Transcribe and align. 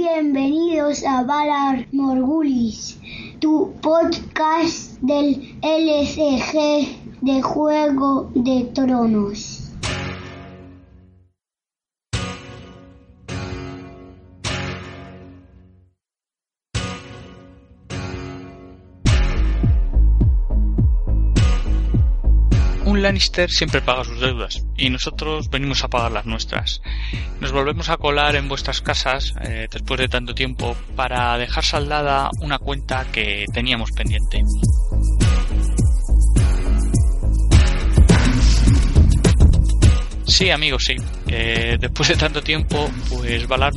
Bienvenidos 0.00 1.04
a 1.04 1.24
Valar 1.24 1.86
Morgulis, 1.92 2.98
tu 3.38 3.74
podcast 3.82 4.98
del 5.02 5.58
LCG 5.60 7.20
de 7.20 7.42
Juego 7.42 8.30
de 8.34 8.64
Tronos. 8.72 9.69
Lannister 23.00 23.50
siempre 23.50 23.80
paga 23.80 24.04
sus 24.04 24.20
deudas 24.20 24.64
y 24.76 24.90
nosotros 24.90 25.50
venimos 25.50 25.84
a 25.84 25.88
pagar 25.88 26.12
las 26.12 26.26
nuestras. 26.26 26.82
Nos 27.40 27.52
volvemos 27.52 27.88
a 27.88 27.96
colar 27.96 28.36
en 28.36 28.48
vuestras 28.48 28.80
casas 28.80 29.34
eh, 29.42 29.68
después 29.70 30.00
de 30.00 30.08
tanto 30.08 30.34
tiempo 30.34 30.76
para 30.96 31.36
dejar 31.38 31.64
saldada 31.64 32.30
una 32.40 32.58
cuenta 32.58 33.06
que 33.10 33.46
teníamos 33.52 33.90
pendiente. 33.92 34.42
Sí, 40.26 40.50
amigos, 40.50 40.84
sí. 40.86 40.96
Eh, 41.26 41.76
después 41.78 42.08
de 42.08 42.16
tanto 42.16 42.40
tiempo, 42.42 42.88
pues 43.10 43.46
Valar 43.46 43.72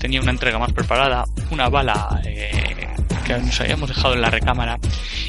tenía 0.00 0.20
una 0.20 0.32
entrega 0.32 0.58
más 0.58 0.72
preparada, 0.72 1.24
una 1.50 1.68
bala 1.68 2.20
eh, 2.24 2.88
que 3.26 3.38
nos 3.38 3.60
habíamos 3.60 3.88
dejado 3.88 4.14
en 4.14 4.22
la 4.22 4.30
recámara 4.30 4.78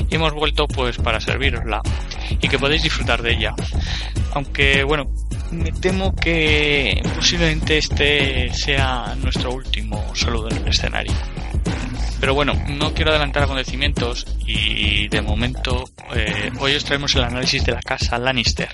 y 0.10 0.16
hemos 0.16 0.34
vuelto 0.34 0.68
pues 0.68 0.98
para 0.98 1.20
servirosla 1.20 1.82
y 2.30 2.48
que 2.48 2.60
podéis 2.60 2.84
disfrutar 2.84 3.22
de 3.22 3.34
ella. 3.34 3.54
Aunque 4.34 4.84
bueno, 4.84 5.06
me 5.52 5.72
temo 5.72 6.16
que 6.16 7.02
posiblemente 7.16 7.78
este 7.78 8.54
sea 8.54 9.16
nuestro 9.22 9.52
último 9.52 10.14
saludo 10.16 10.50
en 10.50 10.58
el 10.58 10.68
escenario. 10.68 11.14
Pero 12.20 12.34
bueno, 12.34 12.54
no 12.68 12.94
quiero 12.94 13.12
adelantar 13.12 13.44
acontecimientos 13.44 14.28
y 14.46 15.08
de 15.08 15.22
momento 15.22 15.86
eh, 16.14 16.52
hoy 16.60 16.76
os 16.76 16.84
traemos 16.84 17.16
el 17.16 17.24
análisis 17.24 17.64
de 17.64 17.72
la 17.72 17.82
casa 17.82 18.18
Lannister. 18.18 18.70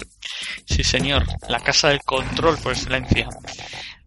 Sí 0.66 0.84
señor, 0.84 1.26
la 1.48 1.60
casa 1.60 1.90
del 1.90 2.02
control 2.02 2.58
por 2.58 2.74
excelencia. 2.74 3.28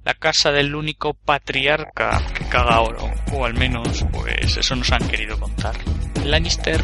La 0.08 0.14
casa 0.14 0.50
del 0.50 0.74
único 0.74 1.12
patriarca 1.12 2.22
que 2.32 2.46
caga 2.46 2.80
oro, 2.80 3.12
o 3.30 3.44
al 3.44 3.52
menos 3.52 4.06
pues 4.10 4.56
eso 4.56 4.74
nos 4.74 4.90
han 4.90 5.06
querido 5.06 5.38
contar. 5.38 5.76
Lannister 6.24 6.82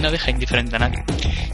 no 0.00 0.08
deja 0.08 0.30
indiferente 0.30 0.76
a 0.76 0.78
nadie. 0.78 1.02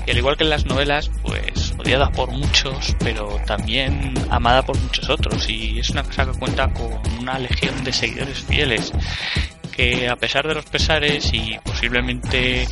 Y 0.06 0.10
al 0.10 0.18
igual 0.18 0.36
que 0.36 0.44
en 0.44 0.50
las 0.50 0.66
novelas, 0.66 1.10
pues 1.22 1.72
odiada 1.78 2.10
por 2.10 2.30
muchos, 2.32 2.94
pero 2.98 3.40
también 3.46 4.12
amada 4.28 4.60
por 4.60 4.78
muchos 4.78 5.08
otros. 5.08 5.48
Y 5.48 5.78
es 5.78 5.88
una 5.88 6.02
casa 6.02 6.30
que 6.30 6.38
cuenta 6.38 6.70
con 6.74 7.00
una 7.18 7.38
legión 7.38 7.82
de 7.82 7.94
seguidores 7.94 8.44
fieles 8.44 8.92
que 9.76 10.08
a 10.08 10.16
pesar 10.16 10.48
de 10.48 10.54
los 10.54 10.64
pesares 10.64 11.30
y 11.34 11.58
posiblemente 11.62 12.66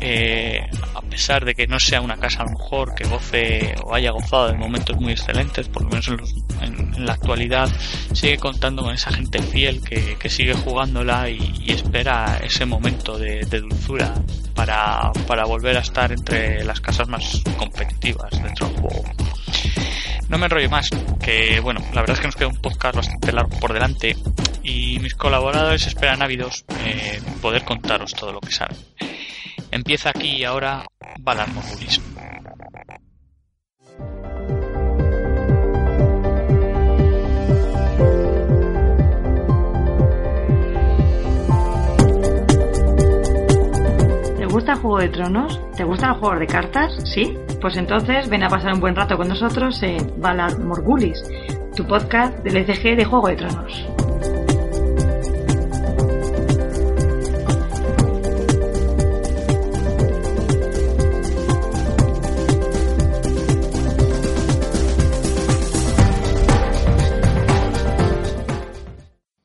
eh, 0.00 0.60
a 0.94 1.00
pesar 1.00 1.44
de 1.44 1.54
que 1.54 1.66
no 1.66 1.80
sea 1.80 2.02
una 2.02 2.18
casa 2.18 2.42
a 2.42 2.44
lo 2.44 2.58
mejor 2.58 2.94
que 2.94 3.04
goce 3.04 3.74
o 3.84 3.94
haya 3.94 4.10
gozado 4.10 4.48
de 4.48 4.54
momentos 4.54 4.96
muy 5.00 5.12
excelentes, 5.12 5.68
por 5.68 5.82
lo 5.82 5.88
menos 5.88 6.08
en, 6.60 6.92
la 7.06 7.14
actualidad, 7.14 7.68
sigue 8.12 8.36
contando 8.36 8.82
con 8.82 8.94
esa 8.94 9.10
gente 9.10 9.42
fiel 9.42 9.80
que, 9.82 10.16
que 10.18 10.28
sigue 10.28 10.52
jugándola 10.52 11.28
y, 11.30 11.64
espera 11.66 12.38
ese 12.44 12.66
momento 12.66 13.18
de, 13.18 13.40
de 13.46 13.60
dulzura 13.60 14.14
para, 14.54 15.10
para 15.26 15.44
volver 15.44 15.78
a 15.78 15.80
estar 15.80 16.12
entre 16.12 16.62
las 16.64 16.80
casas 16.80 17.08
más 17.08 17.42
competitivas 17.56 18.30
dentro 18.42 18.68
del 18.68 18.76
juego. 18.76 19.04
No 20.28 20.38
me 20.38 20.46
enrollo 20.46 20.70
más, 20.70 20.88
que 21.20 21.60
bueno, 21.60 21.80
la 21.92 22.02
verdad 22.02 22.14
es 22.14 22.20
que 22.20 22.26
nos 22.26 22.36
queda 22.36 22.48
un 22.48 22.56
podcast 22.56 22.96
bastante 22.96 23.32
largo 23.32 23.58
por 23.58 23.72
delante 23.72 24.16
y 24.62 24.98
mis 25.00 25.14
colaboradores 25.14 25.86
esperan 25.86 26.22
ávidos 26.22 26.64
eh, 26.84 27.20
poder 27.40 27.64
contaros 27.64 28.12
todo 28.14 28.32
lo 28.32 28.40
que 28.40 28.52
saben. 28.52 28.76
Empieza 29.70 30.10
aquí 30.10 30.36
y 30.36 30.44
ahora 30.44 30.84
Valar 31.20 31.48
Morgulis. 31.52 32.00
¿Te 44.36 44.46
gusta 44.46 44.76
Juego 44.76 44.98
de 44.98 45.08
Tronos? 45.08 45.60
¿Te 45.76 45.84
gusta 45.84 46.08
el 46.08 46.14
juego 46.14 46.38
de 46.38 46.46
cartas? 46.46 46.92
¿Sí? 47.04 47.36
Pues 47.60 47.76
entonces 47.76 48.28
ven 48.28 48.44
a 48.44 48.48
pasar 48.48 48.74
un 48.74 48.80
buen 48.80 48.94
rato 48.94 49.16
con 49.16 49.28
nosotros 49.28 49.82
en 49.82 50.20
Valar 50.20 50.58
Morgulis, 50.58 51.22
tu 51.74 51.86
podcast 51.86 52.36
del 52.44 52.58
ECG 52.58 52.96
de 52.96 53.04
Juego 53.04 53.28
de 53.28 53.36
Tronos. 53.36 54.11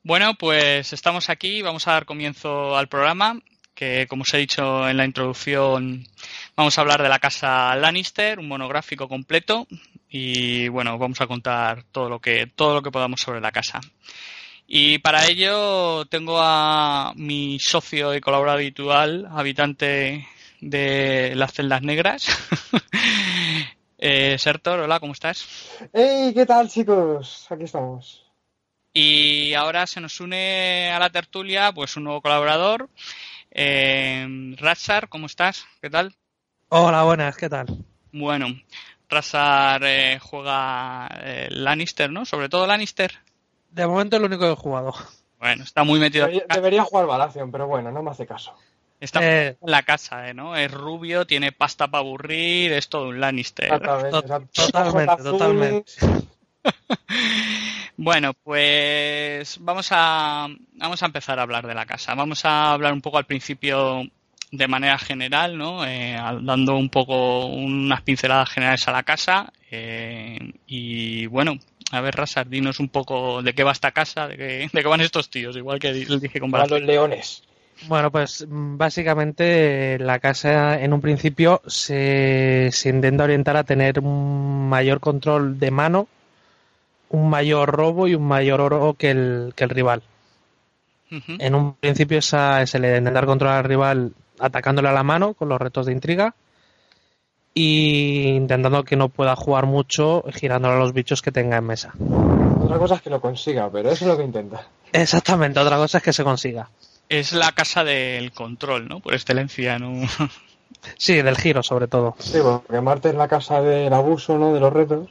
Bueno, 0.08 0.32
pues 0.38 0.94
estamos 0.94 1.28
aquí, 1.28 1.60
vamos 1.60 1.86
a 1.86 1.92
dar 1.92 2.06
comienzo 2.06 2.78
al 2.78 2.88
programa, 2.88 3.42
que 3.74 4.06
como 4.08 4.22
os 4.22 4.32
he 4.32 4.38
dicho 4.38 4.88
en 4.88 4.96
la 4.96 5.04
introducción, 5.04 6.06
vamos 6.56 6.78
a 6.78 6.80
hablar 6.80 7.02
de 7.02 7.10
la 7.10 7.18
casa 7.18 7.76
Lannister, 7.76 8.38
un 8.38 8.48
monográfico 8.48 9.06
completo, 9.06 9.66
y 10.08 10.66
bueno, 10.68 10.96
vamos 10.96 11.20
a 11.20 11.26
contar 11.26 11.82
todo 11.92 12.08
lo 12.08 12.20
que, 12.20 12.46
todo 12.46 12.76
lo 12.76 12.80
que 12.80 12.90
podamos 12.90 13.20
sobre 13.20 13.42
la 13.42 13.52
casa. 13.52 13.82
Y 14.66 14.96
para 15.00 15.26
ello 15.26 16.06
tengo 16.06 16.38
a 16.40 17.12
mi 17.14 17.58
socio 17.60 18.14
y 18.14 18.22
colaborador 18.22 18.60
habitual, 18.60 19.28
habitante 19.30 20.26
de 20.62 21.34
las 21.36 21.52
celdas 21.52 21.82
negras. 21.82 22.28
eh, 23.98 24.38
Sertor, 24.38 24.80
hola, 24.80 25.00
¿cómo 25.00 25.12
estás? 25.12 25.46
¡Hey! 25.92 26.32
¿Qué 26.34 26.46
tal, 26.46 26.70
chicos? 26.70 27.46
Aquí 27.50 27.64
estamos. 27.64 28.27
Y 29.00 29.54
ahora 29.54 29.86
se 29.86 30.00
nos 30.00 30.18
une 30.18 30.90
a 30.90 30.98
la 30.98 31.08
tertulia 31.08 31.70
pues 31.70 31.96
un 31.96 32.02
nuevo 32.02 32.20
colaborador, 32.20 32.88
eh, 33.52 34.26
Razar, 34.58 35.08
¿cómo 35.08 35.26
estás? 35.26 35.66
¿Qué 35.80 35.88
tal? 35.88 36.16
Hola, 36.68 37.04
buenas, 37.04 37.36
¿qué 37.36 37.48
tal? 37.48 37.84
Bueno, 38.10 38.48
Razar 39.08 39.82
eh, 39.84 40.18
juega 40.20 41.08
eh, 41.22 41.46
Lannister, 41.48 42.10
¿no? 42.10 42.24
Sobre 42.24 42.48
todo 42.48 42.66
Lannister. 42.66 43.12
De 43.70 43.86
momento 43.86 44.16
es 44.16 44.20
lo 44.20 44.26
único 44.26 44.46
que 44.46 44.50
he 44.50 44.56
jugado. 44.56 44.92
Bueno, 45.38 45.62
está 45.62 45.84
muy 45.84 46.00
metido. 46.00 46.26
Debería, 46.26 46.46
debería 46.52 46.82
jugar 46.82 47.06
Balación, 47.06 47.52
pero 47.52 47.68
bueno, 47.68 47.92
no 47.92 48.02
me 48.02 48.10
hace 48.10 48.26
caso. 48.26 48.52
Está 48.98 49.20
eh, 49.22 49.56
en 49.62 49.70
la 49.70 49.84
casa, 49.84 50.34
¿no? 50.34 50.56
Es 50.56 50.72
rubio, 50.72 51.24
tiene 51.24 51.52
pasta 51.52 51.86
para 51.86 52.00
aburrir, 52.00 52.72
es 52.72 52.88
todo 52.88 53.10
un 53.10 53.20
Lannister. 53.20 53.68
Totalmente, 53.68 55.22
totalmente. 55.22 55.92
Bueno, 58.00 58.32
pues 58.32 59.58
vamos 59.60 59.88
a, 59.90 60.46
vamos 60.74 61.02
a 61.02 61.06
empezar 61.06 61.40
a 61.40 61.42
hablar 61.42 61.66
de 61.66 61.74
la 61.74 61.84
casa. 61.84 62.14
Vamos 62.14 62.44
a 62.44 62.72
hablar 62.72 62.92
un 62.92 63.00
poco 63.00 63.18
al 63.18 63.26
principio 63.26 64.04
de 64.52 64.68
manera 64.68 64.96
general, 64.98 65.58
¿no? 65.58 65.84
Eh, 65.84 66.16
dando 66.42 66.76
un 66.76 66.90
poco 66.90 67.46
unas 67.46 68.02
pinceladas 68.02 68.50
generales 68.50 68.86
a 68.86 68.92
la 68.92 69.02
casa. 69.02 69.52
Eh, 69.72 70.38
y 70.68 71.26
bueno, 71.26 71.58
a 71.90 72.00
ver, 72.00 72.14
Rasar, 72.14 72.48
dinos 72.48 72.78
un 72.78 72.88
poco 72.88 73.42
de 73.42 73.52
qué 73.52 73.64
va 73.64 73.72
esta 73.72 73.90
casa, 73.90 74.28
de 74.28 74.36
qué, 74.36 74.70
de 74.72 74.80
qué 74.80 74.88
van 74.88 75.00
estos 75.00 75.28
tíos, 75.28 75.56
igual 75.56 75.80
que 75.80 75.92
les 75.92 76.20
dije 76.20 76.38
con 76.38 76.52
los 76.52 76.70
leones. 76.80 77.42
Bueno, 77.88 78.12
pues 78.12 78.46
básicamente 78.48 79.98
la 79.98 80.20
casa 80.20 80.80
en 80.80 80.92
un 80.92 81.00
principio 81.00 81.62
se, 81.66 82.68
se 82.70 82.90
intenta 82.90 83.24
orientar 83.24 83.56
a 83.56 83.64
tener 83.64 83.98
un 83.98 84.68
mayor 84.68 85.00
control 85.00 85.58
de 85.58 85.72
mano 85.72 86.08
un 87.10 87.30
mayor 87.30 87.70
robo 87.70 88.06
y 88.08 88.14
un 88.14 88.26
mayor 88.26 88.60
oro 88.60 88.94
que 88.94 89.10
el, 89.10 89.52
que 89.56 89.64
el 89.64 89.70
rival. 89.70 90.02
Uh 91.10 91.14
-huh. 91.16 91.36
En 91.38 91.54
un 91.54 91.74
principio 91.74 92.18
esa 92.18 92.62
es 92.62 92.74
el 92.74 92.82
de 92.82 92.98
intentar 92.98 93.26
controlar 93.26 93.58
al 93.58 93.64
rival 93.64 94.12
atacándole 94.38 94.88
a 94.88 94.92
la 94.92 95.02
mano 95.02 95.34
con 95.34 95.48
los 95.48 95.60
retos 95.60 95.86
de 95.86 95.92
intriga 95.92 96.34
y 97.54 98.28
intentando 98.28 98.84
que 98.84 98.96
no 98.96 99.08
pueda 99.08 99.34
jugar 99.34 99.66
mucho 99.66 100.24
girándole 100.32 100.76
a 100.76 100.78
los 100.78 100.92
bichos 100.92 101.22
que 101.22 101.32
tenga 101.32 101.56
en 101.56 101.64
mesa. 101.64 101.92
Otra 102.60 102.78
cosa 102.78 102.96
es 102.96 103.02
que 103.02 103.10
lo 103.10 103.20
consiga, 103.20 103.70
pero 103.70 103.90
eso 103.90 104.04
es 104.04 104.10
lo 104.10 104.16
que 104.16 104.24
intenta. 104.24 104.68
Exactamente, 104.92 105.58
otra 105.58 105.76
cosa 105.76 105.98
es 105.98 106.04
que 106.04 106.12
se 106.12 106.24
consiga. 106.24 106.68
Es 107.08 107.32
la 107.32 107.52
casa 107.52 107.84
del 107.84 108.32
control, 108.32 108.88
¿no? 108.88 109.00
Por 109.00 109.14
excelencia, 109.14 109.78
¿no? 109.78 110.06
Sí, 110.96 111.20
del 111.22 111.36
giro 111.36 111.62
sobre 111.62 111.88
todo. 111.88 112.14
Sí, 112.18 112.38
porque 112.42 112.80
Marte 112.80 113.08
es 113.08 113.14
la 113.14 113.26
casa 113.26 113.60
del 113.60 113.92
abuso, 113.92 114.38
¿no? 114.38 114.54
De 114.54 114.60
los 114.60 114.72
retos. 114.72 115.08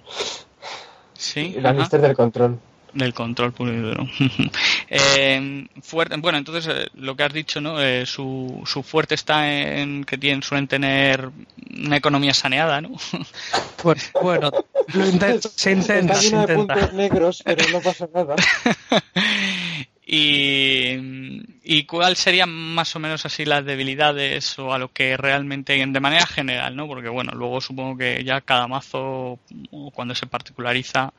Sí. 1.18 1.56
Lannister 1.60 2.02
del 2.02 2.16
control. 2.16 2.60
Del 2.94 3.14
control 3.14 3.52
puro 3.52 3.74
y 3.74 3.78
duro. 3.78 4.08
eh, 4.90 5.68
fuerte, 5.82 6.16
bueno, 6.18 6.38
entonces 6.38 6.68
eh, 6.74 6.88
lo 6.96 7.16
que 7.16 7.24
has 7.24 7.34
dicho, 7.34 7.60
¿no? 7.62 7.82
Eh, 7.82 8.06
su, 8.06 8.62
su 8.66 8.82
fuerte 8.82 9.14
está 9.16 9.52
en 9.52 10.04
que 10.04 10.18
tienen, 10.18 10.42
suelen 10.42 10.68
tener 10.68 11.30
una 11.86 11.98
economía 11.98 12.34
saneada, 12.34 12.82
¿no? 12.82 12.92
pues, 13.84 14.12
bueno, 14.22 14.52
lo 14.94 15.06
intenta, 15.08 15.50
se 15.54 15.72
intenta. 15.74 16.14
Está 16.14 16.22
se 16.22 16.36
de 16.36 16.42
intenta. 16.42 16.74
puntos 16.74 16.94
negros, 16.94 17.44
pero 17.46 17.70
no 17.72 17.82
pasa 17.82 18.08
nada. 18.14 18.36
Y, 20.10 21.84
cuál 21.86 22.16
serían 22.16 22.50
más 22.50 22.96
o 22.96 23.00
menos 23.00 23.26
así 23.26 23.44
las 23.44 23.66
debilidades 23.66 24.58
o 24.58 24.74
a 24.74 24.80
lo 24.80 24.92
que 24.92 25.18
realmente, 25.18 25.74
de 25.74 26.00
manera 26.00 26.26
general, 26.26 26.76
¿no? 26.76 26.88
Porque 26.88 27.10
bueno, 27.10 27.34
luego 27.34 27.60
supongo 27.60 27.98
que 27.98 28.24
ya 28.24 28.40
cada 28.42 28.68
mazo, 28.68 29.40
cuando 29.94 30.16
se 30.16 30.28
particulariza, 30.28 31.14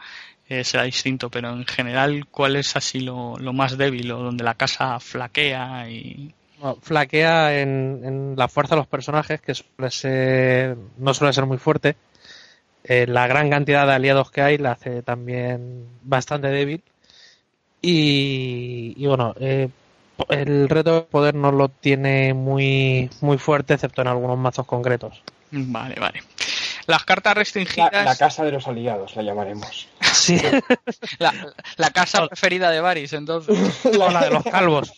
eh, 0.49 0.65
será 0.65 0.85
distinto, 0.85 1.29
pero 1.31 1.51
en 1.51 1.67
general, 1.67 2.27
¿cuál 2.31 2.57
es 2.57 2.77
así 2.77 3.01
lo, 3.01 3.37
lo 3.37 3.53
más 3.53 3.77
débil 3.77 4.11
o 4.13 4.23
donde 4.23 4.45
la 4.45 4.55
casa 4.55 4.99
flaquea 5.01 5.91
y 5.91 6.35
flaquea 6.81 7.61
en, 7.61 8.01
en, 8.05 8.35
la 8.37 8.49
fuerza 8.49 8.75
de 8.75 8.81
los 8.81 8.89
personajes, 8.89 9.41
que 9.41 9.55
suele 9.55 9.91
ser, 9.91 10.77
no 10.97 11.13
suele 11.13 11.33
ser 11.35 11.45
muy 11.47 11.59
fuerte. 11.59 11.97
Eh, 12.85 13.07
la 13.07 13.27
gran 13.27 13.51
cantidad 13.51 13.87
de 13.87 13.93
aliados 13.93 14.31
que 14.31 14.41
hay 14.41 14.57
la 14.59 14.73
hace 14.73 15.03
también 15.03 15.87
bastante 16.03 16.49
débil. 16.49 16.83
Y, 17.81 18.95
y 18.97 19.07
bueno, 19.07 19.35
eh, 19.39 19.69
el 20.29 20.69
reto 20.69 20.95
de 20.95 21.01
poder 21.03 21.35
no 21.35 21.53
lo 21.53 21.69
tiene 21.69 22.35
muy, 22.35 23.11
muy 23.21 23.39
fuerte, 23.39 23.75
excepto 23.75 24.03
en 24.03 24.09
algunos 24.09 24.39
mazos 24.39 24.67
concretos. 24.67 25.23
Vale, 25.51 25.95
vale. 25.99 26.23
Las 26.87 27.05
cartas 27.05 27.35
restringidas. 27.35 27.93
La, 27.93 28.05
la 28.05 28.17
casa 28.17 28.45
de 28.45 28.53
los 28.53 28.67
aliados, 28.67 29.15
la 29.15 29.23
llamaremos. 29.23 29.89
Sí. 30.01 30.41
La, 31.19 31.33
la 31.77 31.91
casa 31.91 32.27
preferida 32.27 32.71
de 32.71 32.81
Varys, 32.81 33.13
entonces. 33.13 33.57
o 33.85 34.11
la 34.11 34.25
de 34.25 34.31
los 34.31 34.43
calvos. 34.45 34.93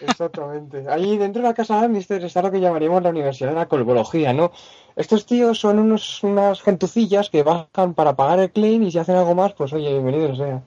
Exactamente. 0.00 0.84
Ahí 0.88 1.16
dentro 1.16 1.42
de 1.42 1.48
la 1.48 1.54
casa 1.54 1.76
de 1.76 1.82
Lannister 1.82 2.24
está 2.24 2.42
lo 2.42 2.50
que 2.50 2.60
llamaríamos 2.60 3.02
la 3.02 3.10
Universidad 3.10 3.50
de 3.50 3.56
la 3.56 3.66
Colbología, 3.66 4.32
¿no? 4.32 4.52
Estos 4.96 5.26
tíos 5.26 5.58
son 5.58 5.78
unos, 5.78 6.22
unas 6.22 6.62
gentucillas 6.62 7.30
que 7.30 7.42
bajan 7.42 7.94
para 7.94 8.16
pagar 8.16 8.38
el 8.40 8.50
claim 8.50 8.82
y 8.82 8.90
si 8.90 8.98
hacen 8.98 9.16
algo 9.16 9.34
más, 9.34 9.52
pues 9.52 9.72
oye, 9.72 9.90
bienvenido 9.90 10.34
sea. 10.36 10.62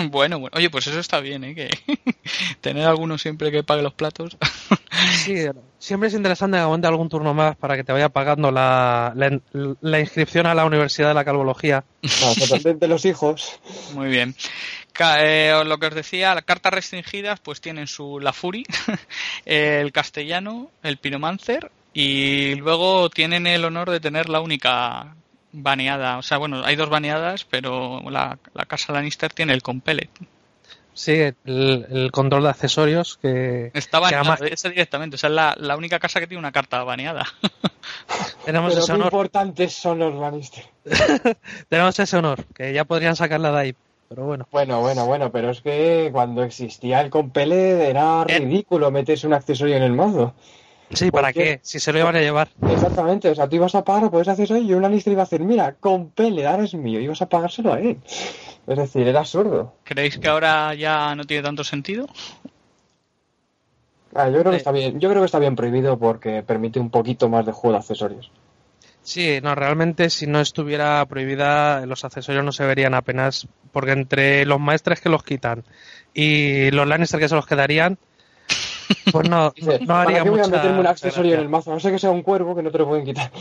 Bueno, 0.10 0.38
bueno. 0.38 0.56
Oye, 0.56 0.70
pues 0.70 0.86
eso 0.86 0.98
está 0.98 1.20
bien, 1.20 1.44
¿eh? 1.44 1.54
Que 1.54 1.70
tener 2.60 2.86
alguno 2.86 3.18
siempre 3.18 3.50
que 3.50 3.62
pague 3.62 3.82
los 3.82 3.94
platos. 3.94 4.36
Sí, 5.24 5.46
siempre 5.78 6.08
es 6.08 6.14
interesante 6.14 6.56
que 6.56 6.62
aguante 6.62 6.86
algún 6.86 7.08
turno 7.08 7.32
más 7.32 7.56
para 7.56 7.76
que 7.76 7.84
te 7.84 7.92
vaya 7.92 8.10
pagando 8.10 8.50
la, 8.50 9.12
la, 9.14 9.40
la 9.80 10.00
inscripción 10.00 10.46
a 10.46 10.54
la 10.54 10.66
Universidad 10.66 11.08
de 11.08 11.14
la 11.14 11.24
Calvología. 11.24 11.84
No, 12.02 12.74
de 12.74 12.88
los 12.88 13.04
hijos. 13.06 13.60
Muy 13.94 14.08
bien. 14.08 14.34
Eh, 15.18 15.62
lo 15.64 15.78
que 15.78 15.86
os 15.86 15.94
decía, 15.94 16.34
las 16.34 16.44
cartas 16.44 16.74
restringidas 16.74 17.40
pues 17.40 17.60
tienen 17.60 17.86
su 17.86 18.20
La 18.20 18.32
Fury, 18.32 18.64
el 19.46 19.92
castellano, 19.92 20.70
el 20.82 20.98
Pinomancer 20.98 21.70
y 21.92 22.54
luego 22.56 23.08
tienen 23.08 23.46
el 23.46 23.64
honor 23.64 23.90
de 23.90 24.00
tener 24.00 24.28
la 24.28 24.40
única 24.40 25.16
baneada. 25.52 26.18
O 26.18 26.22
sea, 26.22 26.38
bueno, 26.38 26.62
hay 26.64 26.76
dos 26.76 26.88
baneadas, 26.88 27.44
pero 27.44 28.00
la, 28.10 28.38
la 28.54 28.64
casa 28.64 28.92
Lannister 28.92 29.32
tiene 29.32 29.52
el 29.52 29.62
Compellet. 29.62 30.10
Sí, 30.92 31.12
el, 31.12 31.36
el, 31.44 32.10
control 32.12 32.42
de 32.42 32.48
accesorios 32.50 33.16
que... 33.22 33.70
Está 33.74 34.00
baneado, 34.00 34.24
que 34.36 34.44
además... 34.44 34.62
directamente. 34.62 35.14
O 35.14 35.18
sea, 35.18 35.30
es 35.30 35.34
la, 35.34 35.54
la, 35.58 35.76
única 35.76 35.98
casa 35.98 36.20
que 36.20 36.26
tiene 36.26 36.40
una 36.40 36.52
carta 36.52 36.82
baneada. 36.84 37.24
Tenemos 38.44 38.72
Pero 38.72 38.84
ese 38.84 38.92
honor. 38.92 39.06
importantes 39.06 39.72
son 39.72 40.00
los 40.00 40.14
Lannister. 40.14 40.64
Tenemos 41.68 41.98
ese 41.98 42.16
honor, 42.16 42.44
que 42.54 42.72
ya 42.72 42.84
podrían 42.84 43.16
sacarla 43.16 43.52
de 43.52 43.58
ahí. 43.58 43.74
Pero 44.08 44.24
bueno. 44.24 44.48
Bueno, 44.50 44.80
bueno, 44.80 45.06
bueno, 45.06 45.30
pero 45.30 45.50
es 45.50 45.60
que 45.60 46.10
cuando 46.12 46.42
existía 46.42 47.00
el 47.00 47.10
Compele 47.10 47.88
era 47.88 48.24
ridículo 48.24 48.90
meterse 48.90 49.26
un 49.26 49.34
accesorio 49.34 49.76
en 49.76 49.84
el 49.84 49.92
mazo. 49.92 50.34
Sí, 50.92 51.10
¿para 51.10 51.32
qué? 51.32 51.60
Si 51.62 51.78
se 51.78 51.92
lo 51.92 52.00
iban 52.00 52.16
a 52.16 52.20
llevar. 52.20 52.48
Exactamente, 52.68 53.30
o 53.30 53.34
sea, 53.34 53.48
tú 53.48 53.56
ibas 53.56 53.74
a 53.74 53.84
pagar 53.84 54.10
por 54.10 54.22
ese 54.22 54.32
accesorio 54.32 54.62
y 54.62 54.74
una 54.74 54.88
lista 54.88 55.10
iba 55.10 55.22
a 55.22 55.24
decir, 55.24 55.40
mira, 55.40 55.76
Compele, 55.78 56.46
ahora 56.46 56.64
es 56.64 56.74
mío, 56.74 57.00
ibas 57.00 57.22
a 57.22 57.28
pagárselo 57.28 57.72
a 57.72 57.80
él. 57.80 57.98
Es 58.66 58.76
decir, 58.76 59.06
era 59.06 59.20
absurdo. 59.20 59.74
¿Creéis 59.84 60.18
que 60.18 60.28
ahora 60.28 60.74
ya 60.74 61.14
no 61.14 61.24
tiene 61.24 61.42
tanto 61.42 61.62
sentido? 61.64 62.06
Ah, 64.14 64.28
yo 64.28 64.40
creo 64.40 64.50
que 64.50 64.56
está 64.56 64.72
bien, 64.72 64.98
yo 64.98 65.08
creo 65.08 65.22
que 65.22 65.26
está 65.26 65.38
bien 65.38 65.54
prohibido 65.54 65.96
porque 65.96 66.42
permite 66.42 66.80
un 66.80 66.90
poquito 66.90 67.28
más 67.28 67.46
de 67.46 67.52
juego 67.52 67.72
de 67.72 67.78
accesorios. 67.78 68.30
Sí, 69.02 69.40
no, 69.42 69.54
realmente 69.54 70.10
si 70.10 70.26
no 70.26 70.40
estuviera 70.40 71.04
prohibida 71.06 71.86
los 71.86 72.04
accesorios 72.04 72.44
no 72.44 72.52
se 72.52 72.66
verían 72.66 72.94
apenas, 72.94 73.46
porque 73.72 73.92
entre 73.92 74.44
los 74.44 74.60
maestres 74.60 75.00
que 75.00 75.08
los 75.08 75.22
quitan 75.22 75.64
y 76.12 76.70
los 76.72 76.86
Lannister 76.86 77.20
que 77.20 77.28
se 77.28 77.34
los 77.34 77.46
quedarían, 77.46 77.98
pues 79.12 79.28
no, 79.28 79.50
Dice, 79.56 79.80
no 79.86 79.94
haría 79.96 80.04
¿Para 80.18 80.24
qué 80.24 80.30
voy 80.30 80.40
a 80.40 80.42
mucha 80.44 80.56
meterme 80.56 80.80
un 80.80 80.86
accesorio 80.86 81.34
en 81.34 81.40
el 81.40 81.48
mazo? 81.48 81.70
No 81.72 81.80
sé 81.80 81.90
que 81.90 81.98
sea 81.98 82.10
un 82.10 82.22
cuervo 82.22 82.54
que 82.56 82.62
no 82.62 82.70
te 82.70 82.78
lo 82.78 82.88
pueden 82.88 83.04
quitar. 83.04 83.30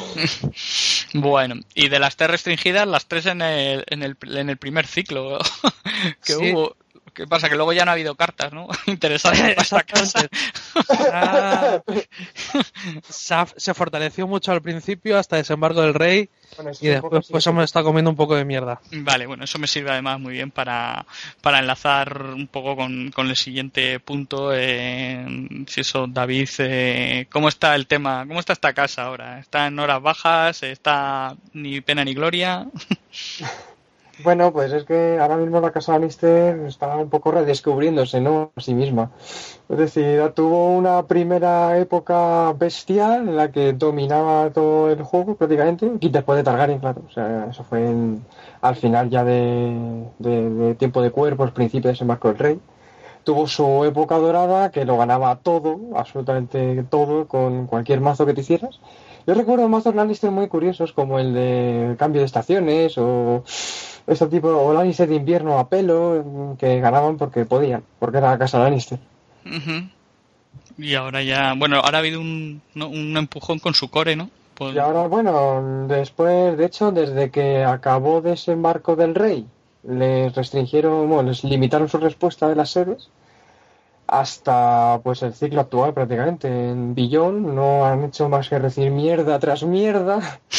Bueno, 1.13 1.55
y 1.73 1.89
de 1.89 1.97
las 1.97 2.15
tres 2.15 2.29
restringidas, 2.29 2.87
las 2.87 3.07
tres 3.07 3.25
en 3.25 3.41
el, 3.41 3.83
en 3.87 4.03
el, 4.03 4.15
en 4.27 4.47
el 4.49 4.57
primer 4.57 4.85
ciclo 4.85 5.39
que 6.23 6.33
Sí. 6.33 6.51
hubo. 6.53 6.75
¿Qué 7.19 7.27
pasa? 7.27 7.49
Que 7.49 7.55
luego 7.55 7.73
ya 7.73 7.83
no 7.83 7.91
ha 7.91 7.95
habido 7.95 8.15
cartas, 8.15 8.53
¿no? 8.53 8.67
Interesantes 8.85 9.41
para 9.41 9.61
esta 9.61 9.83
casa. 9.83 10.27
Ah, 11.11 11.81
se, 13.09 13.33
ha- 13.33 13.45
se 13.57 13.73
fortaleció 13.73 14.25
mucho 14.25 14.53
al 14.53 14.61
principio 14.61 15.17
hasta 15.17 15.35
desembarco 15.35 15.81
del 15.81 15.93
rey 15.93 16.29
Bueno, 16.55 16.71
y 16.79 16.87
después 16.87 17.27
pues 17.29 17.45
hemos 17.47 17.65
estado 17.65 17.83
comiendo 17.87 18.09
un 18.09 18.15
poco 18.15 18.35
de 18.35 18.45
mierda. 18.45 18.79
Vale, 18.91 19.25
bueno, 19.25 19.43
eso 19.43 19.59
me 19.59 19.67
sirve 19.67 19.91
además 19.91 20.17
muy 20.21 20.31
bien 20.31 20.49
para, 20.51 21.05
para 21.41 21.59
enlazar 21.59 22.21
un 22.21 22.47
poco 22.47 22.77
con, 22.77 23.11
con 23.11 23.27
el 23.27 23.35
siguiente 23.35 23.99
punto. 23.99 24.51
eh, 24.53 25.25
si 25.67 25.81
eso, 25.81 26.07
David, 26.07 26.47
eh, 26.59 27.27
¿cómo 27.29 27.49
está 27.49 27.75
el 27.75 27.85
tema? 27.87 28.25
¿Cómo 28.27 28.39
está 28.39 28.53
esta 28.53 28.71
casa 28.73 29.03
ahora? 29.03 29.39
¿Está 29.39 29.67
en 29.67 29.77
horas 29.77 30.01
bajas? 30.01 30.63
¿Está 30.63 31.35
ni 31.51 31.81
pena 31.81 32.05
ni 32.05 32.13
gloria? 32.13 32.65
Bueno, 34.21 34.51
pues 34.51 34.73
es 34.73 34.83
que 34.83 35.17
ahora 35.17 35.37
mismo 35.37 35.61
la 35.61 35.71
casa 35.71 35.93
Lannister 35.93 36.59
está 36.67 36.97
un 36.97 37.09
poco 37.09 37.31
redescubriéndose, 37.31 38.19
¿no? 38.19 38.51
A 38.53 38.59
sí 38.59 38.73
misma. 38.73 39.11
Es 39.69 39.77
decir, 39.77 40.21
tuvo 40.35 40.75
una 40.75 41.07
primera 41.07 41.77
época 41.79 42.51
bestial 42.53 43.29
en 43.29 43.37
la 43.37 43.49
que 43.51 43.71
dominaba 43.73 44.49
todo 44.51 44.91
el 44.91 45.01
juego 45.03 45.35
prácticamente, 45.35 45.89
y 46.01 46.09
después 46.09 46.35
de 46.37 46.43
Targaryen, 46.43 46.79
claro. 46.79 47.01
O 47.07 47.11
sea, 47.11 47.47
eso 47.49 47.63
fue 47.63 47.79
en- 47.89 48.25
al 48.61 48.75
final 48.75 49.09
ya 49.09 49.23
de, 49.23 50.03
de- 50.19 50.49
de 50.49 50.75
Tiempo 50.75 51.01
de 51.01 51.11
Cuerpos, 51.11 51.51
principio 51.51 51.87
de 51.87 51.93
desembarco 51.93 52.27
del 52.27 52.37
rey. 52.39 52.59
Tuvo 53.23 53.47
su 53.47 53.83
época 53.85 54.17
dorada 54.17 54.71
que 54.71 54.85
lo 54.85 54.97
ganaba 54.97 55.35
todo, 55.37 55.79
absolutamente 55.95 56.83
todo, 56.89 57.27
con 57.27 57.67
cualquier 57.67 58.01
mazo 58.01 58.25
que 58.25 58.33
te 58.33 58.41
hicieras. 58.41 58.79
Yo 59.27 59.33
recuerdo 59.35 59.67
mazos 59.69 59.93
Lannister 59.95 60.31
muy 60.31 60.47
curiosos, 60.47 60.93
como 60.93 61.19
el 61.19 61.33
de 61.33 61.95
cambio 61.99 62.21
de 62.21 62.25
estaciones 62.25 62.97
o 62.97 63.43
este 64.09 64.27
tipo, 64.27 64.49
o 64.49 64.73
Lannister 64.73 65.07
de 65.07 65.15
invierno 65.15 65.59
a 65.59 65.69
pelo, 65.69 66.55
que 66.59 66.79
ganaban 66.79 67.17
porque 67.17 67.45
podían, 67.45 67.83
porque 67.99 68.17
era 68.17 68.31
la 68.31 68.37
casa 68.37 68.59
Lannister. 68.59 68.99
Ujú. 69.45 69.87
Y 70.77 70.95
ahora 70.95 71.21
ya, 71.21 71.53
bueno, 71.55 71.77
ahora 71.77 71.97
ha 71.97 71.99
habido 71.99 72.19
un, 72.19 72.61
¿no? 72.75 72.87
un 72.87 73.15
empujón 73.17 73.59
con 73.59 73.73
su 73.73 73.89
core, 73.89 74.15
¿no? 74.15 74.29
Y 74.59 74.77
ahora, 74.77 75.07
bueno, 75.07 75.87
después, 75.87 76.57
de 76.57 76.65
hecho, 76.65 76.91
desde 76.91 77.31
que 77.31 77.63
acabó 77.63 78.21
desembarco 78.21 78.97
del 78.97 79.15
rey, 79.15 79.45
les 79.83 80.35
restringieron, 80.35 81.07
bueno, 81.07 81.29
les 81.29 81.45
limitaron 81.45 81.87
su 81.87 81.97
respuesta 81.97 82.49
de 82.49 82.55
las 82.55 82.71
sedes 82.71 83.09
hasta 84.09 84.99
pues 85.03 85.21
el 85.21 85.33
ciclo 85.33 85.61
actual 85.61 85.93
prácticamente. 85.93 86.47
En 86.47 86.95
Billón 86.95 87.55
no 87.55 87.85
han 87.85 88.05
hecho 88.05 88.27
más 88.27 88.49
que 88.49 88.59
recibir 88.59 88.91
mierda 88.91 89.39
tras 89.39 89.63
mierda, 89.63 90.39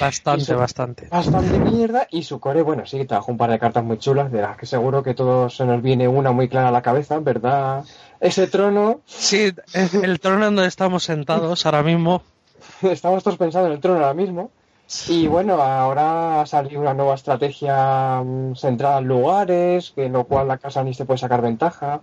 Bastante, 0.00 0.54
bastante. 0.54 1.08
bastante 1.08 1.58
mierda, 1.58 2.06
y 2.10 2.22
su 2.22 2.38
core, 2.40 2.62
bueno, 2.62 2.86
sí, 2.86 3.04
trajo 3.04 3.32
un 3.32 3.38
par 3.38 3.50
de 3.50 3.58
cartas 3.58 3.84
muy 3.84 3.98
chulas, 3.98 4.30
de 4.30 4.42
las 4.42 4.56
que 4.56 4.66
seguro 4.66 5.02
que 5.02 5.14
todos 5.14 5.56
se 5.56 5.64
nos 5.64 5.82
viene 5.82 6.08
una 6.08 6.32
muy 6.32 6.48
clara 6.48 6.68
a 6.68 6.72
la 6.72 6.82
cabeza, 6.82 7.18
¿verdad? 7.18 7.84
Ese 8.20 8.46
trono, 8.46 9.00
Sí, 9.06 9.52
el 10.02 10.20
trono 10.20 10.46
en 10.46 10.56
donde 10.56 10.68
estamos 10.68 11.04
sentados 11.04 11.66
ahora 11.66 11.82
mismo. 11.82 12.22
estamos 12.82 13.22
todos 13.22 13.36
pensando 13.36 13.68
en 13.68 13.74
el 13.74 13.80
trono 13.80 14.00
ahora 14.00 14.14
mismo. 14.14 14.50
Y 15.08 15.26
bueno, 15.26 15.60
ahora 15.60 16.40
ha 16.40 16.46
salido 16.46 16.80
una 16.80 16.94
nueva 16.94 17.14
estrategia 17.14 18.22
mm, 18.24 18.54
centrada 18.54 18.98
en 19.00 19.04
lugares, 19.06 19.92
que 19.94 20.06
en 20.06 20.14
lo 20.14 20.24
cual 20.24 20.48
la 20.48 20.56
casa 20.56 20.82
ni 20.82 20.94
se 20.94 21.04
puede 21.04 21.18
sacar 21.18 21.42
ventaja. 21.42 22.00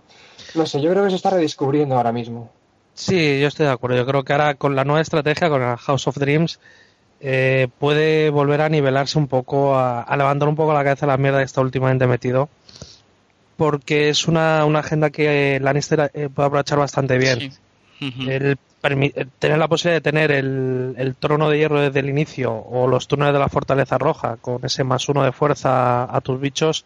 No 0.54 0.66
sé, 0.66 0.80
yo 0.80 0.92
creo 0.92 1.02
que 1.02 1.10
se 1.10 1.16
está 1.16 1.30
redescubriendo 1.30 1.96
ahora 1.96 2.12
mismo. 2.12 2.50
Sí, 2.96 3.40
yo 3.40 3.48
estoy 3.48 3.66
de 3.66 3.72
acuerdo. 3.72 3.96
Yo 3.96 4.06
creo 4.06 4.24
que 4.24 4.32
ahora 4.32 4.54
con 4.54 4.74
la 4.74 4.84
nueva 4.84 5.02
estrategia, 5.02 5.50
con 5.50 5.62
el 5.62 5.76
House 5.76 6.08
of 6.08 6.16
Dreams, 6.16 6.58
eh, 7.20 7.68
puede 7.78 8.30
volver 8.30 8.62
a 8.62 8.68
nivelarse 8.70 9.18
un 9.18 9.28
poco, 9.28 9.76
a, 9.76 10.02
a 10.02 10.16
levantar 10.16 10.48
un 10.48 10.56
poco 10.56 10.72
la 10.72 10.82
cabeza 10.82 11.06
de 11.06 11.12
la 11.12 11.18
mierda 11.18 11.38
que 11.38 11.44
está 11.44 11.60
últimamente 11.60 12.06
metido. 12.06 12.48
Porque 13.56 14.08
es 14.08 14.26
una, 14.26 14.64
una 14.64 14.80
agenda 14.80 15.10
que 15.10 15.60
Lannister 15.60 16.10
eh, 16.14 16.28
puede 16.34 16.46
aprovechar 16.48 16.78
bastante 16.78 17.18
bien. 17.18 17.52
Sí. 17.98 18.28
El 18.28 18.58
tener 19.38 19.58
la 19.58 19.68
posibilidad 19.68 19.96
de 19.96 20.00
tener 20.00 20.30
el, 20.30 20.94
el 20.96 21.16
trono 21.16 21.50
de 21.50 21.58
hierro 21.58 21.80
desde 21.80 22.00
el 22.00 22.08
inicio 22.08 22.52
o 22.52 22.86
los 22.86 23.08
túneles 23.08 23.32
de 23.32 23.40
la 23.40 23.48
fortaleza 23.48 23.98
roja 23.98 24.36
con 24.36 24.64
ese 24.64 24.84
más 24.84 25.08
uno 25.08 25.22
de 25.22 25.32
fuerza 25.32 26.04
a 26.04 26.20
tus 26.20 26.40
bichos 26.40 26.84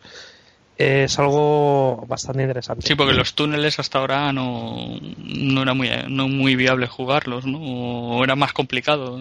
es 0.81 1.19
algo 1.19 2.05
bastante 2.07 2.43
interesante. 2.43 2.87
Sí, 2.87 2.95
porque 2.95 3.13
los 3.15 3.35
túneles 3.35 3.79
hasta 3.79 3.99
ahora 3.99 4.33
no, 4.33 4.99
no 5.19 5.63
era 5.63 5.75
muy 5.75 5.91
no 6.09 6.29
muy 6.29 6.57
viable 6.57 6.87
jugarlos, 6.87 7.45
¿no? 7.47 7.59
O 7.61 8.25
era 8.25 8.37
más 8.37 8.53
complicado. 8.53 9.19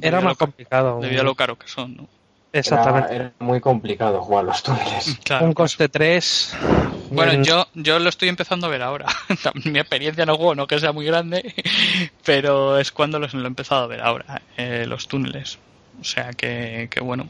Era 0.00 0.20
lo 0.20 0.28
más 0.28 0.36
ca- 0.38 0.46
complicado. 0.46 1.00
Debido 1.00 1.20
a 1.20 1.24
lo 1.24 1.34
caro 1.34 1.56
que 1.56 1.68
son, 1.68 1.96
¿no? 1.96 2.08
Exactamente. 2.52 3.14
Era, 3.14 3.24
era 3.26 3.34
muy 3.40 3.60
complicado 3.60 4.22
jugar 4.22 4.44
los 4.44 4.62
túneles. 4.62 5.18
Claro, 5.24 5.46
Un 5.46 5.52
coste 5.54 5.88
3 5.88 6.56
Bueno, 7.10 7.32
En- 7.32 7.44
yo, 7.44 7.66
yo 7.74 7.98
lo 7.98 8.08
estoy 8.08 8.28
empezando 8.28 8.66
a 8.66 8.70
ver 8.70 8.82
ahora. 8.82 9.06
Mi 9.64 9.78
experiencia 9.80 10.22
en 10.22 10.28
el 10.30 10.36
juego 10.36 10.54
no 10.54 10.66
que 10.66 10.78
sea 10.78 10.92
muy 10.92 11.04
grande, 11.04 11.52
pero 12.24 12.78
es 12.78 12.92
cuando 12.92 13.18
los- 13.18 13.34
lo 13.34 13.42
he 13.44 13.46
empezado 13.48 13.82
a 13.82 13.86
ver 13.88 14.00
ahora, 14.00 14.42
eh, 14.56 14.86
los 14.86 15.08
túneles. 15.08 15.58
O 16.00 16.04
sea 16.04 16.30
que, 16.32 16.88
que 16.90 17.00
bueno. 17.00 17.28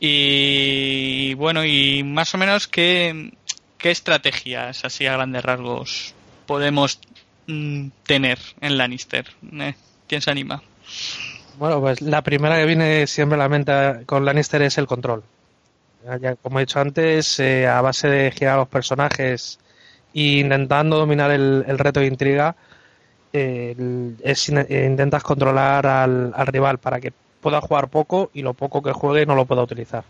Y 0.00 1.34
bueno, 1.34 1.64
y 1.64 2.02
más 2.02 2.34
o 2.34 2.38
menos 2.38 2.66
qué, 2.66 3.32
qué 3.76 3.90
estrategias, 3.90 4.84
así 4.84 5.06
a 5.06 5.12
grandes 5.12 5.44
rasgos, 5.44 6.14
podemos 6.46 6.98
mm, 7.46 7.88
tener 8.04 8.38
en 8.62 8.78
Lannister. 8.78 9.26
Eh, 9.52 9.74
¿Quién 10.08 10.22
se 10.22 10.30
anima? 10.30 10.62
Bueno, 11.58 11.80
pues 11.80 12.00
la 12.00 12.22
primera 12.22 12.56
que 12.56 12.64
viene 12.64 13.06
siempre 13.06 13.36
a 13.36 13.40
la 13.40 13.48
mente 13.50 13.72
con 14.06 14.24
Lannister 14.24 14.62
es 14.62 14.78
el 14.78 14.86
control. 14.86 15.22
Como 16.42 16.58
he 16.58 16.62
dicho 16.62 16.80
antes, 16.80 17.38
eh, 17.40 17.66
a 17.66 17.82
base 17.82 18.08
de 18.08 18.30
girar 18.30 18.54
a 18.54 18.60
los 18.60 18.68
personajes 18.68 19.58
e 20.14 20.40
intentando 20.40 20.96
dominar 20.96 21.30
el, 21.30 21.62
el 21.68 21.78
reto 21.78 22.00
de 22.00 22.06
intriga, 22.06 22.56
eh, 23.32 23.76
es 24.22 24.48
eh, 24.48 24.86
intentas 24.90 25.22
controlar 25.22 25.86
al, 25.86 26.32
al 26.34 26.46
rival 26.46 26.78
para 26.78 26.98
que 26.98 27.12
pueda 27.40 27.60
jugar 27.60 27.88
poco 27.88 28.30
y 28.32 28.42
lo 28.42 28.54
poco 28.54 28.82
que 28.82 28.92
juegue 28.92 29.26
no 29.26 29.34
lo 29.34 29.46
pueda 29.46 29.62
utilizar. 29.62 30.04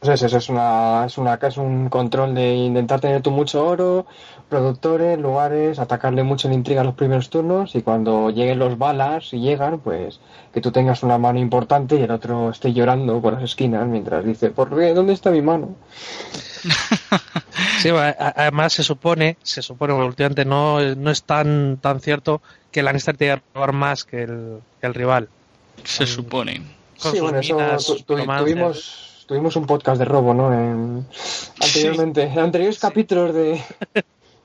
Pues 0.00 0.22
eso, 0.22 0.36
es 0.36 0.48
una, 0.48 1.04
es 1.06 1.18
una 1.18 1.34
es 1.34 1.56
un 1.56 1.88
control 1.88 2.34
de 2.34 2.54
intentar 2.54 3.00
tener 3.00 3.22
tú 3.22 3.30
mucho 3.30 3.66
oro, 3.66 4.06
productores, 4.48 5.18
lugares, 5.18 5.78
atacarle 5.78 6.22
mucho 6.22 6.48
en 6.48 6.54
intriga 6.54 6.82
en 6.82 6.88
los 6.88 6.96
primeros 6.96 7.30
turnos 7.30 7.74
y 7.74 7.82
cuando 7.82 8.30
lleguen 8.30 8.58
los 8.58 8.78
balas 8.78 9.32
y 9.32 9.40
llegan, 9.40 9.80
pues 9.80 10.20
que 10.52 10.60
tú 10.60 10.70
tengas 10.70 11.02
una 11.02 11.18
mano 11.18 11.38
importante 11.38 11.96
y 11.96 12.02
el 12.02 12.10
otro 12.10 12.50
esté 12.50 12.72
llorando 12.72 13.20
por 13.20 13.32
las 13.32 13.42
esquinas 13.42 13.86
mientras 13.86 14.24
dice, 14.24 14.50
¿por 14.50 14.76
qué? 14.76 14.94
¿Dónde 14.94 15.14
está 15.14 15.30
mi 15.30 15.42
mano? 15.42 15.74
Sí, 17.78 17.90
además 17.90 18.72
se 18.72 18.82
supone, 18.82 19.36
se 19.42 19.62
supone, 19.62 19.92
porque 19.92 20.08
últimamente 20.08 20.44
no, 20.44 20.80
no 20.94 21.10
es 21.10 21.22
tan, 21.22 21.76
tan 21.76 22.00
cierto 22.00 22.40
que 22.76 22.82
Lannister 22.82 23.16
tiene 23.16 23.36
que 23.36 23.42
robar 23.54 23.72
más 23.72 24.04
que 24.04 24.24
el, 24.24 24.58
que 24.78 24.86
el 24.86 24.92
rival. 24.92 25.30
Se 25.82 26.04
Mm. 26.04 26.06
supone. 26.06 26.62
Con 27.00 27.12
sí, 27.12 27.20
bueno, 27.20 27.38
eso 27.38 27.56
tu- 28.04 28.14
tu- 28.16 28.24
tuvimos, 28.26 29.24
tuvimos 29.26 29.56
un 29.56 29.64
podcast 29.66 29.98
de 29.98 30.04
robo, 30.04 30.34
¿no? 30.34 30.52
En, 30.52 31.06
anteriormente, 31.58 32.22
en 32.24 32.38
anteriores 32.38 32.78
capítulos 32.78 33.34
de 33.34 33.62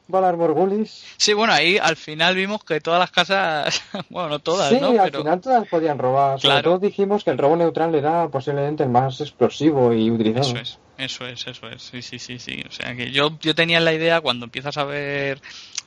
Valar 0.08 0.38
Morgulis. 0.38 1.04
Sí, 1.18 1.34
bueno, 1.34 1.52
ahí 1.52 1.78
al 1.78 1.98
final 1.98 2.36
vimos 2.36 2.64
que 2.64 2.80
todas 2.80 3.00
las 3.02 3.12
casas, 3.12 3.82
bueno, 4.10 4.30
no 4.30 4.40
todas, 4.40 4.70
sí, 4.70 4.78
¿no? 4.80 4.88
al 4.90 4.98
Pero 5.12 5.20
final 5.20 5.42
todas 5.42 5.68
podían 5.68 5.98
robar. 6.00 6.40
Sobre 6.40 6.54
Claro. 6.54 6.70
todo 6.72 6.80
dijimos 6.80 7.24
que 7.26 7.32
el 7.32 7.38
robo 7.38 7.56
neutral 7.58 7.94
era 7.96 8.30
posiblemente 8.30 8.84
el 8.84 8.90
más 8.90 9.20
explosivo 9.22 9.92
y 9.94 10.10
utilizado. 10.10 10.46
eso 10.48 10.58
es, 10.58 10.80
eso 11.02 11.28
es, 11.28 11.48
eso 11.48 11.68
es. 11.70 11.82
Sí, 11.84 12.02
sí, 12.02 12.20
sí, 12.20 12.40
sí. 12.40 12.64
O 12.68 12.72
sea 12.72 12.96
que 12.96 13.12
yo, 13.12 13.38
yo 13.42 13.56
tenía 13.56 13.80
la 13.80 13.94
idea 13.94 14.22
cuando 14.22 14.46
empiezas 14.46 14.78
a 14.78 14.84
ver 14.84 15.42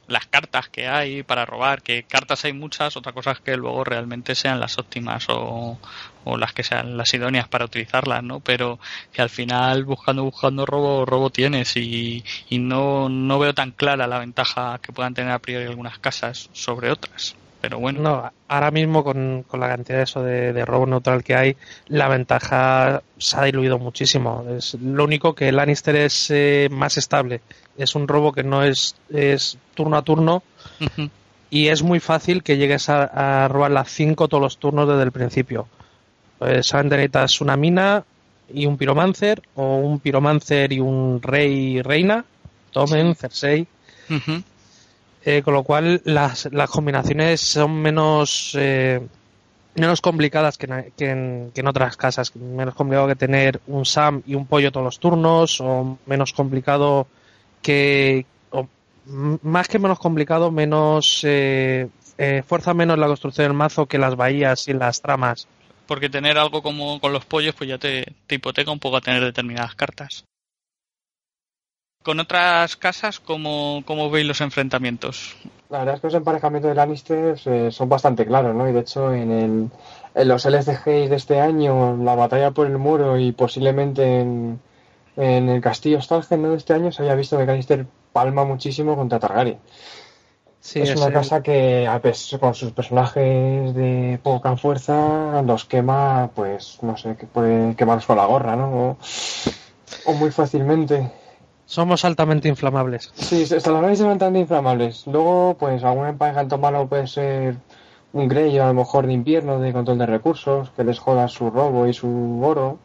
las 0.07 0.27
cartas 0.27 0.69
que 0.69 0.87
hay 0.87 1.23
para 1.23 1.47
robar, 1.47 1.83
que 1.83 2.05
cartas 2.05 2.45
hay 2.45 2.53
muchas, 2.53 2.97
otra 2.97 3.13
cosa 3.13 3.33
es 3.33 3.41
que 3.41 3.57
luego 3.57 3.85
realmente 3.85 4.35
sean 4.35 4.61
las 4.61 4.79
óptimas 4.79 5.27
o, 5.29 5.79
o 6.25 6.37
las 6.37 6.53
que 6.53 6.63
sean 6.63 6.97
las 6.97 7.13
idóneas 7.15 7.49
para 7.49 7.65
utilizarlas, 7.65 8.23
¿no? 8.23 8.41
Pero 8.41 8.79
que 9.13 9.23
al 9.23 9.31
final 9.31 9.85
buscando, 9.85 10.25
buscando 10.25 10.67
robo, 10.67 11.07
robo 11.07 11.31
tienes 11.31 11.77
y, 11.77 12.25
y 12.51 12.59
no, 12.59 13.09
no 13.09 13.39
veo 13.39 13.55
tan 13.55 13.73
clara 13.73 14.07
la 14.07 14.19
ventaja 14.19 14.79
que 14.83 14.93
puedan 14.93 15.15
tener 15.15 15.33
a 15.33 15.39
priori 15.39 15.67
algunas 15.67 15.99
casas 15.99 16.51
sobre 16.53 16.91
otras. 16.91 17.37
Pero 17.65 17.79
bueno. 17.79 18.03
No, 18.03 18.31
ahora 18.47 18.71
mismo 18.71 19.03
con, 19.03 19.43
con 19.49 19.59
la 19.59 19.69
cantidad 19.69 19.97
de 19.97 20.05
eso 20.05 20.23
de, 20.23 20.53
de 20.53 20.67
robo 20.67 20.85
neutral 20.85 21.25
que 21.25 21.35
hay, 21.35 21.57
la 21.89 22.09
ventaja 22.09 23.03
se 23.17 23.37
ha 23.39 23.45
diluido 23.45 23.79
muchísimo. 23.79 24.45
Es 24.55 24.75
lo 24.75 25.03
único 25.03 25.35
que 25.35 25.51
Lannister 25.51 25.97
es 25.97 26.31
eh, 26.31 26.69
más 26.71 26.99
estable. 26.99 27.41
Es 27.79 27.95
un 27.95 28.07
robo 28.07 28.33
que 28.33 28.43
no 28.43 28.63
es, 28.63 28.97
es 29.09 29.57
turno 29.73 29.97
a 29.97 30.03
turno 30.03 30.43
y 31.49 31.69
es 31.69 31.83
muy 31.83 32.01
fácil 32.01 32.43
que 32.43 32.59
llegues 32.59 32.91
a, 32.91 33.45
a 33.45 33.49
robar 33.49 33.71
las 33.71 33.89
5 33.89 34.29
todos 34.29 34.43
los 34.43 34.59
turnos 34.59 34.87
desde 34.87 35.05
el 35.05 35.13
principio. 35.13 35.67
Pues 36.39 36.67
solamente 36.67 36.97
necesitas 36.97 37.41
una 37.41 37.57
mina 37.57 38.05
y 38.53 38.67
un 38.67 38.77
piromancer, 38.77 39.41
o 39.55 39.77
un 39.77 40.01
piromancer 40.01 40.71
y 40.71 40.81
un 40.81 41.23
rey 41.23 41.79
y 41.79 41.81
reina, 41.81 42.27
Tomen, 42.73 43.15
Cersei. 43.15 43.67
Eh, 45.27 45.43
con 45.43 45.55
lo 45.55 45.63
cual 45.63 46.03
las, 46.05 46.49
las 46.53 46.69
combinaciones 46.69 47.41
son 47.41 47.81
menos 47.81 48.53
eh, 48.59 49.01
menos 49.75 50.01
complicadas 50.01 50.59
que, 50.59 50.67
en- 50.67 51.51
que 51.53 51.61
en, 51.61 51.67
otras 51.67 51.97
casas 51.97 52.35
menos 52.37 52.75
complicado 52.75 53.09
que 53.09 53.17
tener 53.17 53.61
un 53.67 53.85
Sam 53.87 54.23
y 54.27 54.35
un 54.35 54.47
pollo 54.47 54.71
todos 54.71 54.85
los 54.85 54.99
turnos 54.99 55.61
o 55.61 55.99
menos 56.07 56.33
complicado 56.33 57.07
que 57.63 58.27
más 59.43 59.69
que 59.69 59.79
menos 59.79 59.99
complicado 59.99 60.51
menos 60.51 61.21
eh, 61.25 61.89
eh, 62.19 62.43
fuerza 62.47 62.75
menos 62.75 62.99
la 62.99 63.07
construcción 63.07 63.47
del 63.49 63.57
mazo 63.57 63.87
que 63.87 63.99
las 63.99 64.17
bahías 64.17 64.69
y 64.69 64.75
las 64.75 65.01
tramas 65.01 65.49
Porque 65.87 66.09
tener 66.09 66.39
algo 66.39 66.63
como 66.63 67.01
con 67.01 67.13
los 67.13 67.25
pollos, 67.25 67.55
pues 67.57 67.69
ya 67.69 67.79
te, 67.79 68.05
te 68.27 68.35
hipoteca 68.37 68.71
un 68.71 68.79
poco 68.79 68.97
a 68.99 69.01
tener 69.01 69.23
determinadas 69.23 69.75
cartas. 69.75 70.25
Con 72.05 72.21
otras 72.21 72.77
casas, 72.77 73.19
¿cómo, 73.19 73.83
cómo 73.87 74.11
veis 74.11 74.27
los 74.27 74.41
enfrentamientos? 74.43 75.35
La 75.71 75.79
verdad 75.79 75.95
es 75.97 76.01
que 76.03 76.07
los 76.09 76.15
emparejamientos 76.15 76.69
de 76.69 76.75
Lannister 76.75 77.37
eh, 77.47 77.71
son 77.73 77.89
bastante 77.89 78.27
claros, 78.27 78.55
¿no? 78.55 78.69
Y 78.69 78.73
de 78.73 78.81
hecho, 78.81 79.13
en, 79.13 79.33
el, 79.33 79.71
en 80.15 80.29
los 80.29 80.45
LCGs 80.45 81.09
de 81.11 81.17
este 81.17 81.41
año, 81.41 81.97
la 81.97 82.15
batalla 82.15 82.51
por 82.51 82.67
el 82.67 82.77
muro 82.79 83.19
y 83.19 83.33
posiblemente 83.33 84.21
en, 84.21 84.61
en 85.17 85.49
el 85.49 85.61
castillo 85.63 86.01
Stalgen 86.03 86.43
¿no? 86.43 86.51
de 86.51 86.59
este 86.59 86.75
año, 86.75 86.93
se 86.93 87.03
había 87.03 87.15
visto 87.15 87.39
que 87.39 87.47
Lannister 87.47 87.87
palma 88.13 88.45
muchísimo 88.45 88.95
contra 88.97 89.19
Targaryen. 89.19 89.59
Sí, 90.61 90.81
es 90.81 90.95
una 90.95 91.07
el- 91.07 91.13
casa 91.15 91.43
que, 91.43 91.87
a 91.89 91.99
pesar 92.01 92.39
con 92.39 92.55
sus 92.55 92.73
personajes 92.73 93.75
de 93.75 94.21
poca 94.23 94.57
fuerza, 94.59 95.43
los 95.43 95.65
quema, 95.65 96.31
pues, 96.35 96.79
no 96.83 96.97
sé, 96.99 97.17
que 97.17 97.27
puede 97.27 97.75
quemarlos 97.77 98.07
con 98.07 98.17
la 98.19 98.27
gorra, 98.27 98.57
¿no? 98.57 98.69
O, 98.91 98.99
o 100.07 100.13
muy 100.13 100.31
fácilmente. 100.31 101.11
Somos 101.67 102.05
altamente 102.05 102.49
inflamables 102.49 103.11
Sí, 103.15 103.43
hasta 103.43 103.71
los 103.71 103.83
Grey 103.83 103.97
son 103.97 104.19
tan 104.19 104.37
inflamables. 104.37 105.07
Luego, 105.07 105.57
pues 105.59 105.83
algún 105.83 106.07
emparejamiento 106.07 106.59
malo 106.59 106.87
puede 106.87 107.07
ser 107.07 107.57
un 108.13 108.29
Grey 108.29 108.59
a 108.59 108.67
lo 108.67 108.75
mejor 108.75 109.07
de 109.07 109.13
invierno, 109.13 109.59
de 109.59 109.73
control 109.73 109.99
de 109.99 110.07
recursos, 110.07 110.71
que 110.77 110.85
les 110.85 110.99
joda 110.99 111.29
su 111.29 111.51
robo 111.51 111.87
y 111.87 111.93
su 111.93 112.41
oro. 112.43 112.79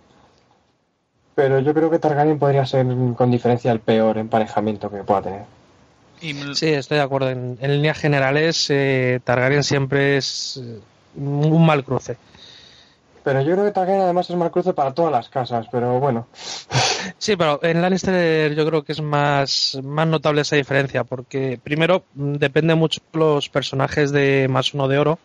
Pero 1.36 1.60
yo 1.60 1.74
creo 1.74 1.90
que 1.90 2.00
Targaryen 2.00 2.40
podría 2.40 2.66
ser 2.66 2.86
con 3.16 3.32
diferencia 3.32 3.72
el 3.72 3.80
peor 3.80 4.18
emparejamiento 4.18 4.90
que 4.90 5.04
pueda 5.04 5.22
tener. 5.22 5.44
Sí, 6.20 6.68
estoy 6.68 6.98
de 6.98 7.04
acuerdo. 7.04 7.30
En, 7.30 7.58
en 7.62 7.72
líneas 7.72 7.98
generales, 7.98 8.68
eh, 8.70 9.22
Targaryen 9.24 9.64
siempre 9.64 10.18
es 10.18 10.60
eh, 10.62 10.80
un 11.16 11.66
mal 11.66 11.84
cruce. 11.86 12.18
Pero 13.24 13.42
yo 13.42 13.54
creo 13.54 13.66
que 13.66 13.72
Targaryen 13.72 14.02
además 14.04 14.30
es 14.30 14.36
mal 14.36 14.50
cruce 14.52 14.74
para 14.74 14.94
todas 14.94 15.12
las 15.12 15.30
casas, 15.30 15.68
pero 15.72 16.00
bueno. 16.00 16.28
Sí, 17.18 17.36
pero 17.36 17.60
en 17.64 17.82
Lannister 17.82 18.56
yo 18.56 18.66
creo 18.66 18.84
que 18.84 18.94
es 18.94 19.02
más, 19.02 19.78
más 19.84 20.08
notable 20.08 20.42
esa 20.42 20.56
diferencia, 20.56 21.04
porque 21.04 21.60
primero 21.62 22.04
mm, 22.16 22.34
depende 22.36 22.76
mucho 22.76 23.02
los 23.14 23.50
personajes 23.50 24.12
de 24.12 24.48
más 24.50 24.74
uno 24.74 24.88
de 24.88 25.00
oro 25.00 25.20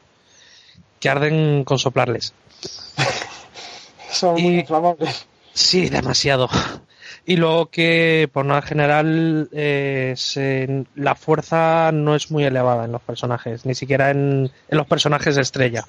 que 1.01 1.09
arden 1.09 1.65
con 1.65 1.79
soplarles. 1.79 2.33
Son 4.11 4.41
muy 4.41 4.61
inflamables. 4.61 5.27
Sí, 5.53 5.89
demasiado. 5.89 6.49
Y 7.27 7.37
luego 7.37 7.67
que, 7.67 8.29
por 8.33 8.45
norma 8.45 8.63
general, 8.63 9.49
eh, 9.53 10.15
se- 10.17 10.85
la 10.95 11.15
fuerza 11.15 11.91
no 11.93 12.15
es 12.15 12.31
muy 12.31 12.45
elevada 12.45 12.85
en 12.85 12.93
los 12.93 13.03
personajes, 13.03 13.65
ni 13.65 13.75
siquiera 13.75 14.11
en, 14.11 14.51
en 14.69 14.77
los 14.79 14.87
personajes 14.87 15.37
de 15.37 15.43
estrella. 15.43 15.85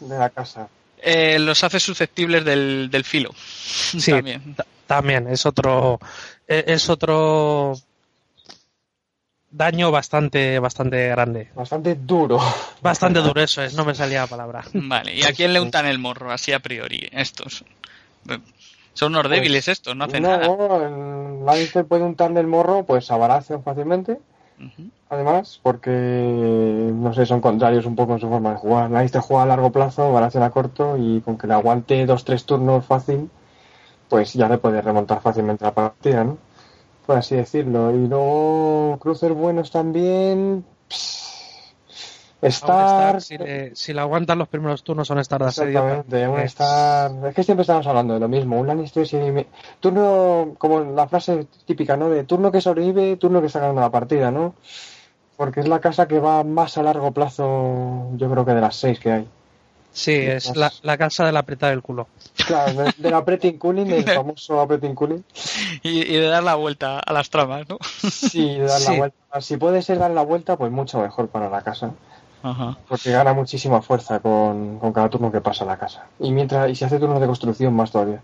de 0.00 0.18
la 0.18 0.30
casa. 0.30 0.68
Eh, 1.02 1.38
los 1.38 1.62
hace 1.64 1.80
susceptibles 1.80 2.44
del, 2.44 2.88
del 2.90 3.04
filo. 3.04 3.30
Sí, 3.36 4.10
También. 4.12 4.54
ta- 4.54 4.66
también 4.86 5.28
es 5.28 5.44
otro, 5.46 5.98
e- 6.46 6.64
es 6.68 6.88
otro 6.88 7.74
daño 9.50 9.90
bastante, 9.90 10.58
bastante 10.58 11.08
grande. 11.08 11.48
Bastante 11.54 11.94
duro. 11.94 12.38
Bastante 12.82 13.20
duro 13.20 13.40
eso 13.40 13.62
es, 13.62 13.74
no 13.74 13.84
me 13.84 13.94
salía 13.94 14.20
la 14.22 14.26
palabra. 14.26 14.64
Vale, 14.72 15.14
¿y 15.14 15.22
a 15.24 15.32
quién 15.32 15.52
le 15.52 15.60
untan 15.60 15.86
el 15.86 15.98
morro? 15.98 16.30
Así 16.30 16.52
a 16.52 16.60
priori, 16.60 17.08
estos. 17.12 17.64
Son 18.94 19.12
unos 19.12 19.22
Pues, 19.24 19.32
débiles 19.36 19.68
estos, 19.68 19.94
no 19.96 20.04
hacen 20.04 20.22
no, 20.22 20.28
nada. 20.28 20.86
en 20.86 21.46
Lannister 21.46 21.84
puede 21.86 22.02
untarle 22.02 22.40
el 22.40 22.46
morro 22.46 22.84
pues 22.84 23.10
a 23.10 23.16
Baratheon 23.16 23.62
fácilmente. 23.62 24.18
Además, 25.10 25.58
porque 25.62 26.90
no 26.94 27.14
sé, 27.14 27.24
son 27.24 27.40
contrarios 27.40 27.86
un 27.86 27.96
poco 27.96 28.12
en 28.12 28.20
su 28.20 28.28
forma 28.28 28.50
de 28.50 28.56
jugar. 28.56 28.90
Lannister 28.90 29.22
juega 29.22 29.44
a 29.44 29.46
largo 29.46 29.72
plazo, 29.72 30.12
Baratheon 30.12 30.44
a 30.44 30.50
corto 30.50 30.96
y 30.98 31.20
con 31.22 31.38
que 31.38 31.46
le 31.46 31.54
aguante 31.54 32.04
dos 32.04 32.24
tres 32.24 32.44
turnos 32.44 32.84
fácil, 32.84 33.30
pues 34.08 34.34
ya 34.34 34.48
le 34.48 34.58
puede 34.58 34.82
remontar 34.82 35.20
fácilmente 35.22 35.64
la 35.64 35.72
partida, 35.72 36.24
¿no? 36.24 36.36
Por 37.06 37.16
así 37.16 37.36
decirlo. 37.36 37.90
Y 37.94 38.06
luego 38.06 38.98
cruces 39.00 39.32
buenos 39.32 39.70
también. 39.70 40.64
Star, 42.40 43.20
si, 43.20 43.36
le, 43.36 43.74
si 43.74 43.92
le 43.92 44.00
aguantan 44.00 44.38
los 44.38 44.46
primeros 44.48 44.82
turnos 44.84 45.10
a 45.10 45.14
un 45.14 45.18
Star 45.20 45.40
de 45.42 45.48
asedio. 45.48 45.78
Exactamente, 45.80 46.28
un 46.28 46.38
eh, 46.38 46.44
Star. 46.44 47.10
Es 47.28 47.34
que 47.34 47.42
siempre 47.42 47.62
estamos 47.62 47.86
hablando 47.86 48.14
de 48.14 48.20
lo 48.20 48.28
mismo. 48.28 48.58
Un 48.60 48.66
Lannister, 48.68 49.06
si- 49.08 49.18
turno, 49.80 50.54
como 50.58 50.80
la 50.80 51.08
frase 51.08 51.46
típica, 51.66 51.96
¿no? 51.96 52.08
De 52.10 52.24
turno 52.24 52.52
que 52.52 52.60
sobrevive, 52.60 53.16
turno 53.16 53.40
que 53.40 53.48
está 53.48 53.60
ganando 53.60 53.80
la 53.80 53.90
partida, 53.90 54.30
¿no? 54.30 54.54
Porque 55.36 55.60
es 55.60 55.68
la 55.68 55.80
casa 55.80 56.06
que 56.08 56.18
va 56.20 56.42
más 56.44 56.78
a 56.78 56.82
largo 56.82 57.12
plazo, 57.12 58.08
yo 58.16 58.30
creo 58.30 58.44
que 58.44 58.52
de 58.52 58.60
las 58.60 58.76
seis 58.76 58.98
que 59.00 59.12
hay. 59.12 59.28
Sí, 59.90 60.12
es 60.14 60.54
la, 60.56 60.70
la 60.82 60.96
casa 60.98 61.24
del 61.24 61.36
apretar 61.36 61.72
el 61.72 61.82
culo. 61.82 62.06
Claro, 62.46 62.72
de- 62.84 62.94
del 62.98 63.14
apreting 63.14 63.58
cooling, 63.58 63.86
del 63.86 64.04
famoso 64.14 64.60
apreting 64.60 64.94
cooling. 64.94 65.24
Y, 65.82 66.02
y 66.02 66.16
de 66.18 66.28
dar 66.28 66.42
la 66.44 66.54
vuelta 66.54 67.00
a 67.00 67.12
las 67.12 67.30
tramas, 67.30 67.68
¿no? 67.68 67.78
Sí, 68.08 68.54
de 68.58 68.64
dar 68.66 68.78
Sí. 68.78 68.92
la 68.92 68.98
vuelta. 68.98 69.40
Si 69.40 69.56
puede 69.56 69.82
ser 69.82 69.98
dar 69.98 70.10
la 70.12 70.22
vuelta, 70.22 70.56
pues 70.56 70.70
mucho 70.70 71.00
mejor 71.00 71.28
para 71.28 71.48
la 71.48 71.62
casa. 71.62 71.92
Ajá. 72.42 72.76
Porque 72.88 73.10
gana 73.10 73.32
muchísima 73.32 73.82
fuerza 73.82 74.20
con, 74.20 74.78
con 74.78 74.92
cada 74.92 75.08
turno 75.10 75.32
que 75.32 75.40
pasa 75.40 75.64
la 75.64 75.76
casa. 75.78 76.06
Y 76.20 76.30
mientras 76.30 76.70
y 76.70 76.74
si 76.74 76.84
hace 76.84 76.98
turnos 76.98 77.20
de 77.20 77.26
construcción, 77.26 77.74
más 77.74 77.90
todavía. 77.90 78.20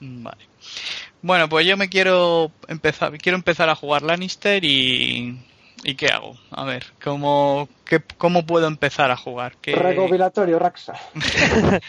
Vale. 0.00 0.44
Bueno, 1.22 1.48
pues 1.48 1.66
yo 1.66 1.76
me 1.76 1.88
quiero 1.88 2.50
empezar, 2.68 3.16
quiero 3.18 3.36
empezar 3.36 3.68
a 3.68 3.74
jugar 3.74 4.02
Lannister 4.02 4.64
y 4.64 5.38
¿y 5.84 5.94
qué 5.94 6.08
hago? 6.08 6.36
A 6.50 6.64
ver, 6.64 6.86
¿cómo 7.02 7.68
qué- 7.84 8.02
cómo 8.18 8.46
puedo 8.46 8.66
empezar 8.66 9.10
a 9.10 9.16
jugar? 9.16 9.56
¿Qué- 9.60 9.74
Recopilatorio, 9.74 10.58
Raxa. 10.58 10.94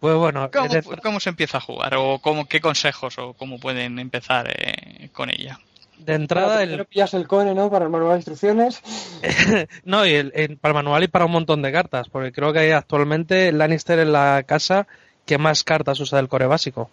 Pues 0.00 0.14
bueno, 0.14 0.48
¿Cómo, 0.52 0.68
cómo 1.02 1.18
se 1.18 1.28
empieza 1.30 1.58
a 1.58 1.60
jugar? 1.60 1.96
¿O 1.96 2.20
cómo, 2.20 2.46
qué 2.46 2.60
consejos 2.60 3.18
o 3.18 3.32
cómo 3.32 3.58
pueden 3.58 3.98
empezar 3.98 4.48
eh, 4.56 5.08
con 5.12 5.28
ella? 5.28 5.58
De 5.98 6.14
entrada 6.14 6.58
Primero 6.58 6.82
el, 6.82 6.86
pillas 6.88 7.14
el 7.14 7.26
core, 7.26 7.54
¿no? 7.54 7.70
Para 7.70 7.84
el 7.84 7.90
manual 7.90 8.12
de 8.12 8.16
instrucciones. 8.18 8.80
no 9.84 10.06
y 10.06 10.14
el, 10.14 10.32
el- 10.34 10.56
para 10.56 10.70
el 10.72 10.74
manual 10.76 11.04
y 11.04 11.08
para 11.08 11.24
un 11.26 11.32
montón 11.32 11.62
de 11.62 11.72
cartas, 11.72 12.08
porque 12.08 12.32
creo 12.32 12.52
que 12.52 12.72
actualmente 12.72 13.52
Lannister 13.52 13.98
es 14.00 14.08
la 14.08 14.42
casa 14.46 14.86
que 15.26 15.38
más 15.38 15.64
cartas 15.64 16.00
usa 16.00 16.16
del 16.18 16.28
core 16.28 16.46
básico. 16.46 16.90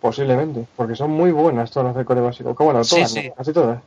Posiblemente, 0.00 0.66
porque 0.76 0.94
son 0.94 1.10
muy 1.10 1.32
buenas 1.32 1.70
todas 1.70 1.88
las 1.88 1.96
de 1.96 2.04
core 2.04 2.20
básico. 2.20 2.54
Que 2.54 2.62
bueno, 2.62 2.84
Sí, 2.84 2.96
todas, 2.96 3.10
sí. 3.12 3.28
¿no? 3.28 3.34
casi 3.34 3.52
todas. 3.52 3.82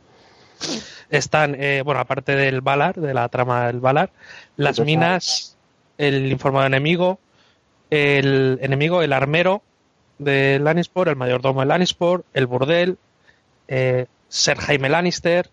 Están, 1.08 1.54
eh, 1.58 1.82
bueno, 1.84 2.00
aparte 2.00 2.36
del 2.36 2.60
Valar, 2.60 2.96
de 2.96 3.14
la 3.14 3.28
trama 3.28 3.66
del 3.66 3.80
Valar, 3.80 4.10
las 4.56 4.78
minas, 4.80 5.56
el 5.98 6.30
informado 6.30 6.66
enemigo, 6.66 7.18
el 7.88 8.58
enemigo, 8.62 9.02
el 9.02 9.12
armero 9.12 9.62
de 10.18 10.58
Lannisport, 10.60 11.08
el 11.08 11.16
mayordomo 11.16 11.60
de 11.60 11.66
Lannisport, 11.66 12.24
el 12.34 12.46
burdel, 12.46 12.98
eh, 13.68 14.06
Ser 14.30 14.56
Jaime 14.58 14.88
Lannister, 14.88 15.50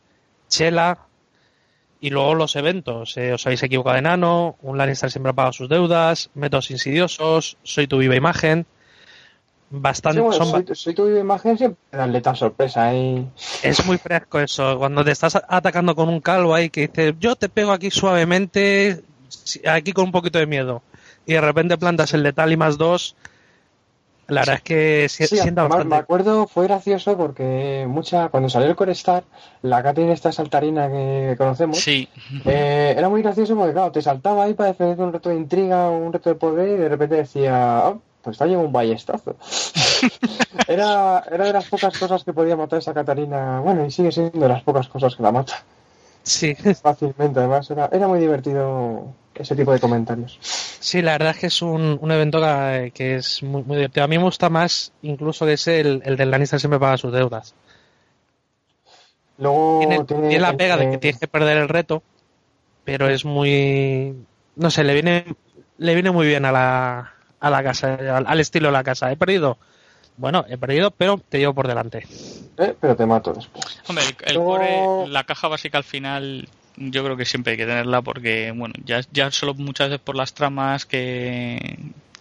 Chela, 0.47 0.99
y 1.99 2.11
luego 2.11 2.35
los 2.35 2.55
eventos. 2.55 3.17
eh, 3.17 3.33
os 3.33 3.45
habéis 3.45 3.63
equivocado 3.63 3.95
de 3.95 3.99
enano, 3.99 4.55
un 4.61 4.77
Lannister 4.77 5.09
siempre 5.11 5.33
paga 5.33 5.51
sus 5.51 5.67
deudas, 5.67 6.29
métodos 6.35 6.71
insidiosos, 6.71 7.57
soy 7.63 7.87
tu 7.87 7.97
viva 7.97 8.15
imagen. 8.15 8.65
Bastante, 9.69 10.19
Sí, 10.19 10.25
bueno, 10.25 10.45
son 10.45 10.65
soy, 10.65 10.75
soy 10.75 10.93
tu 10.93 11.05
viva 11.07 11.19
imagen 11.19 11.57
siempre 11.57 11.79
darle 11.91 12.21
tal 12.21 12.37
sorpresa 12.37 12.85
ahí. 12.87 13.27
es 13.63 13.85
muy 13.85 13.97
fresco 13.97 14.39
eso. 14.39 14.77
Cuando 14.77 15.03
te 15.03 15.11
estás 15.11 15.35
atacando 15.35 15.93
con 15.93 16.07
un 16.07 16.21
calvo 16.21 16.55
ahí 16.55 16.69
que 16.69 16.87
dice, 16.87 17.15
yo 17.19 17.35
te 17.35 17.49
pego 17.49 17.73
aquí 17.73 17.91
suavemente, 17.91 19.03
aquí 19.67 19.91
con 19.91 20.05
un 20.05 20.11
poquito 20.13 20.39
de 20.39 20.45
miedo. 20.45 20.83
Y 21.25 21.33
de 21.33 21.41
repente 21.41 21.77
plantas 21.77 22.13
el 22.13 22.23
letal 22.23 22.53
y 22.53 22.57
más 22.57 22.77
dos. 22.77 23.15
La 24.27 24.41
verdad 24.41 24.55
es 24.55 24.61
que 24.63 25.09
si- 25.09 25.25
Sí, 25.27 25.37
sienta 25.37 25.61
además, 25.61 25.85
me 25.85 25.95
bastante. 25.95 26.03
acuerdo, 26.03 26.47
fue 26.47 26.65
gracioso 26.67 27.17
porque 27.17 27.85
mucha 27.87 28.29
cuando 28.29 28.49
salió 28.49 28.69
el 28.69 28.75
Core 28.75 28.91
Star, 28.93 29.23
la 29.61 29.81
Catherine 29.83 30.13
esta 30.13 30.31
saltarina 30.31 30.89
que 30.89 31.35
conocemos, 31.37 31.79
Sí, 31.79 32.07
eh, 32.45 32.93
era 32.97 33.09
muy 33.09 33.21
gracioso 33.21 33.55
porque 33.55 33.73
claro, 33.73 33.91
te 33.91 34.01
saltaba 34.01 34.43
ahí 34.43 34.53
para 34.53 34.69
defender 34.69 34.99
un 35.05 35.13
reto 35.13 35.29
de 35.29 35.35
intriga 35.35 35.89
o 35.89 35.97
un 35.97 36.13
reto 36.13 36.29
de 36.29 36.35
poder 36.35 36.69
y 36.69 36.73
de 36.77 36.89
repente 36.89 37.15
decía, 37.15 37.87
"Ah, 37.87 37.97
pues 38.21 38.35
está 38.35 38.45
llevo 38.45 38.63
un 38.63 38.71
ballestazo. 38.71 39.35
era, 40.67 41.23
era 41.31 41.45
de 41.45 41.53
las 41.53 41.65
pocas 41.67 41.95
cosas 41.97 42.23
que 42.23 42.33
podía 42.33 42.55
matar 42.55 42.79
esa 42.79 42.93
Catarina, 42.93 43.59
bueno, 43.61 43.85
y 43.85 43.91
sigue 43.91 44.11
siendo 44.11 44.39
de 44.39 44.49
las 44.49 44.63
pocas 44.63 44.87
cosas 44.87 45.15
que 45.15 45.23
la 45.23 45.31
mata 45.31 45.55
Sí, 46.23 46.55
fácilmente, 46.81 47.39
además 47.39 47.69
era, 47.71 47.89
era 47.91 48.07
muy 48.07 48.19
divertido 48.19 49.03
ese 49.39 49.55
tipo 49.55 49.71
de 49.71 49.79
comentarios. 49.79 50.37
sí, 50.41 51.01
la 51.01 51.13
verdad 51.13 51.31
es 51.31 51.37
que 51.37 51.47
es 51.47 51.61
un, 51.61 51.97
un 52.01 52.11
evento 52.11 52.39
que, 52.39 52.91
que 52.93 53.15
es 53.15 53.41
muy, 53.43 53.63
muy 53.63 53.77
divertido. 53.77 54.03
A 54.03 54.07
mí 54.07 54.17
me 54.17 54.23
gusta 54.23 54.49
más 54.49 54.91
incluso 55.01 55.45
que 55.45 55.53
es 55.53 55.67
el, 55.67 56.01
el 56.05 56.17
del 56.17 56.31
Lannister 56.31 56.59
siempre 56.59 56.79
paga 56.79 56.97
sus 56.97 57.11
deudas. 57.13 57.53
Luego 59.37 59.79
Tiene, 59.79 60.03
tiene, 60.05 60.27
tiene 60.29 60.39
la 60.41 60.57
pega 60.57 60.77
de 60.77 60.85
eh, 60.85 60.91
que 60.91 60.97
tienes 60.97 61.19
que 61.19 61.27
perder 61.27 61.57
el 61.57 61.69
reto, 61.69 62.01
pero 62.83 63.07
es 63.07 63.23
muy... 63.25 64.15
No 64.55 64.71
sé, 64.71 64.83
le 64.83 64.93
viene, 64.93 65.25
le 65.77 65.93
viene 65.93 66.09
muy 66.11 66.25
bien 66.25 66.45
a 66.45 66.51
la, 66.51 67.13
a 67.39 67.49
la 67.49 67.63
casa, 67.63 67.93
al, 67.95 68.25
al 68.27 68.39
estilo 68.39 68.69
de 68.69 68.73
la 68.73 68.83
casa. 68.83 69.11
He 69.11 69.15
perdido. 69.17 69.57
Bueno, 70.17 70.43
he 70.49 70.57
perdido, 70.57 70.89
pero 70.89 71.19
te 71.29 71.37
llevo 71.37 71.53
por 71.53 71.67
delante. 71.67 72.07
eh, 72.57 72.75
pero 72.81 72.95
te 72.95 73.05
mato 73.05 73.33
después. 73.33 73.79
hombre, 73.87 74.03
el, 74.05 74.15
el 74.29 74.33
Luego- 74.35 74.51
core, 75.03 75.07
la 75.11 75.23
caja 75.25 75.47
básica 75.47 75.77
al 75.77 75.83
final 75.83 76.49
yo 76.77 77.03
creo 77.03 77.17
que 77.17 77.25
siempre 77.25 77.51
hay 77.51 77.57
que 77.57 77.65
tenerla 77.65 78.01
porque 78.01 78.53
bueno, 78.55 78.73
ya 78.85 79.01
ya 79.11 79.31
solo 79.31 79.53
muchas 79.55 79.89
veces 79.89 80.03
por 80.03 80.15
las 80.15 80.33
tramas 80.33 80.85
que 80.85 81.77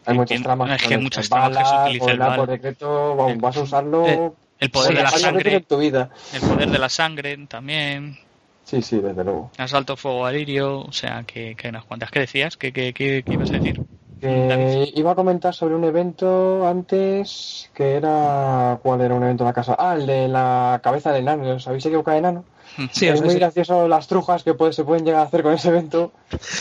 Hay 0.07 0.17
muchas 0.17 0.43
tramas. 0.43 0.71
es 0.81 0.89
que 0.89 0.95
hay 0.95 1.09
tramas 1.11 1.25
se 1.29 1.35
bala, 1.35 1.85
utiliza 1.85 2.11
el 2.13 2.19
por 2.37 2.49
decreto, 2.49 3.17
vamos, 3.17 3.41
vas 3.41 3.57
a 3.57 3.61
usarlo 3.61 4.35
el 4.59 4.71
poder 4.71 4.91
Sí, 4.93 4.97
de 4.97 5.03
la 5.03 5.11
sangre, 5.11 5.61
tu 5.61 5.79
vida. 5.79 6.11
el 6.35 6.41
poder 6.41 6.71
de 6.71 6.79
la 6.79 6.89
sangre 6.89 7.37
también, 7.47 8.19
Sí, 8.65 8.83
sí, 8.83 8.99
desde 8.99 9.23
luego. 9.23 9.51
asalto 9.59 9.97
fuego 9.97 10.27
alirio, 10.27 10.81
o 10.81 10.93
sea 10.93 11.23
que, 11.25 11.55
que 11.55 11.69
hay 11.69 11.71
unas 11.71 11.85
cuantas. 11.85 12.11
¿Qué 12.11 12.21
decías? 12.21 12.57
¿Qué, 12.57 12.73
qué, 12.73 12.93
qué, 12.93 13.23
qué 13.25 13.35
ibas 13.35 13.51
a 13.53 13.57
decir? 13.59 13.81
Iba 14.23 15.13
a 15.13 15.15
comentar 15.15 15.55
sobre 15.55 15.75
un 15.75 15.85
evento 15.85 16.67
antes 16.67 17.71
que 17.75 17.93
era. 17.97 18.79
¿Cuál 18.83 19.03
era 19.03 19.15
un 19.15 19.23
evento 19.23 19.45
en 19.45 19.49
la 19.49 19.53
casa? 19.53 19.77
Ah, 19.79 19.95
el 19.95 20.07
de 20.07 20.27
la 20.27 20.81
cabeza 20.83 21.13
de 21.13 21.19
enano. 21.19 21.49
¿Os 21.55 21.69
habéis 21.69 21.85
equivocado 21.87 22.15
de 22.15 22.19
enano? 22.21 22.45
Sí, 22.93 23.07
es 23.09 23.21
muy 23.21 23.35
sí. 23.35 23.39
gracioso 23.41 23.89
las 23.89 24.07
trujas 24.07 24.43
que 24.43 24.55
puede- 24.55 24.73
se 24.73 24.85
pueden 24.85 25.05
llegar 25.05 25.21
a 25.21 25.25
hacer 25.25 25.43
con 25.43 25.53
ese 25.53 25.69
evento. 25.69 26.13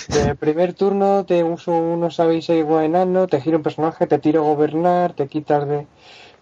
De 0.08 0.36
primer 0.36 0.74
turno 0.74 1.26
te 1.26 1.44
uso 1.44 1.72
unos 1.72 2.16
sabéis 2.16 2.50
igual 2.50 2.86
enano, 2.86 3.28
te 3.28 3.42
giro 3.42 3.58
un 3.58 3.64
personaje, 3.64 4.08
te 4.08 4.20
tiro 4.20 4.44
gobernar, 4.44 5.14
te 5.14 5.28
quitas 5.28 5.68
de 5.68 5.88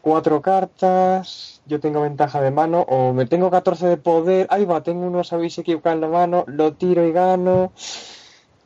cuatro 0.01 0.41
cartas, 0.41 1.61
yo 1.65 1.79
tengo 1.79 2.01
ventaja 2.01 2.41
de 2.41 2.51
mano, 2.51 2.81
o 2.89 3.13
me 3.13 3.25
tengo 3.25 3.49
14 3.49 3.87
de 3.87 3.97
poder, 3.97 4.47
ahí 4.49 4.65
va, 4.65 4.83
tengo 4.83 5.05
unos 5.07 5.29
sabéis 5.29 5.57
equivocado 5.57 5.95
en 5.95 6.01
la 6.01 6.07
mano, 6.09 6.43
lo 6.47 6.73
tiro 6.73 7.05
y 7.07 7.11
gano. 7.11 7.71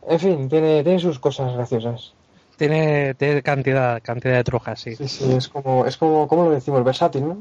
En 0.07 0.19
fin, 0.19 0.49
tiene, 0.49 0.83
tiene 0.83 0.99
sus 0.99 1.19
cosas 1.19 1.53
graciosas. 1.53 2.13
Tiene, 2.57 3.13
tiene 3.15 3.43
cantidad, 3.43 4.01
cantidad 4.01 4.35
de 4.35 4.43
trujas, 4.43 4.79
sí. 4.79 4.95
Sí, 4.95 5.07
sí, 5.07 5.31
es 5.31 5.47
como, 5.47 5.85
es 5.85 5.97
como, 5.97 6.27
¿cómo 6.27 6.45
lo 6.45 6.51
decimos? 6.51 6.83
Versátil, 6.83 7.27
¿no? 7.27 7.37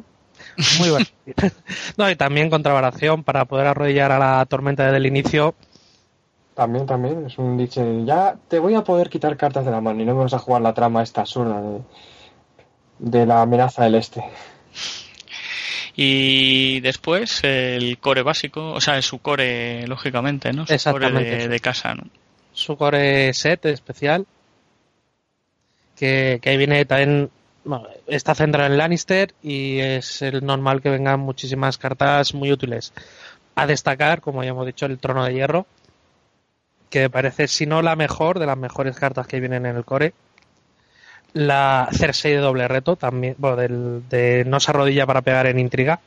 Muy 0.79 0.91
bueno. 0.91 1.07
no, 1.97 2.11
y 2.11 2.17
también 2.17 2.51
contravaración 2.51 3.25
para 3.25 3.45
poder 3.45 3.67
arrodillar 3.67 4.13
a 4.13 4.19
la 4.19 4.47
tormenta 4.47 4.85
desde 4.85 4.99
el 4.99 5.07
inicio. 5.07 5.55
También, 6.55 6.87
también, 6.87 7.27
es 7.27 7.37
un 7.37 7.59
dice, 7.59 8.05
ya 8.05 8.37
te 8.49 8.59
voy 8.59 8.75
a 8.75 8.83
poder 8.83 9.11
quitar 9.11 9.37
cartas 9.37 9.67
de 9.67 9.71
la 9.71 9.83
mano 9.83 10.01
y 10.01 10.07
no 10.07 10.17
vas 10.17 10.33
a 10.33 10.39
jugar 10.39 10.63
la 10.63 10.73
trama 10.73 11.03
esta 11.03 11.21
absurda 11.21 11.61
de, 11.61 11.81
de 12.99 13.27
la 13.27 13.43
amenaza 13.43 13.85
del 13.85 13.97
este. 13.97 14.25
Y 15.99 16.81
después 16.81 17.43
el 17.43 17.99
core 17.99 18.23
básico, 18.23 18.73
o 18.73 18.81
sea, 18.83 19.01
su 19.01 19.19
core, 19.21 19.87
lógicamente, 19.87 20.53
¿no? 20.53 20.63
Su 20.63 20.67
core 20.67 20.75
Exactamente, 20.75 21.49
de, 21.49 21.61
casa, 21.61 21.95
¿no? 21.95 22.05
Su 22.53 22.77
core 22.77 23.33
set 23.33 23.65
especial. 23.65 24.27
Que, 25.97 26.39
que 26.43 26.51
ahí 26.51 26.59
viene 26.59 26.85
también. 26.85 27.31
Está 28.07 28.35
centrado 28.35 28.71
en 28.71 28.79
Lannister 28.79 29.35
y 29.43 29.79
es 29.79 30.23
el 30.23 30.45
normal 30.45 30.81
que 30.81 30.91
vengan 30.91 31.21
muchísimas 31.21 31.79
cartas 31.79 32.35
muy 32.35 32.53
útiles. 32.53 32.93
A 33.55 33.67
destacar, 33.67 34.21
como 34.21 34.43
ya 34.43 34.51
hemos 34.51 34.67
dicho, 34.67 34.87
el 34.87 34.99
trono 34.99 35.25
de 35.25 35.35
hierro. 35.35 35.67
Que 36.91 37.01
me 37.01 37.11
parece, 37.11 37.49
si 37.49 37.67
no 37.67 37.83
la 37.83 37.97
mejor, 37.97 38.39
de 38.39 38.47
las 38.47 38.57
mejores 38.57 38.97
cartas 38.97 39.27
que 39.27 39.41
vienen 39.41 39.67
en 39.67 39.77
el 39.77 39.85
core. 39.85 40.15
La 41.33 41.89
Cersei 41.93 42.33
de 42.33 42.39
doble 42.39 42.69
reto, 42.69 42.97
también, 42.97 43.35
bueno, 43.39 43.57
del, 43.57 44.09
de 44.09 44.45
no 44.47 44.61
se 44.61 44.71
arrodilla 44.71 45.07
para 45.07 45.23
pegar 45.23 45.47
en 45.47 45.59
intriga. 45.59 46.01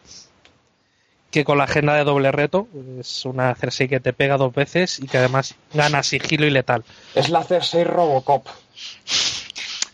Que 1.32 1.44
con 1.44 1.60
la 1.60 1.66
agenda 1.66 1.94
de 1.94 2.04
doble 2.04 2.32
reto 2.32 2.68
es 3.00 3.26
una 3.26 3.54
Cersei 3.54 3.88
que 3.88 4.00
te 4.00 4.14
pega 4.14 4.38
dos 4.38 4.54
veces 4.54 5.00
y 5.00 5.08
que 5.08 5.20
además 5.20 5.56
gana 5.74 6.02
sigilo 6.02 6.48
y 6.48 6.50
letal. 6.50 6.84
Es 7.14 7.30
la 7.30 7.44
Cersei 7.44 7.84
Robocop. 7.84 8.48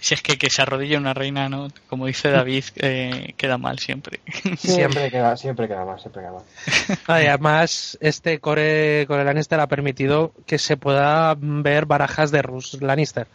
Si 0.06 0.14
es 0.14 0.22
que 0.22 0.38
que 0.38 0.52
se 0.52 0.62
arrodilla 0.62 1.00
una 1.00 1.16
reina, 1.16 1.50
¿no? 1.50 1.70
Como 1.90 2.06
dice 2.06 2.30
David, 2.30 2.66
eh, 2.76 3.34
queda 3.38 3.58
mal 3.58 3.80
siempre. 3.80 4.20
Siempre 4.56 5.10
queda, 5.10 5.36
siempre 5.36 5.68
queda 5.68 5.84
más, 5.84 6.00
siempre 6.00 6.22
queda 6.22 7.24
y 7.24 7.26
además, 7.26 7.98
este 8.02 8.40
core, 8.40 9.08
core 9.08 9.24
Lannister 9.24 9.60
ha 9.60 9.66
permitido 9.66 10.32
que 10.46 10.60
se 10.60 10.78
pueda 10.78 11.36
ver 11.36 11.88
barajas 11.88 12.30
de 12.30 12.44
Rus 12.44 12.80
Lannister. 12.84 13.26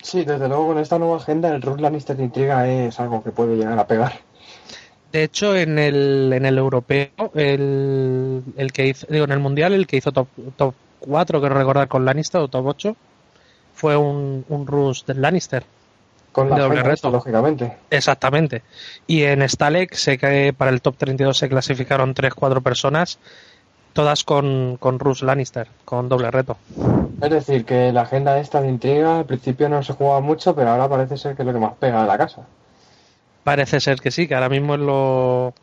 Sí, 0.00 0.24
desde 0.24 0.46
luego 0.46 0.68
con 0.68 0.78
esta 0.78 0.96
nueva 0.96 1.16
agenda 1.16 1.52
el 1.52 1.60
Ruth 1.60 1.80
Lannister 1.80 2.16
de 2.16 2.22
intriga 2.22 2.68
es 2.68 3.00
algo 3.00 3.24
que 3.24 3.32
puede 3.32 3.56
llegar 3.56 3.76
a 3.76 3.88
pegar. 3.88 4.20
De 5.10 5.24
hecho, 5.24 5.56
en 5.56 5.76
el, 5.76 6.32
en 6.32 6.46
el 6.46 6.56
europeo, 6.56 7.32
el, 7.34 8.44
el 8.56 8.72
que 8.72 8.86
hizo, 8.86 9.08
digo, 9.10 9.24
en 9.24 9.32
el 9.32 9.40
mundial, 9.40 9.72
el 9.72 9.88
que 9.88 9.96
hizo 9.96 10.12
top, 10.12 10.28
top 10.56 10.72
4, 11.00 11.40
quiero 11.40 11.56
recordar, 11.56 11.88
con 11.88 12.04
Lannister, 12.04 12.40
o 12.42 12.46
top 12.46 12.66
8, 12.66 12.96
fue 13.74 13.96
un, 13.96 14.44
un 14.48 14.68
Rus 14.68 15.04
del 15.04 15.20
Lannister. 15.20 15.64
Con 16.36 16.50
la 16.50 16.58
doble 16.58 16.82
reto. 16.82 17.08
lógicamente. 17.08 17.78
Exactamente. 17.88 18.60
Y 19.06 19.22
en 19.22 19.40
Stalek 19.48 19.94
sé 19.94 20.18
que 20.18 20.52
para 20.52 20.70
el 20.70 20.82
top 20.82 20.98
32 20.98 21.38
se 21.38 21.48
clasificaron 21.48 22.14
3-4 22.14 22.62
personas, 22.62 23.18
todas 23.94 24.22
con, 24.22 24.76
con 24.76 24.98
Rus 24.98 25.22
Lannister, 25.22 25.66
con 25.86 26.10
doble 26.10 26.30
reto. 26.30 26.58
Es 27.22 27.30
decir, 27.30 27.64
que 27.64 27.90
la 27.90 28.02
agenda 28.02 28.38
esta 28.38 28.60
de 28.60 28.68
intriga 28.68 29.20
al 29.20 29.24
principio 29.24 29.70
no 29.70 29.82
se 29.82 29.94
jugaba 29.94 30.20
mucho, 30.20 30.54
pero 30.54 30.72
ahora 30.72 30.90
parece 30.90 31.16
ser 31.16 31.36
que 31.36 31.40
es 31.40 31.46
lo 31.46 31.54
que 31.54 31.58
más 31.58 31.72
pega 31.80 32.02
de 32.02 32.06
la 32.06 32.18
casa. 32.18 32.42
Parece 33.42 33.80
ser 33.80 33.98
que 33.98 34.10
sí, 34.10 34.28
que 34.28 34.34
ahora 34.34 34.50
mismo 34.50 34.74
es 34.74 34.80
lo. 34.80 35.54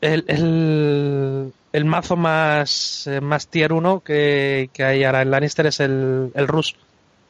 El, 0.00 0.24
el, 0.26 1.52
el 1.72 1.84
mazo 1.84 2.16
más, 2.16 3.06
eh, 3.06 3.20
más 3.20 3.46
tier 3.46 3.72
1 3.72 4.00
que, 4.00 4.68
que 4.72 4.82
hay 4.82 5.04
ahora 5.04 5.22
en 5.22 5.30
Lannister 5.30 5.66
es 5.66 5.78
el, 5.78 6.32
el 6.34 6.48
Rus. 6.48 6.74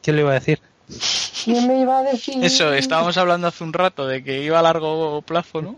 ¿Quién 0.01 0.15
le 0.15 0.23
iba 0.23 0.31
a 0.31 0.33
decir? 0.33 0.59
¿Quién 1.43 1.67
me 1.67 1.79
iba 1.79 1.99
a 1.99 2.03
decir? 2.03 2.43
Eso, 2.43 2.73
estábamos 2.73 3.17
hablando 3.17 3.47
hace 3.47 3.63
un 3.63 3.73
rato 3.73 4.07
de 4.07 4.23
que 4.23 4.43
iba 4.43 4.59
a 4.59 4.63
largo 4.63 5.21
plazo, 5.21 5.61
¿no? 5.61 5.75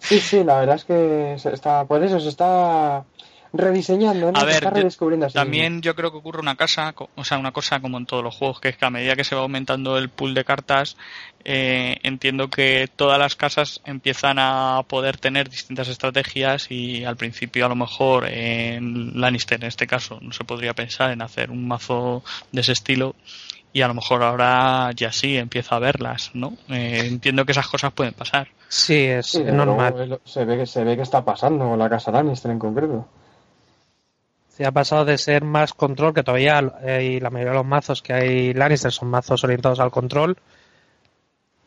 Sí, 0.00 0.20
sí, 0.20 0.44
la 0.44 0.60
verdad 0.60 0.76
es 0.76 0.84
que 0.84 1.36
se 1.38 1.52
está, 1.52 1.84
por 1.84 2.02
eso 2.02 2.18
se 2.20 2.28
está 2.28 3.04
rediseñando, 3.52 4.32
¿no? 4.32 4.38
A 4.38 4.44
ver, 4.44 4.62
redescubriendo. 4.64 5.28
También 5.28 5.80
yo 5.80 5.94
creo 5.94 6.10
que 6.10 6.18
ocurre 6.18 6.40
una 6.40 6.56
cosa, 6.56 6.92
co- 6.92 7.08
o 7.14 7.24
sea, 7.24 7.38
una 7.38 7.52
cosa 7.52 7.80
como 7.80 7.98
en 7.98 8.06
todos 8.06 8.22
los 8.22 8.34
juegos, 8.34 8.60
que 8.60 8.68
es 8.68 8.76
que 8.76 8.84
a 8.84 8.90
medida 8.90 9.16
que 9.16 9.24
se 9.24 9.34
va 9.34 9.42
aumentando 9.42 9.96
el 9.98 10.08
pool 10.08 10.34
de 10.34 10.44
cartas, 10.44 10.96
eh, 11.44 11.96
entiendo 12.02 12.48
que 12.48 12.88
todas 12.94 13.18
las 13.18 13.36
casas 13.36 13.80
empiezan 13.84 14.38
a 14.38 14.82
poder 14.88 15.16
tener 15.16 15.48
distintas 15.48 15.88
estrategias 15.88 16.70
y 16.70 17.04
al 17.04 17.16
principio 17.16 17.66
a 17.66 17.68
lo 17.68 17.76
mejor 17.76 18.26
en 18.28 19.20
Lannister 19.20 19.60
en 19.60 19.68
este 19.68 19.86
caso 19.86 20.18
no 20.20 20.32
se 20.32 20.44
podría 20.44 20.74
pensar 20.74 21.10
en 21.12 21.22
hacer 21.22 21.50
un 21.50 21.66
mazo 21.66 22.22
de 22.52 22.60
ese 22.60 22.72
estilo 22.72 23.14
y 23.76 23.82
a 23.82 23.88
lo 23.88 23.92
mejor 23.92 24.22
ahora 24.22 24.90
ya 24.96 25.12
sí 25.12 25.36
empieza 25.36 25.76
a 25.76 25.78
verlas, 25.78 26.30
¿no? 26.32 26.54
Eh, 26.70 27.02
entiendo 27.04 27.44
que 27.44 27.52
esas 27.52 27.68
cosas 27.68 27.92
pueden 27.92 28.14
pasar. 28.14 28.48
Sí, 28.68 29.04
es 29.04 29.26
Sí, 29.26 29.44
normal. 29.44 30.18
se, 30.24 30.46
ve 30.46 30.56
que, 30.56 30.64
se 30.66 30.82
ve 30.82 30.96
que 30.96 31.02
está 31.02 31.22
pasando 31.22 31.68
con 31.68 31.78
la 31.78 31.90
casa 31.90 32.10
Lannister 32.10 32.50
en 32.52 32.58
concreto. 32.58 33.06
Se 34.48 34.64
ha 34.64 34.72
pasado 34.72 35.04
de 35.04 35.18
ser 35.18 35.44
más 35.44 35.74
control, 35.74 36.14
que 36.14 36.22
todavía 36.22 36.58
eh, 36.84 37.04
y 37.16 37.20
la 37.20 37.28
mayoría 37.28 37.52
de 37.52 37.58
los 37.58 37.66
mazos 37.66 38.00
que 38.00 38.14
hay 38.14 38.54
Lannister 38.54 38.90
son 38.92 39.08
mazos 39.10 39.44
orientados 39.44 39.78
al 39.78 39.90
control, 39.90 40.38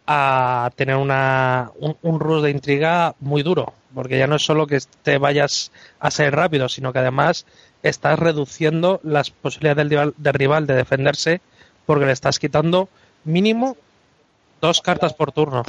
a 0.08 0.72
tener 0.76 0.96
una, 0.96 1.70
un, 1.78 1.96
un 2.02 2.20
rush 2.20 2.42
de 2.42 2.50
intriga 2.50 3.14
muy 3.20 3.44
duro. 3.44 3.74
Porque 3.94 4.18
ya 4.18 4.26
no 4.26 4.38
es 4.38 4.44
solo 4.44 4.66
que 4.66 4.80
te 5.04 5.20
vayas 5.20 5.72
a 6.00 6.10
ser 6.10 6.36
rápido, 6.36 6.70
sino 6.70 6.92
que 6.92 6.98
además 6.98 7.46
estás 7.84 8.18
reduciendo 8.18 9.00
las 9.04 9.30
posibilidades 9.30 9.78
del 9.78 9.90
rival, 9.92 10.14
del 10.18 10.34
rival 10.34 10.66
de 10.66 10.74
defenderse 10.74 11.42
porque 11.90 12.06
le 12.06 12.12
estás 12.12 12.38
quitando 12.38 12.88
mínimo 13.24 13.76
dos 14.62 14.80
cartas 14.80 15.12
por 15.16 15.32
turno. 15.32 15.64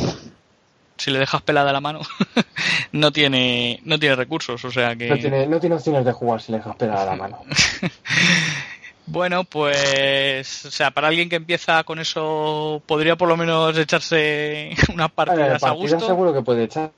Si 0.98 1.10
le 1.10 1.18
dejas 1.18 1.40
pelada 1.40 1.72
la 1.72 1.80
mano, 1.80 2.00
no 2.92 3.10
tiene 3.10 3.80
no 3.84 3.98
tiene 3.98 4.16
recursos, 4.16 4.62
o 4.62 4.70
sea 4.70 4.94
que 4.96 5.08
No 5.08 5.16
tiene, 5.16 5.46
no 5.46 5.58
tiene 5.58 5.76
opciones 5.76 6.04
de 6.04 6.12
jugar 6.12 6.42
si 6.42 6.52
le 6.52 6.58
dejas 6.58 6.76
pegada 6.76 7.06
la 7.06 7.16
mano. 7.16 7.38
Bueno, 9.06 9.42
pues, 9.42 10.66
o 10.66 10.70
sea, 10.70 10.92
para 10.92 11.08
alguien 11.08 11.28
que 11.28 11.34
empieza 11.34 11.82
con 11.82 11.98
eso, 11.98 12.80
podría 12.86 13.16
por 13.16 13.26
lo 13.26 13.36
menos 13.36 13.76
echarse 13.76 14.70
unas 14.94 15.10
partidas 15.10 15.64
a 15.64 15.70
gusto. 15.70 15.98
seguro 15.98 16.32
que 16.32 16.42
puede 16.42 16.64
echarse. 16.64 16.92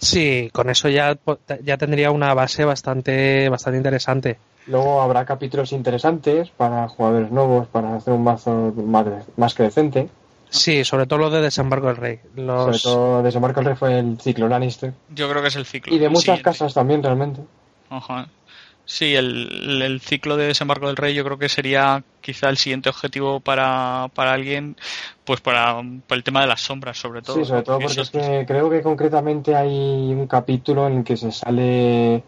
Sí, 0.00 0.50
con 0.52 0.68
eso 0.68 0.88
ya, 0.88 1.16
ya 1.62 1.76
tendría 1.76 2.10
una 2.10 2.34
base 2.34 2.64
bastante, 2.64 3.48
bastante 3.50 3.76
interesante. 3.76 4.38
Luego 4.68 5.00
habrá 5.00 5.24
capítulos 5.24 5.72
interesantes 5.72 6.50
para 6.50 6.88
jugadores 6.88 7.30
nuevos, 7.30 7.66
para 7.68 7.96
hacer 7.96 8.14
un 8.14 8.22
mazo 8.22 8.72
más, 8.76 9.06
más 9.36 9.54
que 9.54 9.64
decente. 9.64 10.08
Sí, 10.50 10.84
sobre 10.84 11.06
todo 11.06 11.18
lo 11.18 11.30
de 11.30 11.42
Desembarco 11.42 11.88
del 11.88 11.96
Rey. 11.96 12.20
Los... 12.36 12.80
Sobre 12.80 12.94
todo 12.94 13.22
Desembarco 13.22 13.60
el 13.60 13.66
Rey 13.66 13.76
fue 13.76 13.98
el 13.98 14.20
ciclo 14.20 14.48
Lannister. 14.48 14.94
Yo 15.14 15.28
creo 15.28 15.42
que 15.42 15.48
es 15.48 15.56
el 15.56 15.66
ciclo. 15.66 15.94
Y 15.94 15.98
de 15.98 16.08
muchas 16.08 16.22
siguiente. 16.22 16.42
casas 16.44 16.74
también, 16.74 17.02
realmente. 17.02 17.42
Ajá. 17.90 18.28
Sí, 18.90 19.14
el, 19.14 19.82
el 19.82 20.00
ciclo 20.00 20.38
de 20.38 20.46
desembarco 20.46 20.86
del 20.86 20.96
rey 20.96 21.12
yo 21.12 21.22
creo 21.22 21.36
que 21.36 21.50
sería 21.50 22.02
quizá 22.22 22.48
el 22.48 22.56
siguiente 22.56 22.88
objetivo 22.88 23.38
para, 23.38 24.08
para 24.14 24.32
alguien, 24.32 24.76
pues 25.26 25.42
para, 25.42 25.74
para 26.06 26.16
el 26.16 26.24
tema 26.24 26.40
de 26.40 26.46
las 26.46 26.62
sombras 26.62 26.96
sobre 26.96 27.20
todo. 27.20 27.36
Sí, 27.36 27.44
sobre 27.44 27.62
todo 27.64 27.80
porque 27.80 28.00
es 28.00 28.08
que 28.08 28.46
creo 28.48 28.70
que 28.70 28.80
concretamente 28.80 29.54
hay 29.54 29.68
un 30.14 30.26
capítulo 30.26 30.86
en 30.86 30.98
el 30.98 31.04
que 31.04 31.18
se 31.18 31.30
sale, 31.32 32.24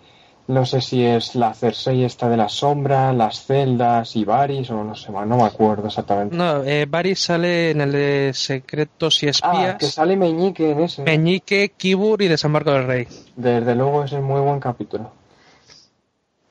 no 0.51 0.67
sé 0.67 0.81
si 0.81 1.03
es 1.05 1.35
la 1.35 1.55
Cersei 1.55 2.05
esta 2.05 2.29
de 2.29 2.37
la 2.37 2.49
sombra, 2.49 3.13
las 3.13 3.45
celdas 3.47 4.15
y 4.17 4.25
Varys, 4.25 4.71
o 4.71 4.85
no 4.85 4.95
sé, 4.95 5.11
no 5.13 5.25
me 5.37 5.45
acuerdo 5.45 5.87
exactamente. 5.87 6.37
No, 6.37 6.63
eh, 6.65 6.87
Varys 6.89 7.21
sale 7.21 7.71
en 7.71 7.81
el 7.81 7.93
de 7.93 8.33
Secretos 8.35 9.23
y 9.23 9.27
Ah, 9.27 9.31
Espías, 9.31 9.77
que 9.77 9.87
sale 9.87 10.17
Meñique 10.17 10.71
en 10.73 10.81
ese. 10.81 11.03
Meñique, 11.03 11.73
Kibur 11.77 12.21
y 12.23 12.29
Desembarco 12.29 12.73
del 12.73 12.87
Rey. 12.87 13.07
Desde 13.37 13.75
luego 13.75 14.05
ese 14.05 14.17
es 14.17 14.23
muy 14.23 14.41
buen 14.41 14.61
capítulo. 14.61 15.13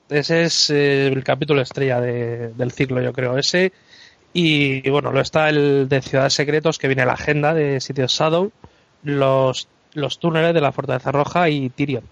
Ese 0.08 0.42
es 0.42 0.70
eh, 0.70 1.06
el 1.06 1.22
capítulo 1.22 1.60
estrella 1.62 2.00
de- 2.00 2.48
del 2.54 2.72
ciclo, 2.72 3.00
yo 3.00 3.12
creo. 3.12 3.38
Ese. 3.38 3.72
Y, 4.32 4.86
y 4.86 4.90
bueno, 4.90 5.12
lo 5.12 5.20
está 5.20 5.48
el 5.48 5.88
de 5.88 6.02
Ciudades 6.02 6.34
Secretos, 6.34 6.78
que 6.78 6.88
viene 6.88 7.04
la 7.06 7.12
agenda 7.12 7.54
de 7.54 7.80
Sitios 7.80 8.12
Shadow, 8.12 8.50
los, 9.02 9.68
los 9.94 10.18
túneles 10.18 10.54
de 10.54 10.60
la 10.60 10.72
Fortaleza 10.72 11.12
Roja 11.12 11.48
y 11.48 11.68
Tyrion. 11.70 12.04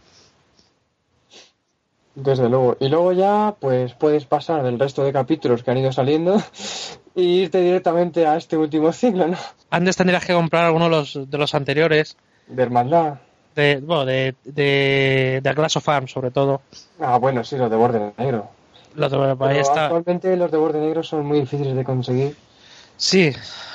Desde 2.20 2.48
luego. 2.48 2.76
Y 2.80 2.88
luego 2.88 3.12
ya, 3.12 3.54
pues 3.60 3.92
puedes 3.94 4.24
pasar 4.24 4.64
del 4.64 4.78
resto 4.78 5.04
de 5.04 5.12
capítulos 5.12 5.62
que 5.62 5.70
han 5.70 5.78
ido 5.78 5.92
saliendo 5.92 6.42
e 7.14 7.22
irte 7.22 7.60
directamente 7.60 8.26
a 8.26 8.36
este 8.36 8.56
último 8.56 8.92
ciclo, 8.92 9.28
¿no? 9.28 9.36
Antes 9.70 9.96
tendrías 9.96 10.24
que 10.24 10.32
comprar 10.34 10.64
alguno 10.64 10.86
de 10.86 10.90
los, 10.90 11.30
de 11.30 11.38
los 11.38 11.54
anteriores, 11.54 12.16
De 12.48 12.60
hermandad. 12.62 13.14
de, 13.54 13.76
bueno, 13.80 14.04
de, 14.04 14.34
de, 14.44 15.40
de 15.42 15.52
Glass 15.54 15.76
of 15.76 15.88
Arms, 15.88 16.10
sobre 16.10 16.32
todo. 16.32 16.60
Ah, 17.00 17.18
bueno, 17.18 17.44
sí, 17.44 17.56
los 17.56 17.70
de 17.70 17.76
borde 17.76 18.12
negro. 18.18 18.48
Los 18.96 19.12
de- 19.12 19.18
ahí 19.18 19.36
Pero 19.38 19.60
está. 19.60 19.84
actualmente 19.84 20.36
los 20.36 20.50
de 20.50 20.58
borde 20.58 20.80
negro 20.80 21.04
son 21.04 21.24
muy 21.24 21.38
difíciles 21.40 21.76
de 21.76 21.84
conseguir. 21.84 22.34
Sí, 22.96 23.30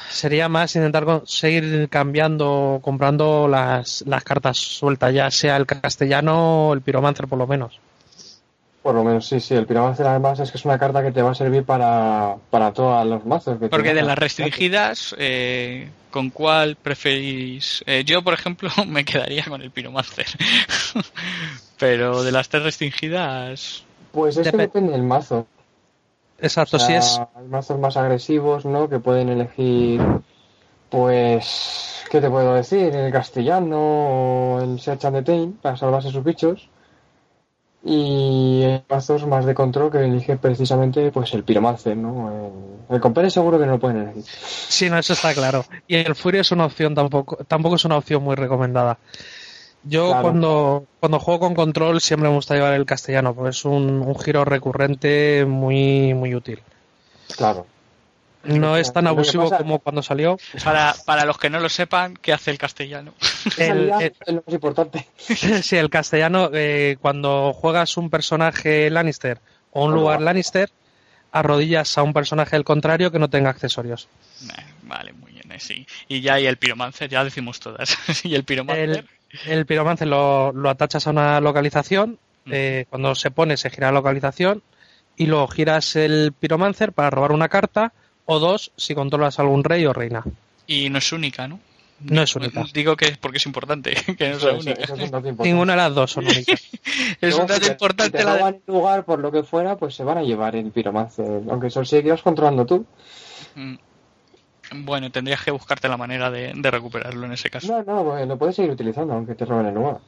sería 0.09 0.49
más 0.49 0.75
intentar 0.75 1.21
seguir 1.25 1.87
cambiando, 1.89 2.79
comprando 2.81 3.47
las, 3.47 4.03
las 4.05 4.23
cartas 4.25 4.57
sueltas, 4.57 5.13
ya 5.13 5.31
sea 5.31 5.55
el 5.55 5.65
castellano 5.65 6.67
o 6.69 6.73
el 6.73 6.81
piromancer 6.81 7.27
por 7.29 7.37
lo 7.39 7.47
menos. 7.47 7.79
Por 8.83 8.95
lo 8.95 9.03
menos, 9.05 9.25
sí, 9.25 9.39
sí. 9.39 9.55
El 9.55 9.65
Pyromancer 9.65 10.05
además 10.05 10.41
es 10.41 10.51
que 10.51 10.57
es 10.57 10.65
una 10.65 10.77
carta 10.77 11.01
que 11.01 11.13
te 11.13 11.21
va 11.21 11.31
a 11.31 11.35
servir 11.35 11.63
para, 11.63 12.35
para 12.49 12.73
todos 12.73 13.05
los 13.07 13.25
mazos. 13.25 13.57
Que 13.57 13.69
Porque 13.69 13.93
de 13.93 14.01
las 14.01 14.17
restringidas, 14.17 15.15
eh, 15.17 15.89
¿con 16.11 16.29
cuál 16.29 16.75
preferís? 16.75 17.81
Eh, 17.87 18.03
yo, 18.05 18.21
por 18.21 18.33
ejemplo, 18.33 18.69
me 18.87 19.05
quedaría 19.05 19.45
con 19.45 19.61
el 19.61 19.71
Pyromancer. 19.71 20.25
Pero 21.79 22.23
de 22.23 22.31
las 22.33 22.49
tres 22.49 22.63
restringidas, 22.63 23.85
Pues 24.11 24.35
es 24.35 24.51
que 24.51 24.57
Depe- 24.57 24.61
depende 24.61 24.91
del 24.91 25.03
mazo. 25.03 25.47
Exacto, 26.39 26.75
O 26.75 26.79
sea, 26.79 26.87
si 26.87 26.93
es 26.95 27.21
Hay 27.35 27.47
mazos 27.47 27.79
más 27.79 27.95
agresivos, 27.95 28.65
¿no? 28.65 28.89
Que 28.89 28.99
pueden 28.99 29.29
elegir, 29.29 30.01
pues, 30.89 32.03
¿qué 32.11 32.19
te 32.19 32.29
puedo 32.29 32.53
decir? 32.53 32.93
El 32.93 33.11
castellano 33.13 33.79
o 34.57 34.61
el 34.61 34.79
Search 34.79 35.05
and 35.05 35.15
Detain 35.15 35.53
para 35.53 35.77
salvarse 35.77 36.11
sus 36.11 36.23
bichos. 36.23 36.67
Y 37.85 38.63
hay 38.63 38.83
mazos 38.89 39.27
más 39.27 39.45
de 39.45 39.53
control 39.53 39.91
que 39.91 39.99
eligen 39.99 40.37
precisamente, 40.37 41.11
pues, 41.11 41.33
el 41.33 41.43
Pyromancer, 41.43 41.97
¿no? 41.97 42.31
El, 42.89 42.95
el 42.95 43.01
Compere 43.01 43.29
seguro 43.29 43.59
que 43.59 43.65
no 43.65 43.73
lo 43.73 43.79
pueden 43.79 43.97
elegir. 44.03 44.23
Sí, 44.25 44.89
no, 44.89 44.97
eso 44.97 45.13
está 45.13 45.33
claro. 45.33 45.65
Y 45.87 45.95
el 45.97 46.15
Fury 46.15 46.39
es 46.39 46.51
una 46.51 46.65
opción 46.65 46.95
tampoco, 46.95 47.37
tampoco 47.45 47.75
es 47.75 47.83
una 47.85 47.97
opción 47.97 48.23
muy 48.23 48.35
recomendada. 48.35 48.97
Yo 49.83 50.07
Claro. 50.07 50.21
cuando, 50.21 50.85
cuando 51.01 51.19
juego 51.19 51.41
con 51.41 51.55
control 51.55 51.99
siempre 51.99 52.29
me 52.29 52.35
gusta 52.35 52.55
llevar 52.55 52.73
el 52.73 52.85
castellano, 52.85 53.33
porque 53.35 53.49
es 53.49 53.65
un, 53.65 54.01
un 54.01 54.17
giro 54.17 54.45
recurrente 54.45 55.43
muy, 55.45 56.13
muy 56.13 56.35
útil. 56.35 56.61
Claro. 57.35 57.65
No 58.43 58.75
es 58.77 58.91
tan 58.91 59.07
abusivo 59.07 59.43
pasa- 59.49 59.57
como 59.59 59.79
cuando 59.79 60.03
salió. 60.03 60.37
para, 60.63 60.93
para 61.05 61.25
los 61.25 61.37
que 61.37 61.49
no 61.49 61.59
lo 61.59 61.69
sepan, 61.69 62.15
¿qué 62.17 62.33
hace 62.33 62.51
el 62.51 62.57
castellano? 62.57 63.13
El, 63.57 63.89
el- 63.91 64.13
es 64.25 64.33
lo 64.33 64.43
más 64.45 64.53
importante. 64.53 65.07
sí, 65.17 65.77
el 65.77 65.89
castellano, 65.89 66.49
eh, 66.53 66.97
cuando 67.01 67.53
juegas 67.53 67.95
un 67.97 68.09
personaje 68.09 68.89
Lannister 68.89 69.39
o 69.71 69.85
un 69.85 69.93
lugar. 69.93 70.21
Lannister, 70.21 70.69
arrodillas 71.31 71.97
a 71.97 72.03
un 72.03 72.13
personaje 72.13 72.55
del 72.55 72.63
contrario 72.63 73.11
que 73.11 73.19
no 73.19 73.29
tenga 73.29 73.49
accesorios. 73.49 74.07
Vale, 74.83 75.13
muy 75.13 75.31
bien, 75.31 75.51
eh, 75.51 75.59
sí. 75.59 75.85
Y 76.07 76.21
ya, 76.21 76.39
y 76.39 76.45
el 76.45 76.57
Pyromancer, 76.57 77.09
ya 77.09 77.23
decimos 77.23 77.59
todas. 77.59 77.97
y 78.25 78.35
el 78.35 78.43
Pyromancer, 78.43 79.05
El, 79.45 79.51
el 79.51 79.65
piromancer 79.65 80.07
lo, 80.07 80.51
lo 80.51 80.69
atachas 80.69 81.07
a 81.07 81.09
una 81.11 81.39
localización, 81.41 82.19
Mm. 82.45 82.51
eh, 82.53 82.85
cuando 82.89 83.15
se 83.15 83.31
pone 83.31 83.55
se 83.55 83.69
gira 83.69 83.87
la 83.87 83.93
localización 83.99 84.61
y 85.15 85.27
luego 85.27 85.47
giras 85.47 85.95
el 85.95 86.33
piromancer 86.37 86.91
para 86.91 87.09
robar 87.09 87.31
una 87.31 87.47
carta 87.47 87.93
o 88.25 88.39
dos 88.39 88.71
si 88.77 88.95
controlas 88.95 89.39
algún 89.39 89.63
rey 89.63 89.85
o 89.85 89.93
reina. 89.93 90.23
y 90.67 90.89
no 90.89 90.97
es 90.99 91.11
única, 91.11 91.47
¿no? 91.47 91.59
No 91.99 92.21
es 92.23 92.35
única. 92.35 92.65
Digo 92.73 92.97
que 92.97 93.05
es 93.05 93.17
porque 93.17 93.37
es 93.37 93.45
importante, 93.45 93.93
que 94.17 94.29
no 94.31 94.39
sea 94.39 94.51
Eso- 94.51 94.59
única. 94.59 94.83
eso 94.83 94.93
es 94.95 94.99
un 95.01 95.11
dato 95.11 95.27
importante. 95.29 95.43
Ninguna 95.49 95.73
de 95.73 95.77
las 95.77 95.95
dos 95.95 96.11
son 96.11 96.25
únicas. 96.27 96.61
Es 97.21 97.35
un 97.35 97.47
dato 97.47 97.65
importante 97.65 98.17
si 98.17 98.23
te 98.23 98.25
la 98.25 98.33
de... 98.33 98.39
roban 98.39 98.55
el 98.67 98.73
lugar 98.73 99.05
por 99.05 99.19
lo 99.19 99.31
que 99.31 99.43
fuera, 99.43 99.77
pues 99.77 99.95
se 99.95 100.03
van 100.03 100.17
a 100.17 100.23
llevar 100.23 100.55
el 100.55 100.69
piromancer. 100.71 101.41
Aunque 101.49 101.69
que 101.69 101.99
ibas 101.99 102.21
controlando 102.21 102.65
tú. 102.65 102.85
Mm. 103.55 103.75
Bueno, 104.83 105.11
tendrías 105.11 105.41
que 105.43 105.51
buscarte 105.51 105.87
la 105.87 105.97
manera 105.97 106.29
de, 106.29 106.51
de 106.53 106.71
recuperarlo 106.71 107.25
en 107.25 107.31
ese 107.33 107.49
caso. 107.49 107.67
No, 107.67 107.83
no, 107.83 108.03
pues 108.03 108.27
lo 108.27 108.37
puedes 108.37 108.55
seguir 108.55 108.71
utilizando, 108.71 109.13
aunque 109.13 109.35
te 109.35 109.45
roben 109.45 109.67
el 109.67 109.73
lugar. 109.75 109.99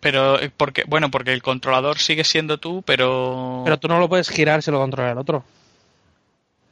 Pero, 0.00 0.38
eh, 0.40 0.50
porque, 0.54 0.84
bueno, 0.86 1.10
porque 1.10 1.32
el 1.32 1.42
controlador 1.42 1.98
sigue 1.98 2.24
siendo 2.24 2.58
tú, 2.58 2.82
pero... 2.84 3.62
Pero 3.64 3.78
tú 3.78 3.88
no 3.88 3.98
lo 3.98 4.08
puedes 4.08 4.28
girar 4.28 4.62
si 4.62 4.70
lo 4.70 4.78
controla 4.78 5.12
el 5.12 5.18
otro. 5.18 5.44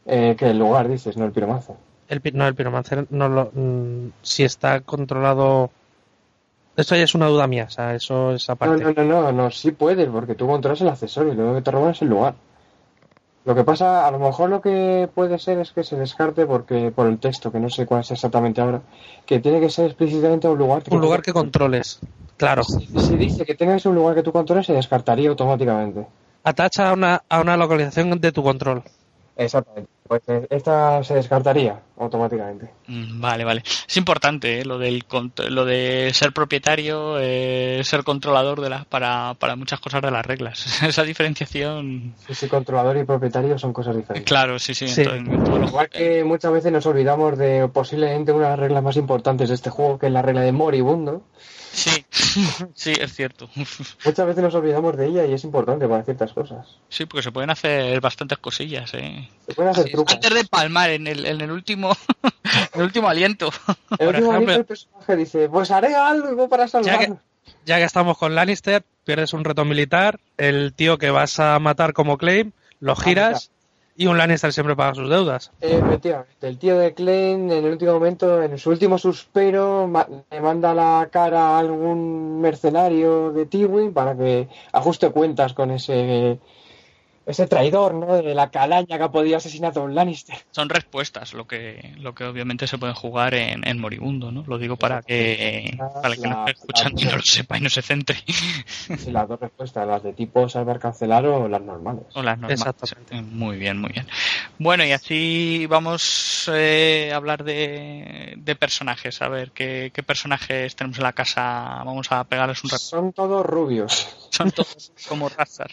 Eh, 0.06 0.34
que 0.38 0.50
el 0.50 0.58
lugar, 0.58 0.88
dices, 0.88 1.16
no 1.16 1.24
el 1.24 1.32
piromancer. 1.32 1.76
El, 2.08 2.20
pi- 2.20 2.32
no, 2.32 2.46
el 2.46 2.54
Pyromancer 2.54 3.06
no 3.10 3.28
lo. 3.28 3.50
mm, 3.54 4.10
si 4.22 4.42
está 4.44 4.80
controlado. 4.80 5.70
Esto 6.76 6.96
ya 6.96 7.04
es 7.04 7.14
una 7.14 7.26
duda 7.26 7.46
mía, 7.46 7.66
o 7.68 7.70
sea, 7.70 7.94
eso 7.94 8.32
es 8.32 8.48
No, 8.48 8.54
aparte. 8.54 8.84
no, 8.84 8.92
no, 8.92 9.04
no, 9.04 9.32
no, 9.32 9.50
sí 9.50 9.72
puedes, 9.72 10.08
porque 10.08 10.34
tú 10.34 10.46
controlas 10.46 10.80
el 10.80 10.88
accesorio 10.88 11.32
y 11.32 11.36
luego 11.36 11.54
que 11.54 11.62
te 11.62 11.70
roban 11.70 11.90
es 11.92 12.02
el 12.02 12.08
lugar. 12.08 12.34
Lo 13.44 13.54
que 13.56 13.64
pasa, 13.64 14.06
a 14.06 14.10
lo 14.10 14.18
mejor 14.20 14.50
lo 14.50 14.60
que 14.60 15.08
puede 15.12 15.38
ser 15.38 15.58
es 15.58 15.72
que 15.72 15.82
se 15.82 15.96
descarte 15.96 16.46
porque 16.46 16.92
por 16.94 17.08
el 17.08 17.18
texto, 17.18 17.50
que 17.50 17.58
no 17.58 17.68
sé 17.70 17.86
cuál 17.86 18.02
es 18.02 18.10
exactamente 18.12 18.60
ahora, 18.60 18.82
que 19.26 19.40
tiene 19.40 19.58
que 19.60 19.68
ser 19.68 19.86
explícitamente 19.86 20.46
un 20.48 20.58
lugar 20.58 20.82
Un 20.90 21.00
lugar 21.00 21.22
que 21.22 21.32
controles. 21.32 22.00
Claro. 22.36 22.62
Si, 22.62 22.86
si 22.98 23.16
dice 23.16 23.44
que 23.44 23.54
tenga 23.54 23.74
que 23.74 23.80
ser 23.80 23.90
un 23.90 23.96
lugar 23.96 24.14
que 24.14 24.22
tú 24.22 24.32
controles, 24.32 24.66
se 24.66 24.72
descartaría 24.72 25.28
automáticamente. 25.28 26.06
Atacha 26.44 26.90
a 26.90 26.92
una, 26.92 27.22
a 27.28 27.40
una 27.40 27.56
localización 27.56 28.20
de 28.20 28.32
tu 28.32 28.42
control. 28.42 28.82
Exactamente. 29.36 29.90
Pues 30.06 30.22
eh, 30.28 30.46
esta 30.50 31.02
se 31.04 31.14
descartaría 31.14 31.80
automáticamente. 31.98 32.68
Mm, 32.86 33.18
Vale, 33.20 33.44
vale. 33.44 33.62
Es 33.64 33.96
importante 33.96 34.60
¿eh? 34.60 34.64
lo 34.64 34.76
del 34.78 35.04
lo 35.48 35.64
de 35.64 36.10
ser 36.12 36.32
propietario, 36.32 37.16
eh, 37.18 37.80
ser 37.84 38.04
controlador 38.04 38.60
de 38.60 38.68
las 38.68 38.84
para, 38.84 39.34
para 39.38 39.56
muchas 39.56 39.80
cosas 39.80 40.02
de 40.02 40.10
las 40.10 40.26
reglas. 40.26 40.82
Esa 40.82 41.02
diferenciación, 41.04 42.14
Sí, 42.26 42.34
sí, 42.34 42.48
controlador 42.48 42.98
y 42.98 43.04
propietario 43.04 43.58
son 43.58 43.72
cosas 43.72 43.96
diferentes. 43.96 44.28
claro, 44.28 44.58
sí, 44.58 44.74
sí. 44.74 44.86
Sí. 44.88 45.02
en 45.02 45.24
los- 45.44 45.70
Igual 45.70 45.88
que 45.88 46.24
muchas 46.24 46.52
veces 46.52 46.70
nos 46.72 46.84
olvidamos 46.84 47.38
de 47.38 47.68
posiblemente 47.68 48.32
una 48.32 48.44
de 48.46 48.50
las 48.50 48.58
reglas 48.58 48.82
más 48.82 48.96
importantes 48.96 49.48
de 49.48 49.54
este 49.54 49.70
juego, 49.70 49.98
que 49.98 50.06
es 50.08 50.12
la 50.12 50.20
regla 50.22 50.42
de 50.42 50.52
moribundo. 50.52 51.22
Sí, 51.72 52.04
sí, 52.74 52.92
es 53.00 53.14
cierto. 53.14 53.48
Muchas 54.04 54.26
veces 54.26 54.42
nos 54.42 54.54
olvidamos 54.54 54.96
de 54.96 55.06
ella 55.06 55.24
y 55.26 55.32
es 55.32 55.44
importante 55.44 55.88
para 55.88 56.02
ciertas 56.04 56.32
cosas. 56.32 56.66
Sí, 56.88 57.06
porque 57.06 57.22
se 57.22 57.32
pueden 57.32 57.50
hacer 57.50 58.00
bastantes 58.00 58.38
cosillas, 58.38 58.92
¿eh? 58.94 59.28
Se 59.46 59.54
pueden 59.54 59.70
hacer 59.72 59.84
Sí, 59.86 59.92
trucos. 59.92 60.14
Antes 60.14 60.34
de 60.34 60.44
palmar 60.44 60.90
en 60.90 61.06
el, 61.06 61.24
en 61.26 61.40
el 61.40 61.50
último, 61.50 61.96
en 62.74 62.80
el 62.80 62.82
último 62.82 63.08
aliento. 63.08 63.50
El 63.98 64.08
último 64.08 64.32
ejemplo- 64.34 64.54
el 64.54 64.64
personaje 64.64 65.16
dice, 65.16 65.48
pues 65.48 65.70
haré 65.70 65.94
algo 65.94 66.48
para 66.48 66.68
salvar. 66.68 66.98
que- 66.98 67.12
Ya 67.64 67.78
que 67.78 67.84
estamos 67.84 68.18
con 68.18 68.34
Lannister, 68.34 68.84
pierdes 69.04 69.32
un 69.32 69.44
reto 69.44 69.64
militar, 69.64 70.20
el 70.36 70.74
tío 70.74 70.98
que 70.98 71.10
vas 71.10 71.40
a 71.40 71.58
matar 71.58 71.92
como 71.92 72.18
claim, 72.18 72.52
lo 72.80 72.94
giras 72.96 73.50
y 73.96 74.06
un 74.06 74.16
Lannister 74.16 74.52
siempre 74.52 74.76
paga 74.76 74.94
sus 74.94 75.08
deudas. 75.08 75.50
Efectivamente, 75.60 76.48
el 76.48 76.58
tío 76.58 76.78
de 76.78 76.94
Klein 76.94 77.50
en 77.50 77.64
el 77.64 77.72
último 77.72 77.92
momento, 77.92 78.42
en 78.42 78.58
su 78.58 78.70
último 78.70 78.98
suspiro, 78.98 79.90
le 80.30 80.40
manda 80.40 80.74
la 80.74 81.08
cara 81.10 81.50
a 81.50 81.58
algún 81.58 82.40
mercenario 82.40 83.32
de 83.32 83.46
Tywin 83.46 83.92
para 83.92 84.16
que 84.16 84.48
ajuste 84.72 85.10
cuentas 85.10 85.52
con 85.52 85.70
ese 85.70 86.38
ese 87.26 87.46
traidor, 87.46 87.94
¿no? 87.94 88.22
De 88.22 88.34
la 88.34 88.50
calaña 88.50 88.98
que 88.98 89.02
ha 89.02 89.10
podido 89.10 89.36
asesinar 89.36 89.72
a 89.76 89.80
un 89.80 89.94
Lannister. 89.94 90.36
Son 90.50 90.68
respuestas, 90.68 91.34
lo 91.34 91.46
que, 91.46 91.94
lo 91.98 92.14
que 92.14 92.24
obviamente 92.24 92.66
se 92.66 92.78
pueden 92.78 92.94
jugar 92.94 93.34
en, 93.34 93.66
en 93.66 93.78
Moribundo, 93.78 94.32
¿no? 94.32 94.44
Lo 94.46 94.58
digo 94.58 94.76
para 94.76 95.02
que, 95.02 95.76
para 96.02 96.16
que 96.16 96.28
no 96.28 96.46
esté 96.46 96.60
escuchando 96.60 97.00
y 97.00 97.04
no 97.04 97.16
lo 97.16 97.22
sepa 97.22 97.58
y 97.58 97.60
no 97.60 97.70
se 97.70 97.82
centre. 97.82 98.16
Sí, 98.26 99.10
las 99.10 99.28
dos 99.28 99.40
respuestas, 99.40 99.86
las 99.86 100.02
de 100.02 100.12
tipo 100.12 100.48
salvar 100.48 100.78
cancelar 100.78 101.24
o 101.26 101.48
las 101.48 101.62
normales. 101.62 102.04
O 102.14 102.22
las 102.22 102.38
normales. 102.38 102.60
Exactamente. 102.60 103.22
Muy 103.22 103.56
bien, 103.56 103.80
muy 103.80 103.90
bien. 103.92 104.06
Bueno, 104.58 104.84
y 104.84 104.92
así 104.92 105.66
vamos 105.66 106.50
eh, 106.52 107.10
a 107.12 107.16
hablar 107.16 107.44
de, 107.44 108.34
de 108.36 108.56
personajes. 108.56 109.22
A 109.22 109.28
ver, 109.28 109.52
¿qué, 109.52 109.90
qué 109.94 110.02
personajes 110.02 110.74
tenemos 110.76 110.98
en 110.98 111.04
la 111.04 111.12
casa? 111.12 111.82
Vamos 111.84 112.10
a 112.10 112.24
pegarles 112.24 112.62
un 112.64 112.70
rato. 112.70 112.82
Son 112.82 113.12
todos 113.12 113.46
rubios. 113.46 114.08
Son 114.30 114.50
todos 114.50 114.92
como 115.08 115.28
razas. 115.28 115.68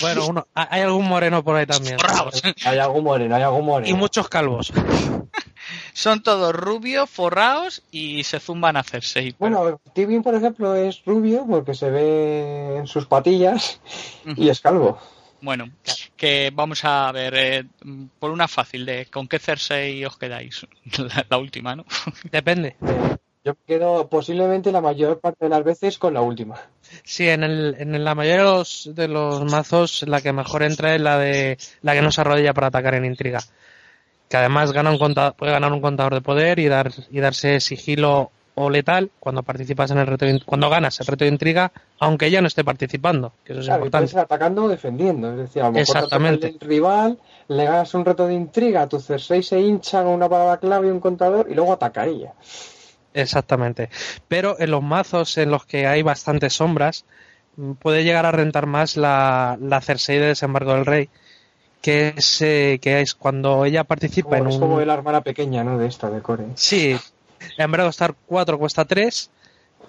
Bueno, 0.00 0.26
uno, 0.26 0.46
hay 0.70 0.82
algún 0.82 1.08
moreno 1.08 1.42
por 1.42 1.56
ahí 1.56 1.66
también. 1.66 1.98
Forrados. 1.98 2.42
Hay 2.64 2.78
algún 2.78 3.04
moreno, 3.04 3.34
hay 3.36 3.42
algún 3.42 3.66
moreno. 3.66 3.94
Y 3.94 3.98
muchos 3.98 4.28
calvos. 4.28 4.72
Son 5.92 6.22
todos 6.22 6.54
rubios, 6.54 7.08
forrados 7.08 7.82
y 7.90 8.24
se 8.24 8.40
zumban 8.40 8.76
a 8.76 8.82
Cersei. 8.82 9.34
Bueno, 9.38 9.80
Tywin, 9.94 10.22
por 10.22 10.34
ejemplo, 10.34 10.74
es 10.74 11.02
rubio 11.04 11.46
porque 11.48 11.74
se 11.74 11.90
ve 11.90 12.76
en 12.78 12.86
sus 12.86 13.06
patillas 13.06 13.80
y 14.36 14.48
es 14.48 14.60
calvo. 14.60 14.98
Bueno, 15.40 15.70
que 16.16 16.52
vamos 16.54 16.84
a 16.84 17.10
ver, 17.12 17.34
eh, 17.36 17.64
por 18.18 18.30
una 18.30 18.46
fácil, 18.46 18.86
de 18.86 19.06
¿con 19.06 19.26
qué 19.26 19.38
Cersei 19.38 20.04
os 20.04 20.16
quedáis? 20.16 20.66
La, 20.98 21.26
la 21.28 21.38
última, 21.38 21.74
¿no? 21.74 21.84
Depende. 22.30 22.76
Yo 23.44 23.54
me 23.54 23.58
quedo 23.66 24.08
posiblemente 24.08 24.70
la 24.70 24.80
mayor 24.80 25.18
parte 25.18 25.46
de 25.46 25.48
las 25.48 25.64
veces 25.64 25.98
con 25.98 26.14
la 26.14 26.20
última. 26.20 26.56
Sí, 27.02 27.28
en, 27.28 27.42
el, 27.42 27.74
en 27.78 28.04
la 28.04 28.14
mayoría 28.14 28.44
de 28.44 28.50
los, 28.52 28.90
de 28.94 29.08
los 29.08 29.44
mazos 29.50 30.04
la 30.06 30.20
que 30.20 30.32
mejor 30.32 30.62
entra 30.62 30.94
es 30.94 31.00
la 31.00 31.18
de 31.18 31.58
la 31.80 31.94
que 31.94 32.02
no 32.02 32.12
se 32.12 32.20
arrodilla 32.20 32.54
para 32.54 32.68
atacar 32.68 32.94
en 32.94 33.04
intriga. 33.04 33.40
Que 34.28 34.36
además 34.36 34.72
gana 34.72 34.90
un 34.90 34.98
conta- 34.98 35.32
puede 35.32 35.50
ganar 35.52 35.72
un 35.72 35.80
contador 35.80 36.14
de 36.14 36.20
poder 36.20 36.58
y 36.60 36.68
dar 36.68 36.92
y 37.10 37.18
darse 37.20 37.58
sigilo 37.60 38.30
o 38.54 38.70
letal 38.70 39.10
cuando 39.18 39.42
participas 39.42 39.90
en 39.90 39.98
el 39.98 40.06
reto 40.06 40.24
de 40.26 40.40
cuando 40.44 40.68
ganas 40.70 41.00
el 41.00 41.06
reto 41.06 41.24
de 41.24 41.30
intriga, 41.30 41.72
aunque 41.98 42.26
ella 42.26 42.40
no 42.42 42.46
esté 42.48 42.62
participando, 42.62 43.32
que 43.44 43.52
eso 43.54 43.60
es 43.60 43.66
Claro, 43.66 43.86
importante. 43.86 44.18
atacando 44.20 44.64
o 44.64 44.68
defendiendo. 44.68 45.30
Es 45.32 45.36
decir, 45.38 45.62
a 45.62 45.66
lo 45.66 45.72
mejor 45.72 45.96
Exactamente. 45.96 46.46
el 46.48 46.60
rival, 46.60 47.18
le 47.48 47.64
ganas 47.64 47.92
un 47.94 48.04
reto 48.04 48.26
de 48.26 48.34
intriga, 48.34 48.86
tu 48.88 49.00
Cersei 49.00 49.42
se 49.42 49.58
hincha 49.60 50.02
con 50.04 50.12
una 50.12 50.28
palabra 50.28 50.58
clave 50.58 50.86
y 50.88 50.90
un 50.90 51.00
contador 51.00 51.48
y 51.50 51.54
luego 51.54 51.72
ataca 51.72 52.02
a 52.02 52.06
ella. 52.06 52.34
Exactamente. 53.14 53.90
Pero 54.28 54.56
en 54.58 54.70
los 54.70 54.82
mazos 54.82 55.36
en 55.38 55.50
los 55.50 55.66
que 55.66 55.86
hay 55.86 56.02
bastantes 56.02 56.54
sombras, 56.54 57.04
puede 57.80 58.04
llegar 58.04 58.24
a 58.26 58.32
rentar 58.32 58.66
más 58.66 58.96
la, 58.96 59.58
la 59.60 59.80
Cersei 59.80 60.18
de 60.18 60.26
Desembarco 60.28 60.72
del 60.74 60.86
Rey, 60.86 61.08
que 61.82 62.14
es, 62.16 62.40
eh, 62.42 62.78
que 62.80 63.00
es 63.00 63.14
cuando 63.14 63.64
ella 63.64 63.84
participa 63.84 64.38
Como, 64.38 64.42
en 64.44 64.48
es 64.48 64.54
un... 64.54 64.60
como 64.60 64.80
la 64.80 64.94
hermana 64.94 65.20
pequeña, 65.20 65.62
¿no? 65.64 65.78
De 65.78 65.86
esta, 65.86 66.08
de 66.10 66.22
Core. 66.22 66.46
Sí, 66.54 66.96
en 67.58 67.70
vez 67.70 67.78
de 67.78 67.84
costar 67.86 68.14
4 68.26 68.58
cuesta 68.58 68.84
3, 68.84 69.30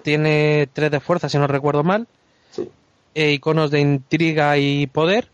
tiene 0.01 0.67
3 0.73 0.91
de 0.91 0.99
fuerza 0.99 1.29
si 1.29 1.37
no 1.37 1.47
recuerdo 1.47 1.83
mal, 1.83 2.07
Sí. 2.51 2.69
e 3.15 3.31
iconos 3.31 3.71
de 3.71 3.79
intriga 3.79 4.57
y 4.57 4.87
poder. 4.87 5.29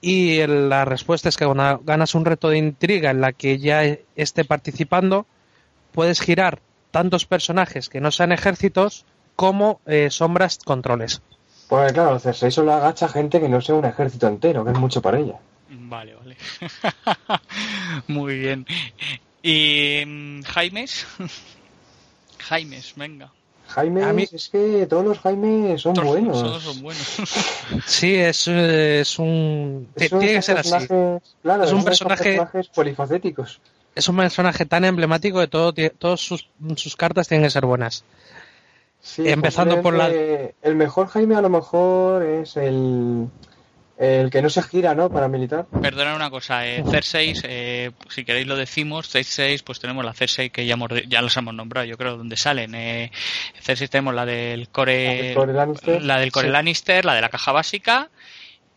Y 0.00 0.46
la 0.46 0.84
respuesta 0.84 1.28
es 1.28 1.36
que 1.36 1.44
cuando 1.44 1.80
ganas 1.84 2.14
un 2.14 2.24
reto 2.24 2.48
de 2.50 2.58
intriga 2.58 3.10
en 3.10 3.20
la 3.20 3.32
que 3.32 3.58
ya 3.58 3.82
esté 4.16 4.44
participando, 4.44 5.26
puedes 5.92 6.20
girar 6.20 6.60
tantos 6.90 7.26
personajes 7.26 7.88
que 7.88 8.00
no 8.00 8.10
sean 8.10 8.32
ejércitos 8.32 9.04
como 9.36 9.80
eh, 9.86 10.08
sombras 10.10 10.58
controles. 10.64 11.20
Pues 11.68 11.92
claro, 11.92 12.18
Cersei 12.18 12.50
solo 12.50 12.72
agacha 12.72 13.08
gente 13.08 13.40
que 13.40 13.48
no 13.48 13.60
sea 13.60 13.74
un 13.74 13.84
ejército 13.84 14.26
entero, 14.26 14.64
que 14.64 14.72
es 14.72 14.78
mucho 14.78 15.02
para 15.02 15.18
ella. 15.18 15.34
Vale, 15.70 16.14
vale. 16.14 16.36
Muy 18.08 18.38
bien. 18.38 18.66
¿Y 19.42 20.02
mm, 20.06 20.42
Jaimes? 20.42 21.06
Jaimes, 22.38 22.94
venga. 22.96 23.30
Jaime, 23.68 24.02
A 24.02 24.14
mí- 24.14 24.26
es 24.32 24.48
que 24.48 24.86
todos 24.88 25.04
los 25.04 25.18
Jaimes 25.18 25.82
son 25.82 25.92
Todos- 25.92 26.08
buenos. 26.08 26.40
Todos 26.42 26.62
son 26.62 26.80
buenos. 26.82 27.06
Sí, 27.86 28.14
es, 28.14 28.48
eh, 28.48 29.00
es 29.00 29.18
un... 29.18 29.88
Es 29.94 30.08
Tiene 30.08 30.26
que 30.34 30.42
ser 30.42 30.56
así. 30.58 30.70
Claro, 31.42 31.64
Es 31.64 31.72
un 31.72 31.84
personaje- 31.84 32.36
personajes 32.36 32.68
polifacéticos. 32.68 33.60
Es 33.94 34.08
un 34.08 34.16
personaje 34.16 34.64
tan 34.64 34.84
emblemático 34.84 35.40
que 35.40 35.48
todo, 35.48 35.74
todas 35.98 36.20
sus, 36.20 36.48
sus 36.76 36.96
cartas 36.96 37.26
tienen 37.28 37.46
que 37.46 37.50
ser 37.50 37.66
buenas. 37.66 38.04
Sí, 39.00 39.28
Empezando 39.28 39.80
por 39.82 39.94
la- 39.94 40.08
El 40.08 40.76
mejor 40.76 41.08
Jaime 41.08 41.34
a 41.36 41.40
lo 41.40 41.48
mejor 41.48 42.22
es 42.24 42.56
el, 42.56 43.26
el 43.96 44.30
que 44.30 44.42
no 44.42 44.50
se 44.50 44.62
gira, 44.62 44.94
¿no? 44.94 45.08
Para 45.10 45.28
militar. 45.28 45.66
Perdona 45.82 46.14
una 46.14 46.30
cosa, 46.30 46.66
eh, 46.66 46.84
Cersei, 46.88 47.32
eh, 47.44 47.90
si 48.08 48.24
queréis 48.24 48.46
lo 48.46 48.56
decimos, 48.56 49.08
Cersei, 49.08 49.58
pues 49.64 49.80
tenemos 49.80 50.04
la 50.04 50.14
Cersei 50.14 50.50
que 50.50 50.66
ya, 50.66 50.74
hemos, 50.74 50.90
ya 51.08 51.22
los 51.22 51.36
hemos 51.36 51.54
nombrado, 51.54 51.86
yo 51.86 51.96
creo, 51.96 52.16
donde 52.16 52.36
salen. 52.36 52.74
Eh, 52.74 53.10
Cersei 53.60 53.88
tenemos 53.88 54.14
la 54.14 54.26
del 54.26 54.68
Core, 54.68 55.04
La 55.06 55.22
del 55.22 55.34
Core 55.34 55.52
Lannister. 55.52 56.02
la 56.02 56.18
del 56.18 56.32
Core 56.32 56.46
Sí. 56.48 56.52
Lannister, 56.52 57.04
la 57.04 57.14
de 57.14 57.20
la 57.20 57.28
caja 57.28 57.52
básica 57.52 58.10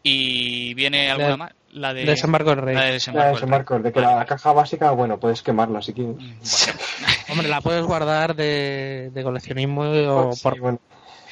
y 0.04 0.74
viene 0.76 1.10
alguna 1.12 1.30
La- 1.30 1.38
más, 1.38 1.52
la 1.74 1.94
de 1.94 2.06
Desembarco 2.06 2.50
del 2.52 2.62
Rey. 2.62 2.76
la 2.76 2.84
de 2.84 2.92
desembarco. 2.94 3.28
del 3.30 3.36
ese 3.38 3.46
Rey. 3.46 3.50
marco, 3.50 3.80
de 3.80 3.92
que 3.92 4.00
Vale, 4.02 4.16
la 4.16 4.26
caja 4.26 4.52
básica, 4.54 4.92
bueno, 4.92 5.20
puedes 5.20 5.42
quemarla 5.44 5.82
si 5.82 5.94
quieres. 5.94 6.16
Bueno, 6.16 6.36
Hombre, 7.30 7.48
la 7.48 7.62
puedes 7.62 7.84
guardar 7.84 8.36
de, 8.36 9.10
de 9.14 9.24
coleccionismo 9.24 9.82
o, 9.84 10.34
Sí, 10.34 10.42
por, 10.44 10.60
bueno, 10.60 10.80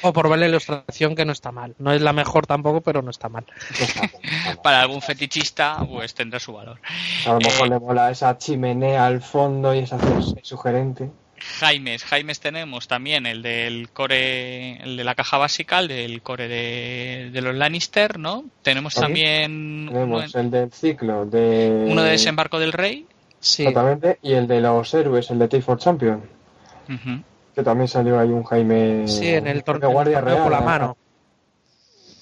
o 0.02 0.12
por 0.12 0.28
ver 0.30 0.38
la 0.38 0.48
ilustración 0.48 1.14
que 1.14 1.24
no 1.26 1.32
está 1.32 1.52
mal. 1.52 1.74
No 1.78 1.92
es 1.92 2.00
la 2.00 2.12
mejor 2.12 2.46
tampoco, 2.46 2.80
pero 2.80 3.02
no 3.02 3.10
está 3.10 3.28
mal. 3.28 3.44
para 4.62 4.80
algún 4.80 5.02
fetichista, 5.02 5.78
pues 5.88 6.14
tendrá 6.14 6.38
su 6.40 6.52
valor. 6.54 6.80
A 7.26 7.32
lo 7.34 7.38
mejor 7.40 7.66
Eh, 7.66 7.70
le 7.70 7.80
mola 7.80 8.10
esa 8.10 8.36
chimenea 8.38 9.06
al 9.06 9.20
fondo 9.22 9.74
y 9.74 9.80
esa 9.80 9.98
sugerente. 10.42 11.10
Jaimes. 11.40 12.04
Jaimes 12.04 12.40
tenemos 12.40 12.86
también 12.88 13.26
el 13.26 13.42
del 13.42 13.88
core, 13.90 14.76
el 14.82 14.96
de 14.96 15.04
la 15.04 15.14
caja 15.14 15.38
básica, 15.38 15.78
el 15.80 15.88
del 15.88 16.22
core 16.22 16.48
de, 16.48 17.30
de 17.32 17.40
los 17.42 17.54
Lannister, 17.54 18.18
¿no? 18.18 18.44
Tenemos 18.62 18.94
Sí. 18.94 19.00
también 19.00 19.88
uno, 19.90 19.92
Tenemos 19.92 20.34
el 20.34 20.50
del 20.50 20.72
ciclo 20.72 21.26
de... 21.26 21.86
uno 21.88 22.02
de 22.02 22.10
Desembarco 22.10 22.58
del 22.58 22.72
Rey. 22.72 23.06
Sí, 23.40 23.62
Exactamente, 23.66 24.18
y 24.22 24.34
el 24.34 24.46
de 24.46 24.60
los 24.60 24.92
héroes, 24.92 25.30
el 25.30 25.38
de 25.38 25.48
Take 25.48 25.62
for 25.62 25.78
Champion, 25.78 26.22
que 27.54 27.62
también 27.62 27.88
salió 27.88 28.18
ahí 28.20 28.28
un 28.28 28.44
Jaime 28.44 29.08
sí, 29.08 29.28
en 29.28 29.46
el 29.46 29.58
de 29.58 29.62
torneo, 29.62 29.90
Guardia 29.90 30.16
torneo 30.18 30.34
Real. 30.34 30.42
por 30.44 30.52
la 30.52 30.58
¿eh? 30.58 30.64
mano. 30.64 30.96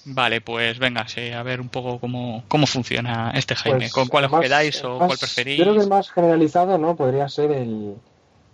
Vale, 0.05 0.41
pues 0.41 0.79
venga, 0.79 1.05
a 1.37 1.43
ver 1.43 1.59
un 1.61 1.69
poco 1.69 1.99
cómo, 1.99 2.43
cómo 2.47 2.65
funciona 2.65 3.31
este 3.35 3.53
Jaime. 3.55 3.79
Pues, 3.79 3.91
¿Con 3.91 4.07
cuál 4.07 4.25
os 4.25 4.31
más- 4.31 4.41
quedáis 4.41 4.83
o 4.83 4.97
más- 4.97 5.07
cuál 5.07 5.19
preferís? 5.19 5.57
Yo 5.57 5.65
creo 5.65 5.75
que 5.75 5.81
el 5.81 5.89
más 5.89 6.09
generalizado, 6.09 6.77
¿no? 6.77 6.95
Podría 6.95 7.27
ser 7.29 7.51
el, 7.51 7.95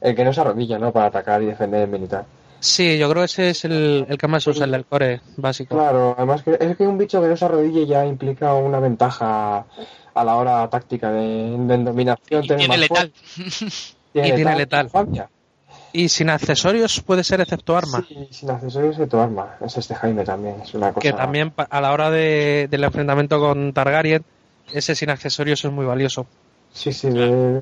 el 0.02 0.16
que 0.16 0.24
no 0.26 0.34
se 0.34 0.42
arrodilla, 0.42 0.78
¿no? 0.80 0.92
Para 0.92 1.08
atacar 1.08 1.42
y 1.42 1.46
defender 1.48 1.82
el 1.84 1.90
militar. 1.90 2.26
Sí, 2.60 2.98
yo 2.98 3.10
creo 3.10 3.22
que 3.22 3.26
ese 3.26 3.50
es 3.50 3.66
el, 3.66 4.06
el 4.10 4.18
que 4.18 4.28
más 4.28 4.44
se 4.44 4.50
usa, 4.50 4.66
el 4.66 4.72
del 4.72 4.86
core 4.86 5.22
básico. 5.38 5.76
Claro, 5.76 6.16
además 6.18 6.42
que 6.44 6.58
es 6.60 6.78
que 6.78 6.88
un 6.88 6.98
bicho 6.98 7.22
que 7.22 7.28
no 7.28 7.38
se 7.38 7.46
arrodille 7.46 7.86
ya 7.86 8.06
implica 8.06 8.54
una 8.56 8.80
ventaja 8.80 9.66
a 10.14 10.24
la 10.24 10.36
hora 10.36 10.68
táctica 10.70 11.12
de, 11.12 11.56
de 11.58 11.78
dominación. 11.84 12.44
Y 12.44 12.48
tiene 12.48 12.68
más 12.68 12.78
letal. 12.80 13.12
fuerza, 13.14 13.96
Y 14.14 14.22
tiene 14.34 14.56
letal. 14.56 14.90
Y 15.92 16.10
sin 16.10 16.30
accesorios 16.30 17.02
puede 17.02 17.24
ser 17.24 17.40
excepto 17.42 17.78
arma. 17.78 18.04
Sí, 18.08 18.28
sin 18.32 18.50
accesorios 18.50 18.98
tu 19.10 19.18
arma. 19.18 19.56
Es 19.64 19.78
este 19.78 19.94
Jaime 19.96 20.24
también, 20.24 20.56
es 20.62 20.74
una 20.74 20.90
cosa. 20.90 21.02
Que 21.02 21.14
también 21.14 21.54
a 21.58 21.82
la 21.82 21.92
hora 21.94 22.10
de- 22.10 22.68
del 22.70 22.84
enfrentamiento 22.84 23.40
con 23.40 23.72
Targaryen, 23.74 24.24
ese 24.74 24.96
sin 24.96 25.10
accesorios 25.10 25.64
es 25.64 25.72
muy 25.72 25.86
valioso. 25.86 26.26
Sí, 26.76 26.92
sí, 26.92 27.08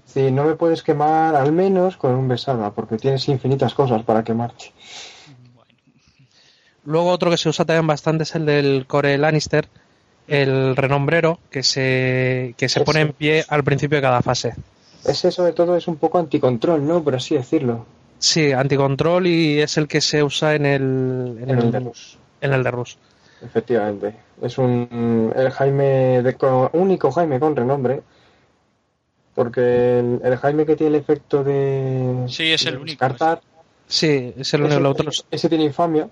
sí, 0.05 0.31
no 0.31 0.43
me 0.43 0.55
puedes 0.55 0.81
quemar 0.81 1.35
al 1.35 1.51
menos 1.51 1.97
con 1.97 2.15
un 2.15 2.27
besarma, 2.27 2.73
porque 2.73 2.97
tienes 2.97 3.29
infinitas 3.29 3.73
cosas 3.75 4.01
para 4.03 4.23
quemarte. 4.23 4.73
Luego 6.85 7.11
otro 7.11 7.29
que 7.29 7.37
se 7.37 7.47
usa 7.47 7.63
también 7.63 7.87
bastante 7.87 8.23
es 8.23 8.33
el 8.35 8.45
del 8.45 8.85
core 8.87 9.17
Lannister, 9.17 9.67
el 10.27 10.75
renombrero, 10.75 11.37
que 11.51 11.61
se, 11.63 12.55
que 12.57 12.67
se 12.67 12.79
Ese. 12.79 12.85
pone 12.85 13.01
en 13.01 13.13
pie 13.13 13.45
al 13.47 13.63
principio 13.63 13.97
de 13.97 14.01
cada 14.01 14.21
fase. 14.21 14.55
Ese 15.05 15.31
sobre 15.31 15.53
todo 15.53 15.77
es 15.77 15.87
un 15.87 15.97
poco 15.97 16.17
anticontrol, 16.17 16.85
¿no? 16.85 17.03
Por 17.03 17.15
así 17.15 17.35
decirlo. 17.35 17.85
Sí, 18.19 18.51
anticontrol 18.51 19.27
y 19.27 19.61
es 19.61 19.77
el 19.77 19.87
que 19.87 20.01
se 20.01 20.23
usa 20.23 20.55
en 20.55 20.65
el, 20.65 21.37
en 21.41 21.49
En 21.51 21.59
el, 21.59 21.65
el 21.65 21.71
de 21.71 21.79
Rus. 21.81 22.17
en 22.41 22.53
el 22.53 22.63
de 22.63 22.71
Rus. 22.71 22.97
Efectivamente. 23.45 24.15
Es 24.41 24.57
un 24.57 25.31
el 25.35 25.51
Jaime 25.51 26.21
de 26.23 26.35
co- 26.35 26.69
único 26.73 27.11
Jaime 27.11 27.39
con 27.39 27.55
renombre. 27.55 28.01
Porque 29.35 29.99
el, 29.99 30.21
el 30.23 30.37
Jaime 30.37 30.65
que 30.65 30.75
tiene 30.75 30.95
el 30.95 31.01
efecto 31.01 31.43
de, 31.43 32.25
Sí, 32.27 32.51
es 32.51 32.65
el 32.65 32.75
único, 32.77 32.85
descartar, 32.91 33.41
Sí, 33.87 34.33
es 34.37 34.53
el 34.53 34.61
único. 34.61 34.73
ese, 34.73 34.79
el 34.79 34.85
otro 34.85 35.09
es- 35.09 35.25
ese 35.31 35.49
tiene 35.49 35.63
infamia. 35.65 36.09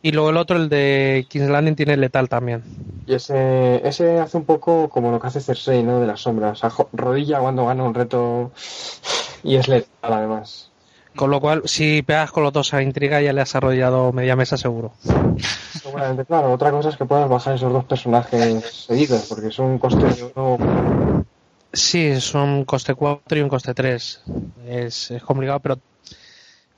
Y 0.00 0.12
luego 0.12 0.30
el 0.30 0.36
otro, 0.36 0.56
el 0.56 0.68
de 0.68 1.26
King's 1.28 1.48
Landing, 1.50 1.74
tiene 1.74 1.96
letal 1.96 2.28
también. 2.28 2.62
Y 3.06 3.14
ese, 3.14 3.80
ese 3.88 4.20
hace 4.20 4.36
un 4.36 4.44
poco 4.44 4.88
como 4.90 5.10
lo 5.10 5.18
que 5.18 5.26
hace 5.26 5.40
Cersei, 5.40 5.82
¿no? 5.82 5.98
De 6.00 6.06
las 6.06 6.20
sombras. 6.20 6.62
Ajo- 6.62 6.88
Rodilla 6.92 7.40
cuando 7.40 7.66
gana 7.66 7.82
un 7.82 7.94
reto 7.94 8.52
y 9.42 9.56
es 9.56 9.66
letal 9.66 10.12
además. 10.12 10.70
Con 11.16 11.30
lo 11.30 11.40
cual, 11.40 11.62
si 11.64 12.02
pegas 12.02 12.30
con 12.30 12.44
los 12.44 12.52
dos 12.52 12.74
a 12.74 12.82
intriga, 12.82 13.20
ya 13.20 13.32
le 13.32 13.40
has 13.40 13.56
arrollado 13.56 14.12
media 14.12 14.36
mesa 14.36 14.56
seguro. 14.56 14.92
Seguramente, 15.82 16.24
claro. 16.26 16.52
Otra 16.52 16.70
cosa 16.70 16.90
es 16.90 16.96
que 16.96 17.06
puedas 17.06 17.28
bajar 17.28 17.54
esos 17.56 17.72
dos 17.72 17.84
personajes 17.86 18.64
seguidos, 18.86 19.26
porque 19.28 19.48
es 19.48 19.58
un 19.58 19.78
coste 19.78 20.04
de 20.04 20.30
uno. 20.36 21.24
Sí, 21.72 22.06
es 22.06 22.34
un 22.34 22.64
coste 22.64 22.94
4 22.94 23.38
y 23.38 23.42
un 23.42 23.48
coste 23.48 23.74
3. 23.74 24.22
Es, 24.68 25.10
es 25.10 25.22
complicado, 25.22 25.60
pero 25.60 25.78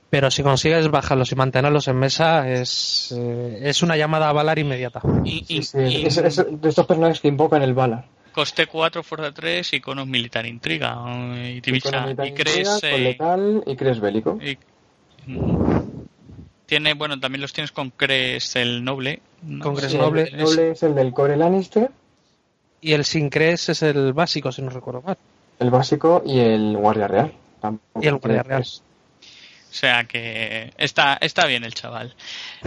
pero 0.09 0.29
si 0.29 0.43
consigues 0.43 0.91
bajarlos 0.91 1.31
y 1.31 1.35
mantenerlos 1.35 1.87
en 1.87 1.95
mesa, 1.97 2.49
es, 2.51 3.13
eh, 3.17 3.59
es 3.63 3.81
una 3.81 3.95
llamada 3.95 4.27
a 4.27 4.33
balar 4.33 4.59
inmediata. 4.59 4.99
Y, 5.23 5.45
Sí, 5.45 5.57
y- 5.59 5.63
sí, 5.63 5.77
y 5.79 6.05
es, 6.05 6.17
es 6.17 6.35
de 6.35 6.67
estos 6.69 6.85
personajes 6.85 7.21
que 7.21 7.29
invocan 7.29 7.61
el 7.61 7.73
bala. 7.73 8.03
coste 8.33 8.67
4, 8.67 9.03
fuerza 9.03 9.31
3, 9.33 9.71
iconos 9.71 10.07
militar 10.07 10.45
intriga. 10.45 10.97
Y, 11.37 11.61
divisa- 11.61 12.11
y 12.11 12.31
crees. 12.33 12.57
intriga, 12.57 12.79
con 12.81 12.89
eh, 12.99 13.03
letal 13.03 13.63
y 13.65 13.75
crees 13.77 13.99
bélico. 14.01 14.37
y- 14.41 14.57
mm, 15.31 15.79
tiene, 16.65 16.93
bueno, 16.93 17.17
también 17.19 17.41
los 17.41 17.53
tienes 17.53 17.71
con 17.71 17.89
Cres 17.91 18.57
el 18.57 18.83
noble. 18.83 19.21
¿no? 19.43 19.63
Con 19.63 19.75
Cres 19.75 19.91
Sí, 19.91 19.97
noble. 19.97 20.23
El 20.23 20.37
noble 20.39 20.71
es 20.71 20.83
el 20.83 20.93
del 20.95 21.13
core 21.13 21.37
Lannister, 21.37 21.89
Y 22.81 22.93
el 22.93 23.05
Sincres 23.05 23.69
es 23.69 23.81
el 23.83 24.13
básico, 24.13 24.51
si 24.51 24.61
no 24.61 24.69
recuerdo 24.71 25.01
mal. 25.03 25.17
el 25.59 25.69
básico 25.69 26.23
y 26.25 26.39
el 26.39 26.75
guardia 26.77 27.07
real. 27.07 27.31
Tampoco 27.61 28.03
Y 28.03 28.07
el 28.07 28.15
guardia 28.17 28.43
real. 28.43 28.63
O 28.63 29.73
sea 29.73 30.03
que 30.03 30.73
está, 30.77 31.17
está 31.21 31.45
bien 31.45 31.63
el 31.63 31.73
chaval. 31.73 32.13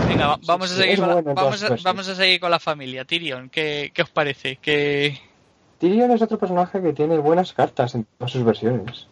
Venga, 0.09 0.27
va- 0.29 0.39
vamos, 0.47 0.73
a 0.73 0.77
seguir 0.77 0.99
con 1.01 1.09
la, 1.09 1.15
vamos, 1.17 1.39
a, 1.43 1.51
versiones. 1.51 1.83
vamos 1.83 2.09
a 2.09 2.15
seguir 2.15 2.41
con 2.41 2.51
la 2.51 2.59
familia. 2.61 3.05
Tyrion, 3.05 3.51
¿qué, 3.51 3.91
qué 3.93 4.03
os 4.03 4.11
parece? 4.11 4.57
¿Qué... 4.63 5.21
Tyrion 5.79 6.11
es 6.13 6.23
otro 6.23 6.39
personaje 6.39 6.81
que 6.81 6.93
tiene 6.95 7.19
buenas 7.19 7.53
cartas 7.53 7.95
en 7.95 8.07
todas 8.17 8.31
sus 8.33 8.43
versiones. 8.45 9.07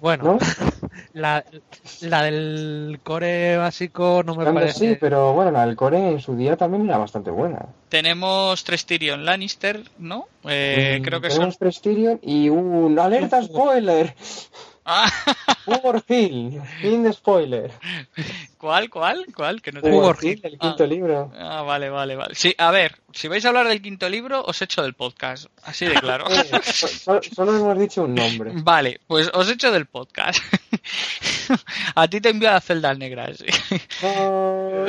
Bueno, 0.00 0.22
¿No? 0.24 0.38
la, 1.12 1.44
la 2.00 2.22
del 2.22 3.00
core 3.02 3.56
básico 3.56 4.22
no 4.24 4.34
me 4.34 4.44
parece. 4.52 4.78
sí, 4.78 4.96
pero 5.00 5.32
bueno, 5.32 5.50
la 5.50 5.66
del 5.66 5.76
core 5.76 6.10
en 6.12 6.20
su 6.20 6.36
día 6.36 6.56
también 6.56 6.84
era 6.86 6.98
bastante 6.98 7.30
buena. 7.30 7.66
Tenemos 7.88 8.64
tres 8.64 8.84
Tyrion 8.86 9.24
Lannister, 9.24 9.82
¿no? 9.98 10.26
Eh, 10.44 10.98
Mm, 11.00 11.04
creo 11.04 11.20
que 11.20 11.28
son... 11.30 11.38
Tenemos 11.38 11.58
tres 11.58 11.80
Tyrion 11.80 12.18
y 12.22 12.48
un 12.48 12.98
alerta 12.98 13.42
spoiler. 13.42 14.14
Ah, 14.90 15.12
Humor 15.66 16.02
Hill, 16.08 16.62
fin 16.80 17.02
de 17.02 17.12
spoiler. 17.12 17.70
¿Cuál, 18.56 18.88
cuál, 18.88 19.26
cuál? 19.36 19.60
Que 19.60 19.70
no 19.70 19.82
te... 19.82 19.90
Humor 19.90 20.16
Hill, 20.22 20.40
el 20.42 20.58
quinto 20.58 20.84
Ah. 20.84 20.86
libro. 20.86 21.30
Ah, 21.38 21.60
vale, 21.60 21.90
vale, 21.90 22.16
vale. 22.16 22.34
Sí, 22.34 22.54
a 22.56 22.70
ver, 22.70 22.96
si 23.12 23.28
vais 23.28 23.44
a 23.44 23.48
hablar 23.48 23.68
del 23.68 23.82
quinto 23.82 24.08
libro, 24.08 24.42
os 24.42 24.62
echo 24.62 24.82
del 24.82 24.94
podcast. 24.94 25.46
Así 25.64 25.84
de 25.84 25.94
claro. 25.94 26.24
Eh, 26.30 26.60
so- 26.62 26.88
so- 26.88 27.20
solo 27.34 27.54
hemos 27.56 27.78
dicho 27.78 28.04
un 28.04 28.14
nombre. 28.14 28.50
Vale, 28.54 28.98
pues 29.06 29.30
os 29.34 29.50
echo 29.50 29.70
del 29.70 29.84
podcast. 29.86 30.42
a 31.94 32.08
ti 32.08 32.20
te 32.22 32.30
envío 32.30 32.48
a 32.48 32.54
las 32.54 32.64
celdas 32.64 32.96
negras. 32.98 33.44
Uh, 34.02 34.86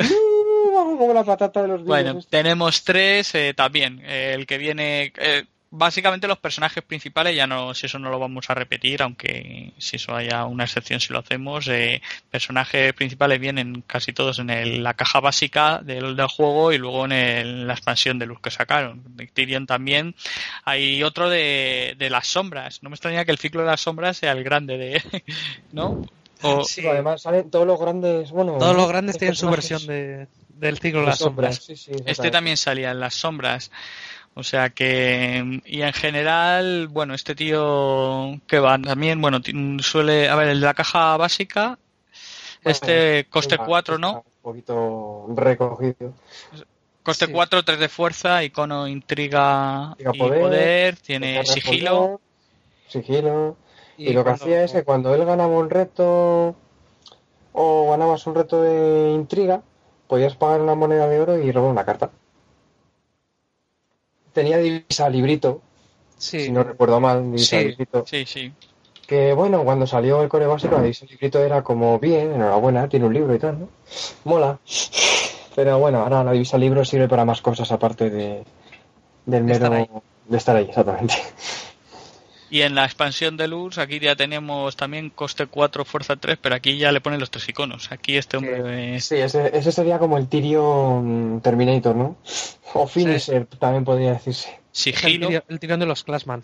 como 0.98 1.12
la 1.12 1.24
patata 1.24 1.62
de 1.62 1.68
los 1.68 1.84
Bueno, 1.84 2.20
tenemos 2.28 2.84
tres 2.84 3.34
eh, 3.34 3.52
también. 3.54 4.00
Eh, 4.04 4.32
el 4.34 4.46
que 4.46 4.56
viene. 4.58 5.12
eh, 5.18 5.44
básicamente 5.72 6.26
los 6.26 6.38
personajes 6.38 6.82
principales, 6.82 7.34
ya 7.36 7.46
no, 7.46 7.72
si 7.74 7.86
eso 7.86 7.98
no 7.98 8.10
lo 8.10 8.18
vamos 8.18 8.50
a 8.50 8.54
repetir, 8.54 9.02
aunque 9.02 9.72
si 9.78 9.96
eso 9.96 10.14
haya 10.14 10.44
una 10.44 10.64
excepción 10.64 10.98
si 11.00 11.12
lo 11.12 11.20
hacemos. 11.20 11.68
Eh, 11.68 12.02
personajes 12.30 12.92
principales 12.94 13.38
vienen 13.40 13.82
casi 13.86 14.12
todos 14.12 14.38
en 14.40 14.50
el- 14.50 14.82
la 14.82 14.94
caja 14.94 15.20
básica 15.20 15.80
del, 15.82 16.16
del 16.16 16.26
juego 16.26 16.72
y 16.72 16.78
luego 16.78 17.04
en, 17.04 17.12
el- 17.12 17.66
la 17.66 17.74
expansión 17.74 18.18
de 18.18 18.26
luz 18.26 18.40
que 18.40 18.50
sacaron. 18.50 19.02
De 19.16 19.26
Tyrion 19.28 19.66
también. 19.66 20.14
Hay 20.64 21.02
otro 21.02 21.28
de, 21.30 21.94
de 21.98 22.10
las 22.10 22.26
sombras. 22.26 22.82
No 22.82 22.90
me 22.90 22.94
extraña 22.94 23.24
que 23.24 23.30
el 23.32 23.38
ciclo 23.38 23.60
de 23.62 23.68
las 23.68 23.80
sombras 23.80 24.16
sea 24.16 24.32
el 24.32 24.42
grande 24.44 24.76
de. 24.78 25.02
¿No? 25.72 26.04
O, 26.42 26.64
Sí, 26.64 26.86
Además 26.86 27.22
salen 27.22 27.50
todos 27.50 27.66
los 27.66 27.78
grandes, 27.78 28.30
bueno, 28.30 28.56
todos 28.58 28.74
los 28.74 28.88
grandes 28.88 29.18
tienen 29.18 29.36
su 29.36 29.48
versión 29.50 29.86
de, 29.86 30.26
del 30.48 30.78
ciclo 30.78 31.00
de 31.00 31.06
las 31.06 31.18
sombras. 31.18 31.56
Sí, 31.62 31.76
sí, 31.76 31.92
Este 32.06 32.30
también 32.30 32.56
salía 32.56 32.90
en 32.92 32.98
las 33.00 33.14
sombras. 33.14 33.70
O 34.34 34.42
sea 34.42 34.70
que, 34.70 35.60
y 35.66 35.82
en 35.82 35.92
general, 35.92 36.88
bueno, 36.88 37.14
este 37.14 37.34
tío 37.34 38.40
que 38.46 38.58
va 38.60 38.78
también, 38.78 39.20
bueno, 39.20 39.38
suele, 39.82 40.28
a 40.28 40.36
ver, 40.36 40.48
el 40.48 40.60
de 40.60 40.66
la 40.66 40.74
caja 40.74 41.16
básica, 41.16 41.78
este 42.64 43.26
coste 43.28 43.56
Venga, 43.56 43.66
4, 43.66 43.94
está 43.96 44.06
¿no? 44.06 44.18
Un 44.18 44.42
poquito 44.42 45.26
recogido. 45.34 46.14
Coste 47.02 47.26
Sí. 47.26 47.32
4, 47.32 47.62
3 47.64 47.78
de 47.80 47.88
fuerza, 47.88 48.44
icono, 48.44 48.86
intriga 48.86 49.94
Intriga, 49.98 50.12
y 50.14 50.18
poder, 50.18 50.40
poder, 50.40 50.96
tiene 50.96 51.44
sigilo. 51.44 51.90
poder, 51.96 52.18
Sigilo. 52.88 53.56
Y, 53.96 54.10
Y 54.10 54.12
lo 54.12 54.20
que 54.20 54.24
cuando- 54.30 54.44
hacía 54.44 54.64
es 54.64 54.72
que 54.72 54.84
cuando 54.84 55.14
él 55.14 55.24
ganaba 55.24 55.56
un 55.56 55.70
reto 55.70 56.54
o 57.52 57.90
ganabas 57.90 58.26
un 58.26 58.34
reto 58.34 58.62
de 58.62 59.10
intriga, 59.12 59.62
podías 60.08 60.34
pagar 60.36 60.60
una 60.60 60.74
moneda 60.74 61.06
de 61.08 61.20
oro 61.20 61.38
y 61.38 61.50
robar 61.52 61.70
una 61.70 61.84
carta. 61.84 62.10
Tenía 64.32 64.58
divisa 64.58 65.08
librito, 65.08 65.60
Sí, 66.18 66.40
si 66.40 66.50
no 66.52 66.62
recuerdo 66.62 67.00
mal, 67.00 67.24
divisa 67.32 67.58
Sí. 67.60 67.64
librito. 67.68 68.04
Sí, 68.06 68.24
sí. 68.26 68.52
Que 69.06 69.32
bueno, 69.32 69.64
cuando 69.64 69.86
salió 69.86 70.22
el 70.22 70.28
core 70.28 70.46
básico, 70.46 70.76
la 70.76 70.82
divisa 70.82 71.04
librito 71.06 71.40
era 71.40 71.62
como 71.62 71.98
bien, 71.98 72.32
enhorabuena, 72.32 72.88
tiene 72.88 73.06
un 73.06 73.14
libro 73.14 73.34
y 73.34 73.38
tal, 73.38 73.58
¿no? 73.60 73.68
Mola. 74.24 74.58
Pero 75.56 75.78
bueno, 75.78 76.00
ahora 76.02 76.22
la 76.22 76.32
divisa 76.32 76.56
libro 76.58 76.84
sirve 76.84 77.08
para 77.08 77.24
más 77.24 77.40
cosas 77.40 77.72
aparte 77.72 78.08
de, 78.08 78.44
del 79.26 79.46
De 79.46 79.52
estar 79.52 79.70
mero. 79.70 79.82
ahí. 79.92 80.00
De 80.28 80.36
estar 80.36 80.54
ahí, 80.56 80.66
exactamente. 80.68 81.14
Y 82.50 82.62
en 82.62 82.74
la 82.74 82.84
expansión 82.84 83.36
de 83.36 83.46
luz, 83.46 83.78
aquí 83.78 84.00
ya 84.00 84.16
tenemos 84.16 84.74
también 84.76 85.10
coste 85.10 85.46
4, 85.46 85.84
fuerza 85.84 86.16
3, 86.16 86.36
pero 86.42 86.54
aquí 86.56 86.76
ya 86.78 86.90
le 86.90 87.00
ponen 87.00 87.20
los 87.20 87.30
tres 87.30 87.48
iconos. 87.48 87.92
Aquí 87.92 88.16
este 88.16 88.36
hombre 88.38 88.96
es- 88.96 89.04
Sí, 89.04 89.14
ese, 89.16 89.56
ese 89.56 89.70
sería 89.70 89.98
como 90.00 90.18
el 90.18 90.26
Tyrion 90.26 91.40
Terminator, 91.42 91.94
¿no? 91.94 92.16
O 92.74 92.86
Finisher 92.86 93.46
también 93.46 93.84
podría 93.84 94.12
decirse. 94.12 94.48
el, 94.50 94.58
sigilo. 94.72 95.28
tiro- 95.28 95.44
el 95.48 95.60
tirón 95.60 95.80
de 95.80 95.86
los 95.86 96.02
Classman. 96.04 96.42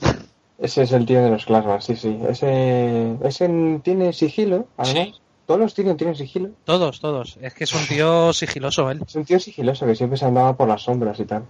Ese 0.58 0.82
es 0.84 0.92
el 0.92 1.04
tío 1.06 1.22
de 1.22 1.30
los 1.30 1.44
Classman, 1.44 1.82
sí, 1.82 1.96
sí. 1.96 2.16
Ese, 2.28 3.14
ese 3.24 3.80
tiene 3.82 4.12
sigilo, 4.12 4.68
además. 4.76 5.06
Sí. 5.08 5.20
Todos 5.46 5.60
los 5.60 5.74
tíos 5.74 5.96
tienen 5.96 6.16
sigilo. 6.16 6.50
Todos, 6.64 6.98
todos. 6.98 7.36
Es 7.40 7.54
que 7.54 7.64
es 7.64 7.72
un 7.72 7.86
tío 7.88 8.32
sigiloso 8.32 8.90
él. 8.90 9.00
Es 9.06 9.14
un 9.14 9.24
tío 9.24 9.38
sigiloso 9.38 9.86
que 9.86 9.94
siempre 9.94 10.18
se 10.18 10.24
andaba 10.24 10.56
por 10.56 10.66
las 10.68 10.82
sombras 10.82 11.20
y 11.20 11.24
tal. 11.24 11.44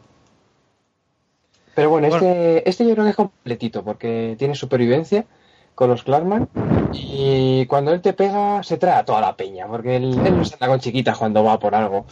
Pero 1.77 1.91
bueno, 1.91 2.09
este, 2.09 2.69
este 2.69 2.85
yo 2.87 2.93
creo 2.95 3.05
que 3.05 3.11
es 3.11 3.17
completito 3.17 3.85
porque 3.85 4.35
tiene 4.39 4.55
supervivencia 4.57 5.27
con 5.75 5.91
los 5.91 6.03
Clarkman 6.03 6.49
y 6.93 7.67
cuando 7.67 7.93
él 7.93 8.01
te 8.01 8.15
pega 8.15 8.63
se 8.63 8.79
trae 8.79 8.95
a 8.95 9.05
toda 9.05 9.21
la 9.21 9.37
peña 9.37 9.67
porque 9.69 9.97
él, 9.97 10.19
él 10.25 10.37
no 10.39 10.45
se 10.45 10.55
anda 10.55 10.69
con 10.69 10.81
chiquitas 10.81 11.19
cuando 11.19 11.45
va 11.45 11.59
por 11.59 11.75
algo. 11.75 12.07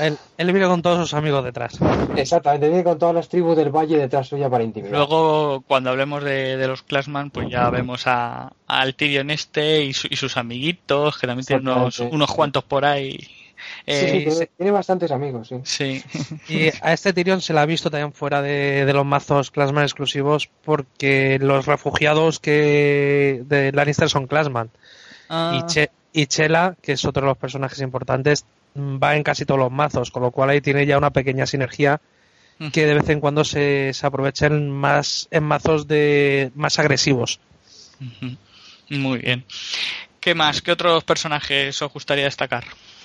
Él, 0.00 0.18
él 0.36 0.52
viene 0.52 0.66
con 0.68 0.82
todos 0.82 0.98
sus 0.98 1.14
amigos 1.14 1.44
detrás. 1.44 1.78
Exactamente, 2.16 2.68
viene 2.68 2.84
con 2.84 2.98
todas 2.98 3.14
las 3.14 3.28
tribus 3.28 3.56
del 3.56 3.70
valle 3.70 3.96
detrás 3.98 4.28
suya 4.28 4.50
para 4.50 4.64
intimidar. 4.64 4.94
Luego, 4.96 5.62
cuando 5.66 5.90
hablemos 5.90 6.24
de, 6.24 6.56
de 6.56 6.66
los 6.68 6.82
Classman, 6.82 7.30
pues 7.30 7.48
ya 7.48 7.70
vemos 7.70 8.02
a, 8.06 8.52
al 8.66 8.94
Tyrion 8.96 9.30
este 9.30 9.82
y, 9.84 9.94
su- 9.94 10.08
y 10.10 10.16
sus 10.16 10.36
amiguitos, 10.36 11.18
que 11.18 11.26
también 11.26 11.46
tiene 11.46 11.62
unos, 11.62 12.00
unos 12.00 12.34
cuantos 12.34 12.64
por 12.64 12.84
ahí. 12.84 13.18
Sí, 13.86 13.92
Eh, 13.94 14.08
sí, 14.10 14.30
tiene, 14.30 14.50
tiene 14.56 14.70
bastantes 14.72 15.10
amigos, 15.10 15.48
sí. 15.48 15.56
sí. 15.64 16.02
Y 16.48 16.68
a 16.80 16.92
este 16.92 17.12
Tyrion 17.12 17.40
se 17.40 17.52
le 17.52 17.60
ha 17.60 17.66
visto 17.66 17.90
también 17.90 18.12
fuera 18.12 18.42
de, 18.42 18.84
de 18.84 18.92
los 18.92 19.04
mazos 19.06 19.50
Classman 19.50 19.84
exclusivos 19.84 20.48
porque 20.64 21.38
los 21.40 21.66
refugiados 21.66 22.38
que 22.40 23.42
de 23.46 23.72
Lannister 23.72 24.08
son 24.08 24.26
Classman. 24.26 24.70
Ah, 25.28 25.50
Y, 25.54 25.62
Che- 25.72 25.90
y 26.12 26.26
Chela, 26.26 26.76
que 26.82 26.92
es 26.92 27.04
otro 27.04 27.22
de 27.22 27.28
los 27.28 27.38
personajes 27.38 27.80
importantes, 27.80 28.44
va 28.76 29.16
en 29.16 29.22
casi 29.22 29.44
todos 29.44 29.60
los 29.60 29.70
mazos, 29.72 30.10
con 30.10 30.22
lo 30.22 30.30
cual 30.30 30.50
ahí 30.50 30.60
tiene 30.60 30.84
ya 30.86 30.98
una 30.98 31.10
pequeña 31.10 31.46
sinergia 31.46 32.00
que 32.72 32.86
de 32.86 32.94
vez 32.94 33.08
en 33.08 33.18
cuando 33.18 33.44
se, 33.44 33.92
se 33.92 34.06
aprovecha 34.06 34.46
en, 34.46 34.70
más, 34.70 35.26
en 35.32 35.42
mazos 35.42 35.88
de 35.88 36.52
más 36.54 36.78
agresivos. 36.78 37.40
Muy 38.90 39.18
bien. 39.18 39.44
¿Qué 40.20 40.34
más? 40.34 40.62
¿Qué 40.62 40.70
otros 40.70 41.02
personajes 41.02 41.80
os 41.82 41.92
gustaría 41.92 42.24
destacar? 42.24 42.64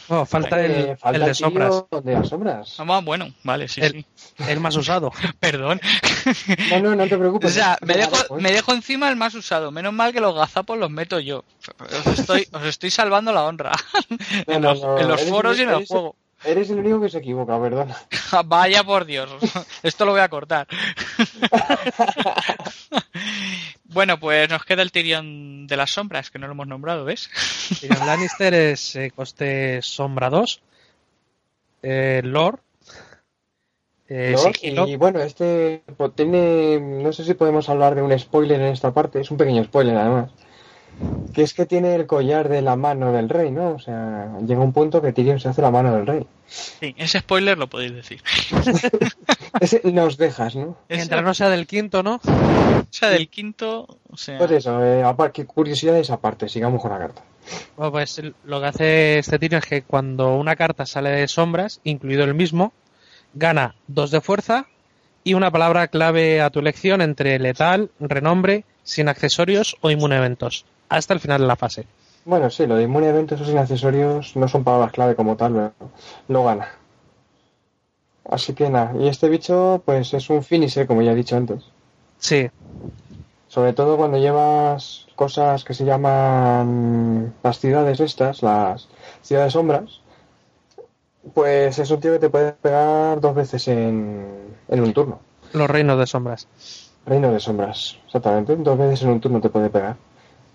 Oh, 0.09 0.25
falta 0.25 0.63
el, 0.63 0.71
Eh, 0.71 0.97
falta 0.97 1.17
el 1.19 1.25
de 1.25 1.33
sombras, 1.33 1.83
de 2.03 2.13
las 2.13 2.29
sombras. 2.29 2.75
Ah, 2.79 3.01
bueno, 3.03 3.33
vale, 3.43 3.67
sí, 3.67 3.81
El- 3.81 4.05
sí. 4.15 4.33
el 4.47 4.59
más 4.59 4.75
usado. 4.75 5.11
Perdón. 5.39 5.81
No, 6.71 6.79
no, 6.79 6.95
no 6.95 7.07
te 7.07 7.15
O 7.15 7.19
preocupes. 7.19 7.53
sea, 7.53 7.77
no 7.81 7.87
me 7.87 7.93
dejo, 7.97 8.11
preocupes. 8.11 8.43
me 8.43 8.51
dejo 8.51 8.73
encima 8.73 9.09
el 9.09 9.15
más 9.15 9.35
usado. 9.35 9.71
Menos 9.71 9.93
mal 9.93 10.13
que 10.13 10.21
los 10.21 10.33
gazapos 10.35 10.77
los 10.77 10.89
meto 10.89 11.19
yo. 11.19 11.43
Os 11.79 12.19
estoy, 12.19 12.47
os 12.53 12.63
estoy 12.63 12.89
salvando 12.91 13.31
la 13.33 13.43
honra. 13.43 13.71
No, 14.47 14.53
en 14.53 14.61
no, 14.61 14.69
los, 14.73 14.81
no, 14.81 14.97
en 14.99 15.07
los 15.07 15.21
eres- 15.21 15.29
foros 15.29 15.57
y 15.57 15.61
en 15.63 15.69
el 15.69 15.75
eres- 15.75 15.87
juego. 15.89 16.15
Eres 16.43 16.69
el 16.69 16.79
único 16.79 17.01
que 17.01 17.09
se 17.09 17.17
equivoca, 17.17 17.59
perdona. 17.59 17.95
Vaya 18.45 18.83
por 18.83 19.05
Dios. 19.05 19.29
Esto 19.83 20.05
lo 20.05 20.11
voy 20.11 20.21
a 20.21 20.29
cortar. 20.29 20.67
bueno, 23.85 24.19
pues 24.19 24.49
nos 24.49 24.63
queda 24.63 24.81
el 24.81 24.91
Tyrion 24.91 25.67
de 25.67 25.77
las 25.77 25.91
sombras, 25.91 26.29
que 26.29 26.39
no 26.39 26.47
lo 26.47 26.53
hemos 26.53 26.67
nombrado, 26.67 27.05
¿ves? 27.05 27.29
Tyrion 27.81 28.05
Lannister 28.05 28.53
es 28.53 28.95
eh, 28.95 29.11
coste 29.15 29.81
sombra 29.81 30.29
2, 30.29 30.61
eh, 31.83 32.21
Lord, 32.23 32.59
eh, 34.09 34.35
Y 34.61 34.95
bueno, 34.95 35.19
este 35.19 35.83
pues, 35.97 36.13
tiene. 36.15 36.79
No 36.79 37.11
sé 37.11 37.25
si 37.25 37.33
podemos 37.33 37.67
hablar 37.67 37.93
de 37.95 38.01
un 38.01 38.17
spoiler 38.17 38.61
en 38.61 38.67
esta 38.67 38.93
parte. 38.93 39.19
Es 39.19 39.31
un 39.31 39.37
pequeño 39.37 39.63
spoiler, 39.65 39.97
además. 39.97 40.31
Que 41.33 41.43
es 41.43 41.53
que 41.53 41.65
tiene 41.67 41.93
el 41.93 42.07
collar 42.07 42.49
de 42.49 42.61
la 42.63 42.75
mano 42.75 43.11
del 43.11 43.29
rey, 43.29 43.51
¿no? 43.51 43.71
O 43.75 43.79
sea, 43.79 44.31
llega 44.45 44.61
un 44.61 44.73
punto 44.73 45.01
que 45.01 45.13
Tyrion 45.13 45.39
se 45.39 45.49
hace 45.49 45.61
la 45.61 45.69
mano 45.69 45.93
del 45.95 46.07
rey. 46.07 46.25
Sí, 46.47 46.95
ese 46.97 47.19
spoiler 47.19 47.57
lo 47.57 47.67
podéis 47.67 47.93
decir. 47.93 48.21
Ese 49.59 49.81
nos 49.91 50.17
dejas, 50.17 50.55
¿no? 50.55 50.77
mientras 50.89 51.23
no 51.23 51.33
sea 51.33 51.49
del 51.49 51.67
quinto, 51.67 52.03
¿no? 52.03 52.15
O 52.23 52.85
sea, 52.89 53.09
del 53.09 53.27
quinto, 53.29 53.87
o 54.09 54.17
sea, 54.17 54.37
Pues 54.37 54.51
eso, 54.51 54.83
eh, 54.83 55.03
apar- 55.03 55.31
qué 55.31 55.45
curiosidad 55.45 55.97
esa 55.97 56.17
parte. 56.19 56.47
Sigamos 56.49 56.81
con 56.81 56.91
la 56.91 56.99
carta. 56.99 57.21
Bueno, 57.75 57.91
pues 57.91 58.21
lo 58.45 58.59
que 58.61 58.65
hace 58.67 59.19
este 59.19 59.39
Tyrion 59.39 59.59
es 59.59 59.65
que 59.69 59.81
cuando 59.83 60.35
una 60.35 60.55
carta 60.55 60.85
sale 60.85 61.09
de 61.11 61.27
sombras, 61.27 61.79
incluido 61.83 62.23
el 62.23 62.33
mismo, 62.33 62.71
gana 63.33 63.75
dos 63.87 64.11
de 64.11 64.21
fuerza 64.21 64.67
y 65.23 65.33
una 65.33 65.51
palabra 65.51 65.87
clave 65.87 66.41
a 66.41 66.49
tu 66.49 66.59
elección 66.59 67.01
entre 67.01 67.37
letal, 67.39 67.89
renombre, 67.99 68.63
sin 68.83 69.09
accesorios 69.09 69.75
o 69.81 69.91
inmune 69.91 70.15
a 70.15 70.19
eventos, 70.19 70.65
hasta 70.89 71.13
el 71.13 71.19
final 71.19 71.41
de 71.41 71.47
la 71.47 71.55
fase. 71.55 71.85
Bueno, 72.25 72.49
sí, 72.49 72.67
lo 72.67 72.75
de 72.75 72.83
inmune 72.83 73.07
a 73.07 73.09
eventos 73.11 73.39
o 73.41 73.45
sin 73.45 73.57
accesorios 73.57 74.35
no 74.35 74.47
son 74.47 74.63
palabras 74.63 74.91
clave 74.91 75.15
como 75.15 75.37
tal, 75.37 75.53
pero 75.53 75.91
lo 76.27 76.43
gana. 76.43 76.67
Así 78.29 78.53
que 78.53 78.69
nada, 78.69 78.93
y 78.99 79.07
este 79.07 79.29
bicho, 79.29 79.81
pues 79.85 80.13
es 80.13 80.29
un 80.29 80.43
finisher, 80.43 80.85
como 80.85 81.01
ya 81.01 81.11
he 81.13 81.15
dicho 81.15 81.35
antes. 81.37 81.63
Sí, 82.19 82.49
Sobre 83.47 83.73
todo 83.73 83.97
cuando 83.97 84.17
llevas 84.17 85.07
cosas 85.15 85.63
que 85.63 85.73
se 85.73 85.85
llaman 85.85 87.33
las 87.43 87.59
ciudades 87.59 87.99
estas, 87.99 88.43
las 88.43 88.89
ciudades 89.21 89.53
sombras, 89.53 90.01
pues 91.33 91.79
es 91.79 91.91
un 91.91 91.99
tío 91.99 92.13
que 92.13 92.19
te 92.19 92.29
puede 92.29 92.53
pegar 92.53 93.19
dos 93.21 93.35
veces 93.35 93.67
en, 93.67 94.57
en 94.67 94.81
un 94.81 94.93
turno. 94.93 95.19
los 95.53 95.69
reinos 95.69 95.99
de 95.99 96.07
sombras. 96.07 96.47
Reino 97.05 97.31
de 97.31 97.39
sombras, 97.39 97.97
exactamente. 98.05 98.55
Dos 98.57 98.77
veces 98.77 99.01
en 99.03 99.09
un 99.09 99.21
turno 99.21 99.41
te 99.41 99.49
puede 99.49 99.69
pegar. 99.69 99.97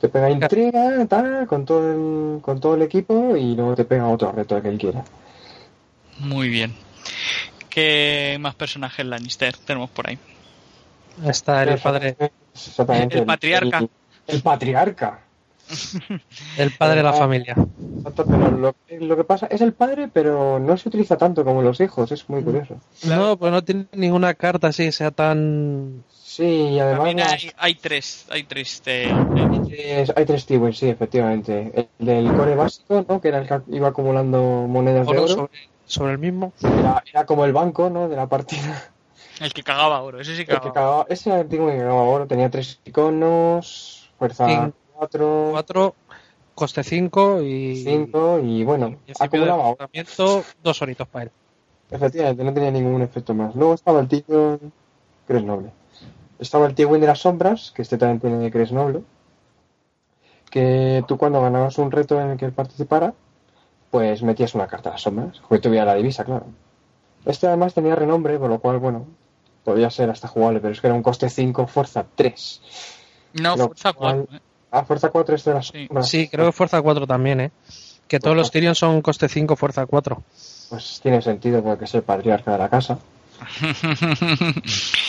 Te 0.03 0.09
pega 0.09 0.29
intriga, 0.31 1.07
tal, 1.07 1.47
con 1.47 1.65
todo 1.65 1.93
el, 1.93 2.43
con 2.43 2.59
todo 2.59 2.75
el 2.75 2.83
equipo 2.83 3.37
y 3.37 3.55
luego 3.55 3.77
te 3.77 3.85
pega 3.85 4.09
otro 4.09 4.33
reto 4.33 4.61
que 4.61 4.69
él 4.69 4.77
quiera. 4.77 5.05
muy 6.19 6.49
bien. 6.49 6.75
¿Qué 7.71 8.37
más 8.41 8.57
personajes 8.57 9.07
Lannister 9.07 9.57
tenemos 9.59 9.91
por 9.91 10.09
ahí? 10.09 10.19
Está 11.25 11.63
el 11.63 11.79
padre, 11.79 12.17
Exactamente. 12.53 13.19
El 13.19 13.27
patriarca. 13.27 13.79
El, 13.79 13.91
el 14.27 14.43
patriarca. 14.43 15.21
el 16.59 16.73
padre 16.73 16.97
de 16.97 17.03
la 17.05 17.13
familia. 17.13 17.55
Exacto, 17.99 18.27
pero 18.27 18.51
lo, 18.51 18.75
lo 18.89 19.17
que 19.17 19.25
pasa 19.25 19.47
es 19.47 19.61
el 19.61 19.73
padre, 19.73 20.09
pero 20.13 20.59
no 20.59 20.77
se 20.79 20.89
utiliza 20.89 21.17
tanto 21.17 21.45
como 21.45 21.63
los 21.63 21.81
hijos, 21.81 22.11
es 22.11 22.29
muy 22.29 22.43
curioso. 22.43 22.77
No, 23.05 23.37
pues 23.37 23.53
no 23.53 23.63
tiene 23.63 23.87
ninguna 23.93 24.35
carta 24.35 24.67
así 24.67 24.85
que 24.85 24.93
sea 24.93 25.13
tan... 25.13 26.03
Sí, 26.35 26.45
y 26.45 26.81
además 26.81 27.05
También 27.05 27.29
hay, 27.29 27.51
hay 27.59 27.75
tres, 27.75 28.25
hay 28.31 28.45
tres 28.45 28.83
de, 28.87 29.03
de- 29.03 29.61
tres- 29.69 30.13
hay 30.17 30.25
tres 30.25 30.47
tipos, 30.47 30.79
sí, 30.79 30.89
efectivamente. 30.89 31.91
El 32.01 32.07
del 32.07 32.33
core 32.35 32.55
básico, 32.55 33.05
¿no? 33.07 33.21
Que 33.21 33.29
era 33.29 33.41
el 33.41 33.47
que 33.49 33.61
iba 33.77 33.89
acumulando 33.89 34.41
monedas 34.67 35.07
de 35.09 35.19
oro 35.19 35.29
sobre, 35.29 35.59
sobre 35.85 36.13
el 36.13 36.19
mismo. 36.19 36.55
Era, 36.63 37.05
era 37.07 37.27
como 37.27 37.45
el 37.45 37.53
banco, 37.53 37.91
¿no? 37.91 38.09
De 38.09 38.17
la 38.17 38.27
partida. 38.31 38.95
el 39.41 39.53
que 39.53 39.63
cagaba 39.63 40.01
oro, 40.01 40.21
ese 40.21 40.35
sí 40.35 40.47
que 40.47 40.53
El 40.53 40.61
que 40.61 40.73
cagaba. 40.73 41.05
cagaba- 41.05 41.07
ese 41.11 41.29
era 41.29 41.41
el 41.41 41.49
tipo 41.49 41.67
que 41.67 41.77
cagaba 41.77 42.03
oro. 42.03 42.27
Tenía 42.27 42.51
tres 42.51 42.81
iconos, 42.87 44.11
fuerza 44.19 44.47
Cinco. 44.47 44.77
4, 44.95 45.49
4, 45.51 45.95
coste 46.55 46.83
5 46.83 47.43
y... 47.43 47.77
5 47.85 48.39
y 48.43 48.65
bueno, 48.65 48.97
acumulaba 49.21 49.67
oro. 49.67 49.77
tratamiento, 49.77 50.45
dos 50.63 50.81
horitos 50.81 51.07
para 51.09 51.25
él. 51.25 51.31
Efectivamente, 51.91 52.43
no 52.43 52.55
tenía 52.55 52.71
ningún 52.71 53.03
efecto 53.03 53.35
más. 53.35 53.55
Luego 53.55 53.75
estaba 53.75 54.01
el 54.01 54.09
tío 54.09 54.59
Cres 55.27 55.45
Noble. 55.45 55.71
Estaba 56.43 56.67
el 56.67 56.75
tío 56.75 56.89
Win 56.89 57.01
de 57.01 57.07
las 57.07 57.21
sombras, 57.21 57.71
que 57.75 57.83
este 57.83 57.97
también 57.97 58.19
tiene 58.21 58.51
Cres 58.51 58.73
Noble. 58.73 59.03
Que 60.51 61.03
tú 61.09 61.17
cuando 61.17 61.41
ganabas 61.41 61.79
un 61.79 61.91
reto 61.91 62.21
en 62.21 62.31
el 62.31 62.37
que 62.37 62.45
él 62.45 62.53
participara, 62.53 63.15
pues 63.91 64.23
metías 64.23 64.55
una 64.55 64.67
carta 64.67 64.91
a 64.91 64.93
las 64.93 65.03
sombras, 65.03 65.41
que 65.49 65.59
tuviera 65.59 65.85
la 65.87 65.95
divisa, 65.95 66.25
claro. 66.25 66.47
Este 67.25 67.47
además 67.47 67.73
tenía 67.75 67.95
renombre, 67.95 68.39
por 68.39 68.51
lo 68.51 68.59
cual, 68.59 68.79
bueno, 68.79 69.07
podía 69.65 69.89
ser 69.91 70.11
hasta 70.11 70.29
jugable, 70.29 70.61
pero 70.61 70.73
es 70.73 70.81
que 70.81 70.89
era 70.89 70.97
un 70.97 71.03
coste 71.03 71.31
5, 71.31 71.67
fuerza 71.69 72.05
3. 72.17 72.61
No, 73.35 73.57
Lo 73.57 73.67
fuerza 73.67 73.93
cual- 73.93 74.27
4. 74.29 74.41
Ah, 74.73 74.85
fuerza 74.85 75.11
4 75.11 75.35
este 75.37 75.51
de 75.51 75.57
las 75.57 75.67
Sí. 75.69 75.87
sombras. 75.87 76.09
Sí, 76.09 76.29
creo 76.29 76.47
que 76.47 76.53
fuerza 76.53 76.83
4 76.83 77.07
también, 77.07 77.41
¿eh? 77.41 77.51
Que 78.09 78.19
todos 78.19 78.37
los 78.37 78.51
Tyrion 78.51 78.75
son 78.75 79.01
coste 79.01 79.29
5, 79.29 79.55
fuerza 79.55 79.87
4. 79.87 80.23
Pues 80.71 80.99
tiene 81.03 81.23
sentido 81.23 81.63
porque 81.63 81.85
es 81.85 81.95
el 81.95 82.03
patriarca 82.03 82.53
de 82.53 82.59
la 82.59 82.69
casa. 82.69 82.99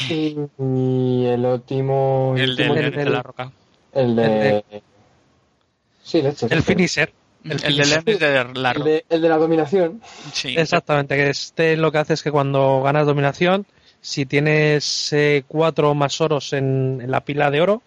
Y, 0.10 0.36
y 0.60 1.26
el 1.26 1.46
último... 1.46 2.34
el 2.38 2.50
último- 2.52 2.74
del, 2.76 2.86
el 2.86 2.92
de 2.96 3.10
la 3.10 3.24
roca. 3.24 3.52
El 3.94 4.16
de. 4.16 4.64
El 4.72 4.82
Sí, 6.04 6.22
leche. 6.22 6.48
El 6.50 6.62
finisher. 6.64 7.14
El, 7.44 7.58
del 7.60 7.76
de 8.20 8.46
la 8.56 8.72
El 8.72 8.84
de, 8.84 9.06
el 9.10 9.22
de 9.22 9.30
la 9.30 9.38
dominación. 9.38 10.02
Sí. 10.32 10.56
Exactamente, 10.58 11.16
que 11.16 11.30
este 11.30 11.76
lo 11.76 11.92
que 11.92 11.98
hace 11.98 12.14
es 12.14 12.24
que 12.24 12.32
cuando 12.32 12.82
ganas 12.82 13.06
dominación, 13.06 13.66
si 14.02 14.26
tienes 14.26 15.14
4 15.48 15.94
más 15.94 16.22
oros 16.22 16.54
en, 16.54 17.00
en 17.02 17.12
la 17.12 17.22
pila 17.22 17.52
de 17.52 17.62
oro, 17.62 17.82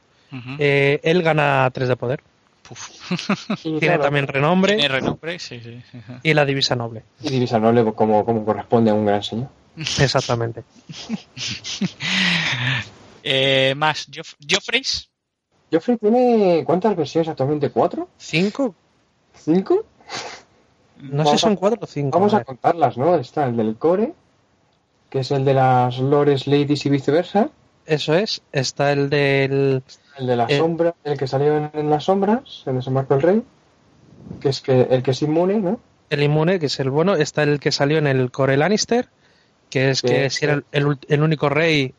eh, 0.59 1.01
él 1.03 1.22
gana 1.22 1.70
3 1.72 1.88
de 1.88 1.97
poder. 1.97 2.20
Tiene 3.62 3.78
claro, 3.78 4.03
también 4.03 4.26
renombre 4.26 4.74
Tiene 4.74 4.88
renombre, 4.88 5.38
sí, 5.38 5.61
sí. 5.62 5.80
y 6.22 6.34
la 6.34 6.44
divisa 6.44 6.74
noble. 6.74 7.05
y 7.22 7.30
divisa 7.30 7.59
noble 7.61 7.84
como, 7.94 8.24
como 8.24 8.44
corresponde 8.44 8.90
a 8.90 8.94
un 8.94 9.07
gran 9.07 9.22
señor. 9.22 9.49
Exactamente. 10.00 10.64
Eh, 13.28 13.74
más, 13.76 14.06
Joff 14.14 14.34
Joffreys. 14.48 15.10
Joffrey 15.72 15.96
tiene. 15.96 16.62
¿Cuántas 16.64 16.94
versiones 16.94 17.28
actualmente? 17.28 17.70
¿Cuatro? 17.70 18.08
¿5? 18.20 18.72
¿Cinco? 19.34 19.84
No 21.00 21.24
sé 21.24 21.32
si 21.32 21.38
son 21.38 21.56
4 21.56 21.78
o 21.82 21.86
5. 21.86 22.16
Vamos 22.16 22.34
a 22.34 22.44
contarlas, 22.44 22.96
¿no? 22.96 23.16
Está 23.16 23.46
el 23.46 23.56
del 23.56 23.74
core, 23.76 24.14
que 25.10 25.18
es 25.20 25.30
el 25.32 25.44
de 25.44 25.54
las 25.54 25.98
lores, 25.98 26.46
ladies 26.46 26.86
y 26.86 26.90
viceversa. 26.90 27.50
Eso 27.84 28.14
es. 28.14 28.42
Está 28.52 28.92
el 28.92 29.10
del. 29.10 29.82
El 30.18 30.26
de 30.28 30.36
la 30.36 30.44
Eh. 30.48 30.58
sombra, 30.58 30.94
el 31.02 31.18
que 31.18 31.26
salió 31.26 31.56
en, 31.56 31.70
en 31.74 31.90
las 31.90 32.04
sombras, 32.04 32.62
en 32.66 32.78
ese 32.78 32.90
marco 32.92 33.14
el 33.16 33.22
rey, 33.22 33.42
que 34.40 34.50
es 34.50 34.60
que 34.60 34.82
el 34.82 35.02
que 35.02 35.10
es 35.10 35.22
inmune, 35.22 35.58
¿no? 35.58 35.80
El 36.10 36.22
inmune, 36.22 36.60
que 36.60 36.66
es 36.66 36.78
el 36.78 36.90
bueno. 36.90 37.16
Está 37.16 37.42
el 37.42 37.58
que 37.58 37.72
salió 37.72 37.98
en 37.98 38.06
el 38.06 38.30
Core 38.30 38.56
Lannister, 38.56 39.08
que 39.70 39.90
es 39.90 40.02
Sí, 40.02 40.08
que 40.08 40.30
si 40.30 40.44
era 40.44 40.62
el, 40.72 40.98
el 41.08 41.22
único 41.22 41.48
rey 41.48 41.94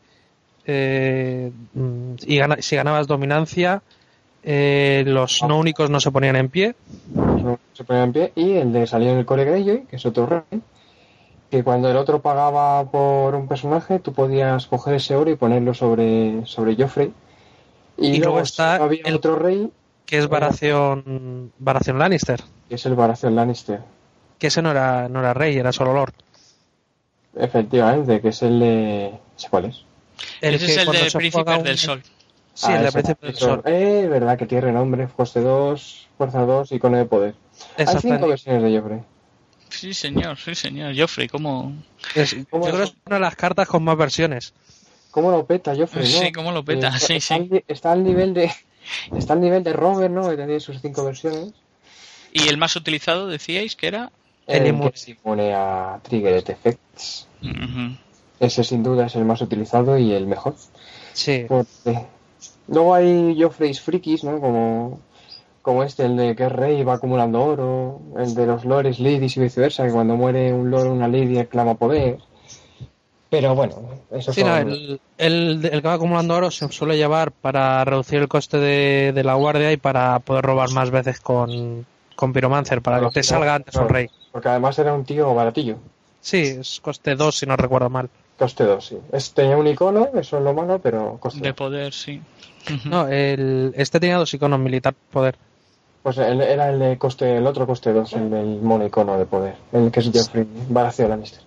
eh, 0.64 1.50
mm, 1.74 2.14
y 2.26 2.38
gana- 2.38 2.60
si 2.60 2.76
ganabas 2.76 3.06
dominancia, 3.06 3.82
eh, 4.42 5.04
los 5.06 5.42
no 5.42 5.58
únicos 5.58 5.90
no 5.90 6.00
se 6.00 6.10
ponían 6.10 6.36
en 6.36 6.48
pie. 6.50 6.74
No 7.14 7.58
se 7.72 7.84
ponía 7.84 8.04
en 8.04 8.12
pie, 8.12 8.32
y 8.36 8.52
el 8.54 8.72
de 8.72 8.86
salió 8.86 9.10
en 9.12 9.18
el 9.18 9.26
Core 9.26 9.44
Greyjoy, 9.44 9.86
que 9.86 9.96
es 9.96 10.06
otro 10.06 10.26
rey, 10.26 10.60
que 11.50 11.64
cuando 11.64 11.90
el 11.90 11.96
otro 11.96 12.20
pagaba 12.20 12.84
por 12.90 13.34
un 13.34 13.48
personaje, 13.48 13.98
tú 13.98 14.12
podías 14.12 14.66
coger 14.66 14.94
ese 14.94 15.16
oro 15.16 15.30
y 15.30 15.36
ponerlo 15.36 15.74
sobre, 15.74 16.44
sobre 16.46 16.76
Joffrey. 16.76 17.12
Y, 17.98 18.12
Y 18.12 18.18
luego 18.18 18.36
luego 18.36 18.40
está 18.40 18.76
había 18.84 19.04
el- 19.04 19.16
otro 19.16 19.36
rey, 19.36 19.70
que 20.06 20.18
es 20.18 20.28
Baratheon, 20.28 21.52
Baratheon 21.58 21.98
Lannister, 21.98 22.40
que 22.68 22.74
es 22.76 22.86
el 22.86 22.94
Baratheon 22.94 23.34
Lannister. 23.34 23.80
que 24.38 24.48
ese 24.48 24.62
no 24.62 24.70
era, 24.70 25.08
no 25.08 25.20
era 25.20 25.34
rey, 25.34 25.56
era 25.56 25.72
solo 25.72 25.92
lord. 25.92 26.14
Efectivamente, 27.38 28.20
que 28.20 28.28
es 28.28 28.42
el 28.42 28.60
de... 28.60 29.18
sé 29.36 29.48
cuál 29.48 29.66
es. 29.66 29.82
Ese 30.40 30.56
es 30.56 30.76
el 30.78 30.86
de 30.86 31.56
un- 31.56 31.62
del 31.62 31.78
Sol. 31.78 32.02
Sí, 32.54 32.66
Ah, 32.70 32.76
el 32.76 32.84
de 32.84 32.92
Príncipe 32.92 33.26
del. 33.28 33.36
Sol. 33.36 33.62
Eh, 33.66 34.06
verdad 34.10 34.36
que 34.36 34.46
tiene 34.46 34.72
nombre, 34.72 35.06
coste 35.16 35.40
2, 35.40 36.08
fuerza 36.18 36.40
2, 36.40 36.72
icono 36.72 36.96
de 36.96 37.04
poder. 37.04 37.34
Hay 37.76 37.86
cinco 38.00 38.26
versiones 38.28 38.62
de 38.64 38.78
Joffrey. 38.78 39.00
Sí, 39.70 39.94
señor, 39.94 40.36
sí, 40.38 40.54
señor. 40.54 40.94
Joffrey, 40.98 41.28
¿cómo, 41.28 41.72
Es- 42.14 42.32
yo 42.32 42.44
¿Cómo 42.50 42.64
creo 42.64 42.76
que 42.78 42.82
es? 42.84 42.94
una 43.06 43.16
de 43.16 43.20
las 43.20 43.36
cartas 43.36 43.68
con 43.68 43.84
más 43.84 43.96
versiones. 43.96 44.54
¿Cómo 45.12 45.30
lo 45.30 45.46
peta 45.46 45.74
Joffrey, 45.76 46.10
no? 46.12 46.18
Sí, 46.20 46.32
cómo 46.32 46.50
lo 46.52 46.64
peta, 46.64 46.88
Eh, 46.88 46.98
sí, 47.00 47.14
está, 47.14 47.20
sí. 47.20 47.34
al 47.52 47.64
Está 47.68 47.92
al 47.92 48.02
nivel 48.02 48.34
de... 48.34 48.50
Está 49.16 49.34
al 49.34 49.40
nivel 49.40 49.62
de 49.62 49.72
Robert, 49.74 50.12
¿no? 50.12 50.28
Que 50.30 50.36
tiene 50.36 50.58
sus 50.60 50.80
cinco 50.80 51.04
versiones. 51.04 51.52
¿Y 52.32 52.48
el 52.48 52.56
más 52.56 52.74
utilizado 52.76 53.26
decíais 53.28 53.76
que 53.76 53.86
era? 53.86 54.10
Inmune. 54.48 54.90
que 54.90 54.98
se 54.98 55.10
impone 55.12 55.54
a 55.54 56.00
Triggered 56.02 56.48
Effects. 56.50 57.28
Ujú. 57.42 57.96
Ese 58.40 58.64
sin 58.64 58.82
duda 58.82 59.06
es 59.06 59.16
el 59.16 59.24
más 59.24 59.40
utilizado 59.40 59.98
y 59.98 60.12
el 60.12 60.26
mejor. 60.26 60.54
Sí. 61.12 61.44
Porque 61.48 62.06
luego 62.68 62.94
hay 62.94 63.36
Joffreys 63.40 63.80
frikis, 63.80 64.24
¿no? 64.24 64.40
Como, 64.40 65.00
como 65.62 65.82
este, 65.82 66.04
el 66.04 66.16
de 66.16 66.36
que 66.36 66.44
es 66.46 66.52
rey 66.52 66.80
y 66.80 66.84
va 66.84 66.94
acumulando 66.94 67.42
oro, 67.42 68.00
el 68.16 68.34
de 68.34 68.46
los 68.46 68.64
lores, 68.64 69.00
ladies 69.00 69.36
y 69.36 69.40
viceversa, 69.40 69.84
que 69.84 69.92
cuando 69.92 70.16
muere 70.16 70.52
un 70.52 70.70
lord 70.70 70.86
o 70.86 70.92
una 70.92 71.08
lady 71.08 71.44
clama 71.46 71.74
poder. 71.74 72.18
Pero 73.30 73.54
bueno, 73.54 73.74
eso 74.10 74.32
Sí, 74.32 74.42
no, 74.42 74.56
son... 74.56 74.70
el, 74.70 75.00
el, 75.18 75.68
el 75.70 75.82
que 75.82 75.88
va 75.88 75.94
acumulando 75.94 76.34
oro 76.34 76.50
se 76.50 76.66
suele 76.72 76.96
llevar 76.96 77.30
para 77.32 77.84
reducir 77.84 78.20
el 78.20 78.28
coste 78.28 78.56
de, 78.58 79.12
de 79.12 79.24
la 79.24 79.34
guardia 79.34 79.70
y 79.72 79.76
para 79.76 80.18
poder 80.20 80.44
robar 80.44 80.70
más 80.70 80.90
veces 80.90 81.20
con, 81.20 81.84
con 82.18 82.32
Pyromancer, 82.32 82.82
para 82.82 82.98
que 82.98 83.10
te 83.10 83.22
salga 83.22 83.54
antes 83.54 83.76
un 83.76 83.88
rey. 83.88 84.10
Porque 84.32 84.48
además 84.48 84.76
era 84.80 84.92
un 84.92 85.04
tío 85.04 85.32
baratillo. 85.36 85.76
Sí, 86.20 86.42
es 86.58 86.80
coste 86.80 87.14
2 87.14 87.38
si 87.38 87.46
no 87.46 87.56
recuerdo 87.56 87.88
mal. 87.90 88.10
Coste 88.36 88.64
2, 88.64 88.84
sí. 88.84 88.98
Es, 89.12 89.32
tenía 89.32 89.56
un 89.56 89.68
icono, 89.68 90.08
eso 90.14 90.38
es 90.38 90.42
lo 90.42 90.52
malo, 90.52 90.80
pero 90.80 91.16
coste 91.20 91.40
De 91.40 91.48
dos. 91.50 91.56
poder, 91.56 91.92
sí. 91.92 92.20
No, 92.86 93.06
el, 93.06 93.72
este 93.76 94.00
tenía 94.00 94.16
dos 94.16 94.34
iconos 94.34 94.58
militar 94.58 94.94
poder. 95.12 95.36
Pues 96.02 96.18
el- 96.18 96.40
era 96.40 96.70
el 96.70 96.80
de 96.80 96.98
coste, 96.98 97.36
el 97.36 97.46
otro 97.46 97.68
coste 97.68 97.92
2, 97.92 98.12
el 98.14 98.30
del 98.30 98.60
mono 98.62 98.84
icono 98.84 99.16
de 99.16 99.24
poder. 99.24 99.54
El 99.72 99.92
que 99.92 100.00
es 100.00 100.10
Joffrey 100.12 100.44
Baratheon 100.68 101.10
Lannister. 101.10 101.40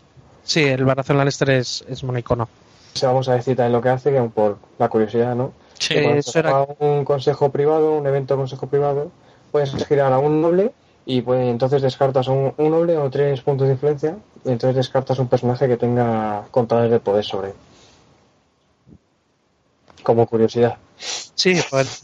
Sí, 0.43 0.63
el 0.63 0.86
Baratheon 0.86 1.17
Lannister 1.17 1.49
es, 1.49 1.84
es 1.89 2.01
monoicono. 2.05 2.47
Se 2.93 3.05
vamos 3.05 3.28
a 3.28 3.34
decir 3.34 3.57
también 3.57 3.74
lo 3.74 3.82
que 3.82 3.89
hace, 3.89 4.09
que 4.11 4.22
por 4.22 4.57
la 4.80 4.88
curiosidad, 4.88 5.36
¿no? 5.36 5.51
Sí. 5.80 5.95
Eso 5.97 6.39
era- 6.39 6.65
un 6.80 7.03
consejo 7.03 7.51
privado, 7.51 7.97
un 7.97 8.07
evento 8.07 8.38
consejo 8.38 8.67
privado, 8.67 9.11
puedes 9.52 9.72
girar 9.88 10.12
a 10.14 10.20
un 10.20 10.41
noble 10.41 10.72
y 11.06 11.22
pues, 11.22 11.41
entonces 11.47 11.82
descartas 11.82 12.28
un, 12.28 12.54
un 12.58 12.70
noble 12.72 12.97
o 12.97 13.10
tres 13.10 13.41
puntos 13.41 13.68
de 13.68 13.74
influencia 13.74 14.16
y 14.45 14.49
entonces 14.52 14.76
descartas 14.76 15.20
un 15.20 15.28
personaje 15.28 15.68
que 15.68 15.78
tenga 15.78 16.43
contadores 16.52 16.91
de 16.91 16.99
poder 16.99 17.24
sobre 17.26 17.49
él. 17.49 17.56
Como 20.04 20.26
curiosidad. 20.26 20.78
Sí, 20.97 21.56
pues, 21.70 22.02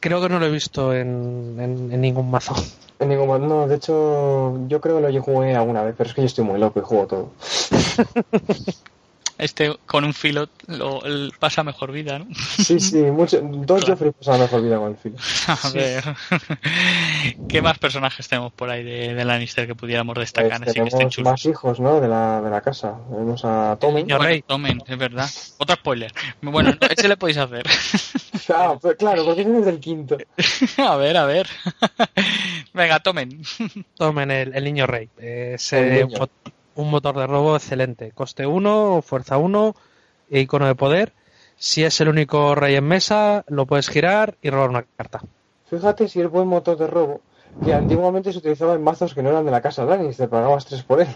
creo 0.00 0.20
que 0.20 0.28
no 0.28 0.38
lo 0.38 0.46
he 0.46 0.50
visto 0.50 0.92
en, 0.94 1.56
en- 1.58 1.92
en 1.92 2.00
ningún 2.00 2.30
mazo. 2.30 2.54
En 2.98 3.08
ningún 3.08 3.26
mo- 3.28 3.38
no, 3.38 3.66
de 3.66 3.76
hecho, 3.76 4.66
yo 4.68 4.80
creo 4.80 5.00
que 5.00 5.10
lo 5.12 5.22
jugué 5.22 5.54
alguna 5.56 5.82
vez, 5.82 5.94
pero 5.96 6.08
es 6.10 6.14
que 6.14 6.22
yo 6.22 6.26
estoy 6.26 6.44
muy 6.44 6.58
loco 6.60 6.80
y 6.80 6.82
juego 6.82 7.06
todo. 7.06 7.28
Este 9.40 9.74
con 9.86 10.04
un 10.04 10.12
filo 10.14 10.48
lo, 10.66 11.02
el- 11.04 11.32
pasa 11.38 11.62
mejor 11.64 11.92
vida, 11.92 12.18
¿no? 12.18 12.26
Sí, 12.34 12.78
sí, 12.78 12.96
mucho, 13.10 13.40
dos 13.42 13.80
Claro. 13.84 13.94
Joffrey 13.94 14.12
pasan 14.12 14.40
mejor 14.40 14.62
vida 14.62 14.76
con 14.78 14.90
el 14.90 14.96
filo. 14.96 15.16
A 15.64 15.70
ver. 15.70 16.04
¿Qué 17.48 17.62
más 17.62 17.78
personajes 17.78 18.28
tenemos 18.28 18.52
por 18.52 18.70
ahí 18.70 18.84
de, 18.84 19.14
de 19.14 19.24
Lannister 19.24 19.66
que 19.66 19.74
pudiéramos 19.74 20.16
destacar? 20.16 20.58
Pues 20.58 20.70
así 20.70 20.80
que 20.80 20.86
estén 20.86 20.90
tenemos 20.98 21.14
chulos. 21.14 21.30
más 21.32 21.44
hijos, 21.46 21.80
¿no? 21.80 22.00
De 22.00 22.08
la, 22.08 22.40
de 22.40 22.50
la 22.50 22.60
casa. 22.60 22.96
Tenemos 23.10 23.44
a 23.44 23.76
Tommen. 23.80 24.06
niño 24.06 24.18
rey. 24.18 24.42
tomen, 24.42 24.82
es 24.86 24.98
verdad. 24.98 25.28
Otro 25.58 25.76
spoiler. 25.76 26.12
Bueno, 26.42 26.70
no, 26.80 26.86
ese 26.88 27.08
le 27.08 27.16
podéis 27.16 27.38
hacer. 27.38 27.64
Ah, 28.52 28.76
pues 28.80 28.96
claro, 28.96 29.24
porque 29.24 29.42
ese 29.42 29.58
es 29.58 29.64
del 29.64 29.80
quinto. 29.80 30.16
a 30.78 30.96
ver, 30.96 31.16
a 31.16 31.24
ver. 31.24 31.46
Venga, 32.74 33.00
tomen. 33.00 33.42
Tomen 33.96 34.30
el, 34.30 34.54
el 34.54 34.64
niño 34.64 34.86
rey. 34.86 35.08
Es 35.18 35.72
El 35.72 35.84
eh, 35.92 36.04
niño. 36.04 36.28
Un 36.74 36.90
motor 36.90 37.16
de 37.18 37.26
robo 37.26 37.56
excelente. 37.56 38.12
Coste 38.12 38.46
1, 38.46 39.02
fuerza 39.02 39.38
1, 39.38 39.74
e 40.28 40.40
icono 40.40 40.66
de 40.66 40.74
poder. 40.74 41.14
Si 41.56 41.84
es 41.84 42.00
el 42.00 42.08
único 42.08 42.54
rey 42.54 42.74
en 42.76 42.84
mesa, 42.84 43.44
lo 43.48 43.66
puedes 43.66 43.88
girar 43.88 44.38
y 44.40 44.50
robar 44.50 44.70
una 44.70 44.86
carta. 44.96 45.20
Fíjate 45.64 46.08
si 46.08 46.20
es 46.20 46.28
buen 46.30 46.48
motor 46.48 46.76
de 46.76 46.86
robo, 46.86 47.20
que 47.62 47.74
antiguamente 47.74 48.32
se 48.32 48.38
utilizaba 48.38 48.74
en 48.74 48.82
mazos 48.82 49.14
que 49.14 49.22
no 49.22 49.30
eran 49.30 49.44
de 49.44 49.50
la 49.50 49.60
casa 49.60 49.84
Lannister, 49.84 50.28
pagabas 50.28 50.66
tres 50.66 50.82
por 50.82 51.00
él. 51.00 51.08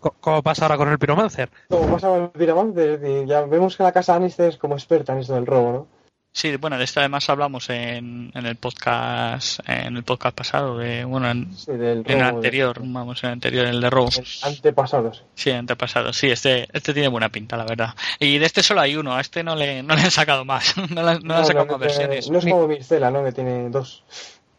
Co- 0.00 0.14
¿Cómo 0.20 0.42
pasa 0.42 0.64
ahora 0.64 0.76
con 0.76 0.88
el 0.88 0.98
Pyromancer? 0.98 1.50
Como 1.68 1.88
pasaba 1.88 2.16
en 2.18 2.30
Pyromancer, 2.30 2.90
es 2.90 3.00
decir, 3.00 3.26
ya 3.26 3.42
vemos 3.42 3.76
que 3.76 3.82
la 3.82 3.92
casa 3.92 4.14
Lannister 4.14 4.48
es 4.50 4.56
como 4.58 4.74
experta 4.74 5.12
en 5.12 5.20
esto 5.20 5.34
del 5.34 5.46
robo, 5.46 5.72
¿no? 5.72 5.86
Sí, 6.34 6.56
bueno, 6.56 6.78
de 6.78 6.84
esto 6.84 7.00
además 7.00 7.28
hablamos 7.28 7.68
en, 7.68 8.32
en 8.34 8.46
el 8.46 8.56
podcast 8.56 9.60
en 9.68 9.98
el 9.98 10.02
podcast 10.02 10.34
pasado, 10.34 10.78
de, 10.78 11.04
bueno, 11.04 11.30
en, 11.30 11.54
Sí, 11.54 11.72
del 11.72 12.04
en 12.06 12.18
el 12.20 12.22
anterior, 12.22 12.78
vamos, 12.80 13.22
en 13.22 13.28
el 13.28 13.32
anterior, 13.34 13.66
el 13.66 13.82
de 13.82 13.90
robo. 13.90 14.08
antepasado, 14.42 15.12
sí. 15.12 15.20
Sí, 15.34 15.50
antepasado. 15.50 16.10
Sí, 16.14 16.28
este, 16.30 16.68
este 16.72 16.94
tiene 16.94 17.08
buena 17.08 17.28
pinta, 17.28 17.58
la 17.58 17.64
verdad. 17.66 17.90
Y 18.18 18.38
de 18.38 18.46
este 18.46 18.62
solo 18.62 18.80
hay 18.80 18.96
uno, 18.96 19.14
a 19.14 19.20
este 19.20 19.44
no 19.44 19.54
le, 19.54 19.82
no 19.82 19.94
le 19.94 20.00
han 20.02 20.10
sacado 20.10 20.46
más. 20.46 20.74
No 20.90 21.02
le, 21.06 21.20
no 21.20 21.34
le 21.34 21.40
han 21.40 21.44
sacado 21.46 21.66
más 21.66 21.78
versiones. 21.78 22.30
no 22.30 22.38
es 22.38 22.46
como 22.46 22.66
Mircela, 22.66 23.10
¿no? 23.10 23.22
Que 23.22 23.32
tiene 23.32 23.68
dos. 23.68 24.02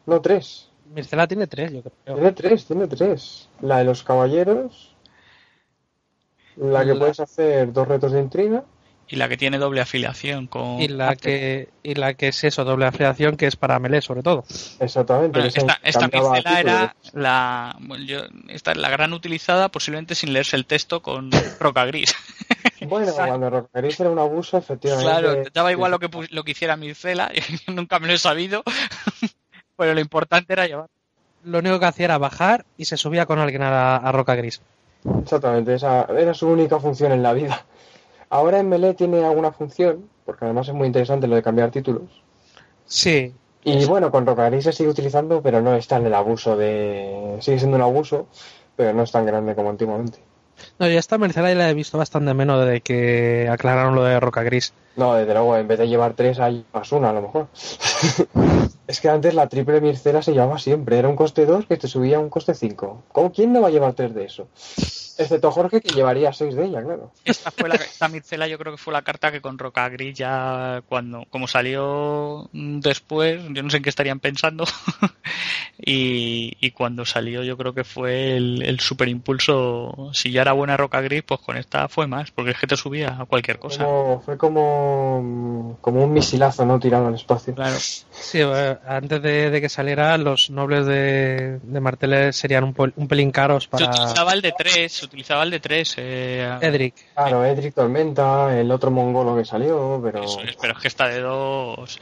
No, 0.06 0.22
tres. 0.22 0.70
Mircela 0.94 1.26
tiene 1.28 1.48
tres, 1.48 1.72
yo 1.74 1.82
creo. 1.82 2.16
Tiene 2.18 2.32
tres, 2.34 2.66
tiene 2.66 2.88
tres. 2.88 3.50
La 3.62 3.80
de 3.80 3.86
los 3.86 4.04
caballeros. 4.04 4.94
La 6.56 6.82
que 6.86 6.94
La- 6.94 7.00
puedes 7.00 7.20
hacer 7.20 7.74
dos 7.74 7.88
retos 7.88 8.12
de 8.12 8.20
intriga. 8.20 8.64
Y 9.08 9.18
la 9.18 9.28
que 9.30 9.38
tiene 9.38 9.58
doble 9.60 9.82
afiliación 9.82 10.48
con. 10.48 10.80
Y 10.82 10.88
la 10.88 11.16
que 11.16 11.70
y 11.84 11.94
la 11.96 12.14
que 12.16 12.30
es 12.30 12.44
eso, 12.44 12.64
doble 12.64 12.86
afiliación, 12.86 13.36
que 13.36 13.46
es 13.48 13.56
para 13.56 13.78
melee 13.78 14.02
sobre 14.02 14.24
todo. 14.24 14.44
Exactamente. 14.80 15.38
Bueno, 15.38 15.48
esta, 15.54 15.80
esta 15.84 16.10
título. 16.10 16.36
era 16.58 16.96
la, 17.12 17.76
bueno, 17.82 18.06
yo, 18.06 18.22
esta 18.48 18.72
es 18.72 18.78
la 18.78 18.90
gran 18.90 19.14
utilizada 19.14 19.70
posiblemente 19.70 20.16
sin 20.16 20.34
leerse 20.34 20.56
el 20.56 20.66
texto 20.66 21.02
con 21.02 21.30
roca 21.60 21.86
gris. 21.86 22.16
Bueno, 22.88 23.12
cuando 23.16 23.50
Rocaris 23.50 24.00
era 24.00 24.10
un 24.10 24.20
abuso, 24.20 24.58
efectivamente. 24.58 25.06
Claro, 25.10 25.44
daba 25.54 25.72
igual 25.72 25.92
lo 25.92 26.00
que, 26.00 26.10
lo 26.32 26.44
que 26.44 26.52
hiciera 26.52 26.76
Mircela, 26.78 27.32
yo 27.68 27.74
nunca 27.74 28.00
me 28.00 28.08
lo 28.08 28.14
he 28.14 28.18
sabido, 28.18 28.64
pero 29.76 29.94
lo 29.94 30.00
importante 30.00 30.54
era 30.54 30.66
llevar. 30.66 30.88
Lo 31.44 31.60
único 31.60 31.78
que 31.80 31.86
hacía 31.86 32.06
era 32.06 32.18
bajar 32.18 32.66
y 32.78 32.86
se 32.86 32.96
subía 32.98 33.26
con 33.26 33.38
alguien 33.38 33.64
a, 33.64 33.70
la- 33.70 33.96
a 33.98 34.12
Roca 34.14 34.34
Gris. 34.36 34.62
Exactamente, 35.22 35.74
esa 35.76 36.04
era 36.18 36.34
su 36.34 36.48
única 36.48 36.80
función 36.80 37.12
en 37.12 37.22
la 37.22 37.34
vida. 37.34 37.66
Ahora 38.34 38.60
en 38.60 38.68
Melee 38.68 38.96
tiene 38.96 39.24
alguna 39.24 39.52
función, 39.52 40.10
porque 40.26 40.46
además 40.46 40.68
es 40.68 40.74
muy 40.74 40.88
interesante 40.88 41.28
lo 41.28 41.36
de 41.36 41.44
cambiar 41.44 41.70
títulos. 41.70 42.24
Sí, 42.88 43.32
Y 43.64 43.86
bueno, 43.86 44.10
con 44.10 44.26
Rocaris 44.26 44.64
se 44.64 44.74
sigue 44.74 44.90
utilizando, 44.90 45.40
pero 45.44 45.62
no 45.62 45.76
es 45.76 45.88
tan 45.88 46.04
el 46.08 46.16
abuso 46.16 46.58
de. 46.58 47.38
Sigue 47.42 47.60
siendo 47.60 47.78
un 47.78 47.84
abuso, 47.84 48.28
pero 48.76 48.92
no 48.92 49.04
es 49.04 49.12
tan 49.12 49.28
grande 49.28 49.54
como 49.54 49.70
antiguamente. 49.70 50.18
No, 50.80 50.88
yo 50.88 50.98
esta 50.98 51.20
Mercela 51.20 51.50
ya 51.50 51.56
la 51.56 51.70
he 51.70 51.76
visto 51.76 52.00
bastante 52.00 52.34
menos 52.34 52.66
desde 52.66 52.82
que 52.82 53.48
aclararon 53.52 53.94
lo 53.94 54.04
de 54.04 54.20
Roca 54.20 54.42
Gris. 54.42 54.74
No, 54.96 55.16
desde 55.16 55.34
luego, 55.34 55.58
en 55.58 55.68
vez 55.68 55.80
de 55.80 55.88
llevar 55.88 56.14
tres, 56.14 56.40
hay 56.40 56.66
más 56.74 56.92
una 56.92 57.10
a 57.10 57.14
lo 57.14 57.22
mejor. 57.24 57.48
es 58.88 59.02
que 59.02 59.10
antes 59.10 59.34
la 59.34 59.48
triple 59.48 59.82
mircera 59.82 60.22
se 60.22 60.34
llevaba 60.34 60.60
siempre. 60.60 61.00
Era 61.00 61.10
un 61.10 61.16
coste 61.16 61.46
2 61.46 61.66
que 61.66 61.78
te 61.78 61.88
subía 61.88 62.18
a 62.18 62.20
un 62.20 62.30
coste 62.30 62.54
5. 62.54 63.04
¿Cómo, 63.12 63.32
¿Quién 63.32 63.52
no 63.54 63.62
va 63.62 63.70
a 63.70 63.72
llevar 63.72 63.94
tres 63.94 64.14
de 64.14 64.26
eso? 64.26 64.48
Excepto 65.16 65.52
Jorge, 65.52 65.80
que 65.80 65.94
llevaría 65.94 66.34
seis 66.34 66.56
de 66.56 66.66
ella, 66.66 66.82
claro. 66.82 67.12
Esta 67.24 67.52
fue 67.52 67.70
la, 67.70 67.76
esta 67.76 68.08
Mircela 68.08 68.48
yo 68.48 68.58
creo 68.58 68.72
que 68.74 68.80
fue 68.80 68.92
la 68.92 69.04
carta 69.04 69.32
que 69.32 69.42
con 69.42 69.60
Roca 69.60 69.88
Gris 69.90 70.18
ya 70.18 70.82
cuando, 70.90 71.26
como 71.30 71.48
salió 71.48 72.50
después, 72.52 73.40
yo 73.52 73.62
no 73.62 73.70
sé 73.70 73.78
en 73.78 73.84
qué 73.84 73.90
estarían 73.90 74.20
pensando, 74.20 74.66
y, 75.78 76.54
y 76.60 76.72
cuando 76.72 77.06
salió 77.06 77.44
yo 77.44 77.58
creo 77.58 77.76
que 77.76 77.84
fue 77.84 78.36
el, 78.38 78.64
el 78.64 78.80
super 78.80 79.08
impulso, 79.08 80.10
si 80.14 80.32
ya 80.32 80.42
era 80.42 80.54
buena 80.54 80.78
Roca 80.78 81.02
Gris, 81.02 81.22
pues 81.22 81.40
con 81.42 81.58
esta 81.58 81.88
fue 81.90 82.08
más, 82.08 82.32
porque 82.32 82.50
es 82.52 82.58
que 82.58 82.66
te 82.68 82.76
subía 82.76 83.18
a 83.20 83.26
cualquier 83.26 83.60
cosa. 83.60 83.86
Como- 83.86 84.20
fue 84.22 84.38
como 84.38 84.83
como, 84.84 85.78
como 85.82 86.04
un 86.04 86.14
misilazo, 86.14 86.66
¿no? 86.66 86.80
Tirado 86.80 87.08
al 87.08 87.16
espacio. 87.16 87.54
Claro. 87.56 87.76
Sí, 87.78 88.40
eh, 88.42 88.78
antes 88.88 89.22
de, 89.22 89.50
de 89.50 89.62
que 89.62 89.70
saliera, 89.70 90.18
los 90.18 90.50
nobles 90.50 90.86
de, 90.86 91.60
de 91.62 91.80
Martell 91.80 92.34
serían 92.34 92.64
un, 92.64 92.74
pol- 92.74 92.94
un 92.96 93.08
pelín 93.08 93.32
caros 93.32 93.64
Se 93.64 93.70
para 93.70 93.86
utilizaba 93.90 94.34
el 94.34 94.42
de 94.42 94.54
3, 94.58 94.92
se 94.92 95.06
utilizaba 95.06 95.44
el 95.44 95.52
de 95.52 95.60
3. 95.60 95.96
Eh, 95.98 96.58
Edric. 96.62 96.96
Claro, 97.16 97.46
Edric 97.46 97.74
Tormenta, 97.74 98.58
el 98.60 98.70
otro 98.72 98.92
mongolo 98.92 99.36
que 99.36 99.46
salió, 99.46 100.00
pero... 100.04 100.24
Eso 100.24 100.42
es, 100.42 100.56
pero 100.60 100.74
es 100.74 100.80
que 100.80 100.88
está 100.88 101.08
de 101.08 101.20
dos. 101.22 102.00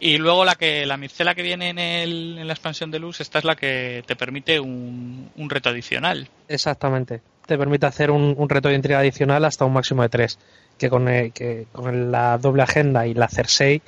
Y 0.00 0.18
luego 0.18 0.44
la 0.44 0.54
que 0.54 0.86
la 0.86 0.96
micela 0.96 1.34
que 1.34 1.42
viene 1.42 1.70
en, 1.70 1.78
el, 1.78 2.38
en 2.38 2.46
la 2.46 2.52
expansión 2.52 2.90
de 2.90 2.98
luz, 2.98 3.20
esta 3.20 3.38
es 3.38 3.44
la 3.44 3.56
que 3.56 4.02
te 4.06 4.16
permite 4.16 4.60
un, 4.60 5.30
un 5.36 5.50
reto 5.50 5.68
adicional. 5.68 6.28
Exactamente. 6.48 7.20
Te 7.46 7.58
permite 7.58 7.86
hacer 7.86 8.10
un, 8.12 8.34
un 8.38 8.48
reto 8.48 8.68
de 8.68 8.76
intriga 8.76 9.00
adicional 9.00 9.44
hasta 9.44 9.64
un 9.64 9.72
máximo 9.72 10.02
de 10.02 10.08
tres. 10.08 10.38
Que 10.82 10.90
con, 10.90 11.06
el- 11.06 11.32
que 11.32 11.68
con 11.70 12.10
la 12.10 12.38
doble 12.38 12.64
agenda 12.64 13.06
y 13.06 13.14
la 13.14 13.28
Cersei 13.28 13.80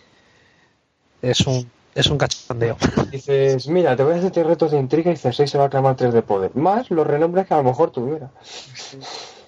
es 1.23 1.41
un, 1.41 1.69
es 1.93 2.07
un 2.07 2.19
cachondeo. 2.19 2.77
Dices, 3.11 3.67
mira, 3.67 3.97
te 3.97 4.05
voy 4.05 4.15
a 4.15 4.19
hacer 4.19 4.47
retos 4.47 4.71
de 4.71 4.79
intriga 4.79 5.11
y 5.11 5.17
Cersei 5.17 5.49
se 5.49 5.59
va 5.59 5.65
a 5.65 5.69
clamar 5.71 5.97
tres 5.97 6.15
de 6.15 6.23
poder. 6.23 6.55
Más 6.55 6.93
los 6.93 7.05
renombres 7.05 7.49
que 7.49 7.55
a 7.55 7.57
lo 7.57 7.65
mejor 7.65 7.91
tuviera. 7.91 8.31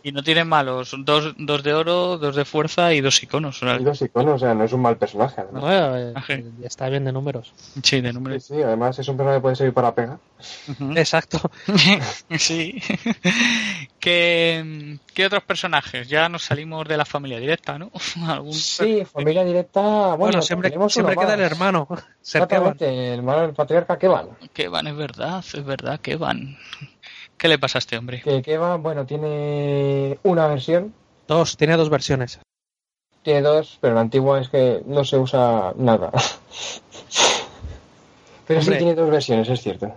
Y 0.07 0.13
no 0.13 0.23
tienen 0.23 0.47
malos, 0.47 0.95
dos, 1.01 1.35
dos 1.37 1.65
de 1.65 1.75
oro, 1.75 2.17
dos 2.17 2.37
de 2.37 2.45
fuerza 2.45 2.95
y 2.95 3.01
dos 3.01 3.21
iconos. 3.25 3.61
O 3.61 3.67
sea, 3.67 3.75
Y 3.81 3.83
dos 3.83 4.01
iconos, 4.03 4.35
o 4.37 4.39
sea, 4.39 4.55
no 4.55 4.63
es 4.63 4.73
un 4.73 4.81
mal 4.81 4.97
personaje. 4.97 5.41
además. 5.41 5.63
Bueno, 5.63 5.99
eh, 5.99 6.13
Ajá. 6.15 6.35
está 6.63 6.89
bien 6.89 7.05
de 7.05 7.11
números. 7.13 7.53
Sí, 7.83 8.01
de 8.01 8.11
Sí, 8.11 8.15
número. 8.15 8.39
sí, 8.39 8.55
además 8.63 8.97
es 9.01 9.09
un 9.09 9.17
personaje 9.17 9.39
que 9.39 9.43
puede 9.43 9.57
servir 9.57 9.75
para 9.75 9.93
pegar. 9.97 10.19
Exacto. 10.95 11.41
sí. 12.39 12.81
¿Qué, 13.99 14.99
¿Qué 15.13 15.27
otros 15.27 15.43
personajes? 15.43 16.07
Ya 16.09 16.29
nos 16.29 16.45
salimos 16.45 16.87
de 16.87 16.97
la 16.97 17.05
familia 17.05 17.41
directa, 17.41 17.77
¿no? 17.77 17.91
¿Algún 18.29 18.53
Sí, 18.53 19.05
familia 19.05 19.45
directa. 19.45 19.81
Bueno, 19.81 20.17
Bueno, 20.19 20.43
siempre, 20.43 20.69
tenemos 20.71 20.93
siempre 20.93 21.15
uno 21.17 21.23
queda 21.23 21.35
el 21.35 21.41
hermano. 21.41 21.89
Exactamente, 22.21 22.89
el 23.13 23.19
hermano 23.19 23.43
del 23.43 23.55
patriarca 23.55 23.99
Kevan. 23.99 24.29
Que 24.53 24.69
van, 24.69 24.87
es 24.87 24.97
verdad, 24.97 25.39
es 25.53 25.65
verdad, 25.65 25.99
que 26.01 26.15
van. 26.17 26.57
¿Qué 27.39 27.49
le 27.49 27.59
pasa 27.59 27.78
a 27.78 27.80
este 27.80 27.97
hombre? 27.99 28.22
Que 28.22 28.43
Kevan, 28.43 28.82
bueno, 28.82 29.05
tiene 29.07 30.18
una 30.22 30.47
versión, 30.47 30.95
Dos, 31.28 31.57
tiene 31.57 31.76
dos 31.76 31.91
versiones. 31.91 32.39
tiene 33.22 33.43
dos, 33.43 33.78
pero 33.80 33.95
la 33.95 34.01
antigua 34.03 34.41
es 34.41 34.49
que 34.49 34.82
no 34.87 35.05
se 35.05 35.18
usa 35.18 35.72
nada. 35.76 36.11
Pero 38.47 38.61
Hombre. 38.61 38.74
sí 38.76 38.78
tiene 38.78 38.95
dos 38.95 39.11
versiones, 39.11 39.49
es 39.49 39.61
cierto. 39.61 39.93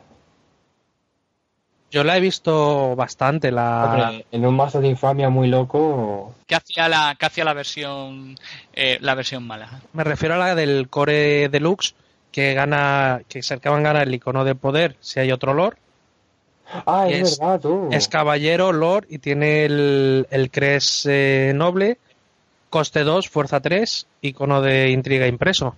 Yo 1.92 2.04
la 2.04 2.18
he 2.18 2.20
visto 2.20 2.96
bastante, 2.96 3.52
la... 3.52 3.86
Hombre, 3.86 4.26
en 4.32 4.46
un 4.46 4.56
mazo 4.56 4.80
de 4.82 4.88
infamia 4.90 5.30
muy 5.30 5.48
loco. 5.48 6.36
¿Qué 6.46 6.56
hacía 6.56 6.88
la, 6.88 7.16
qué 7.20 7.26
hacía 7.26 7.44
la 7.46 7.54
versión 7.54 8.36
eh, 8.74 8.98
la 9.02 9.16
versión 9.16 9.46
mala? 9.46 9.82
Me 9.94 10.04
refiero 10.04 10.36
a 10.36 10.38
la 10.38 10.54
del 10.56 10.88
Core 10.90 11.50
Deluxe, 11.50 11.96
que 12.32 12.54
gana, 12.54 13.22
que 13.28 13.42
Serkevan 13.42 13.82
gana 13.84 14.04
el 14.04 14.14
icono 14.14 14.44
de 14.46 14.54
poder 14.56 14.98
si 15.00 15.20
hay 15.20 15.32
otro 15.32 15.54
Lord. 15.56 15.78
Ah, 16.86 17.08
es, 17.10 17.32
es- 17.34 17.40
verdad, 17.40 17.60
tú. 17.62 17.90
Es 17.92 18.08
caballero, 18.08 18.72
Lord, 18.72 19.06
y 19.10 19.18
tiene 19.20 19.66
el, 19.66 20.28
el 20.30 20.52
Cres 20.52 21.06
eh, 21.10 21.52
noble, 21.56 21.98
coste 22.70 23.04
2, 23.04 23.30
fuerza 23.30 23.60
3, 23.60 24.06
icono 24.22 24.62
de 24.62 24.90
intriga 24.90 25.28
impreso. 25.28 25.76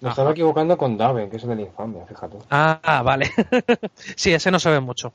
Me 0.00 0.08
Ajá. 0.08 0.14
estaba 0.14 0.30
equivocando 0.32 0.76
con 0.76 0.98
Daven, 0.98 1.30
que 1.30 1.36
es 1.38 1.42
el 1.44 1.50
de 1.50 1.56
la 1.56 1.62
infamia, 1.62 2.04
fíjate. 2.06 2.36
Ah, 2.50 3.02
vale. 3.04 3.30
sí, 4.16 4.34
ese 4.34 4.50
no 4.50 4.58
se 4.58 4.68
ve 4.70 4.80
mucho. 4.80 5.12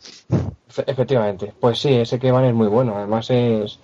Efe- 0.67 0.83
Efectivamente. 0.87 1.53
Pues 1.59 1.77
sí, 1.79 1.93
ese 1.93 2.17
Kevan 2.17 2.45
es 2.45 2.53
muy 2.55 2.67
bueno. 2.67 2.95
Además 2.97 3.29
es... 3.29 3.79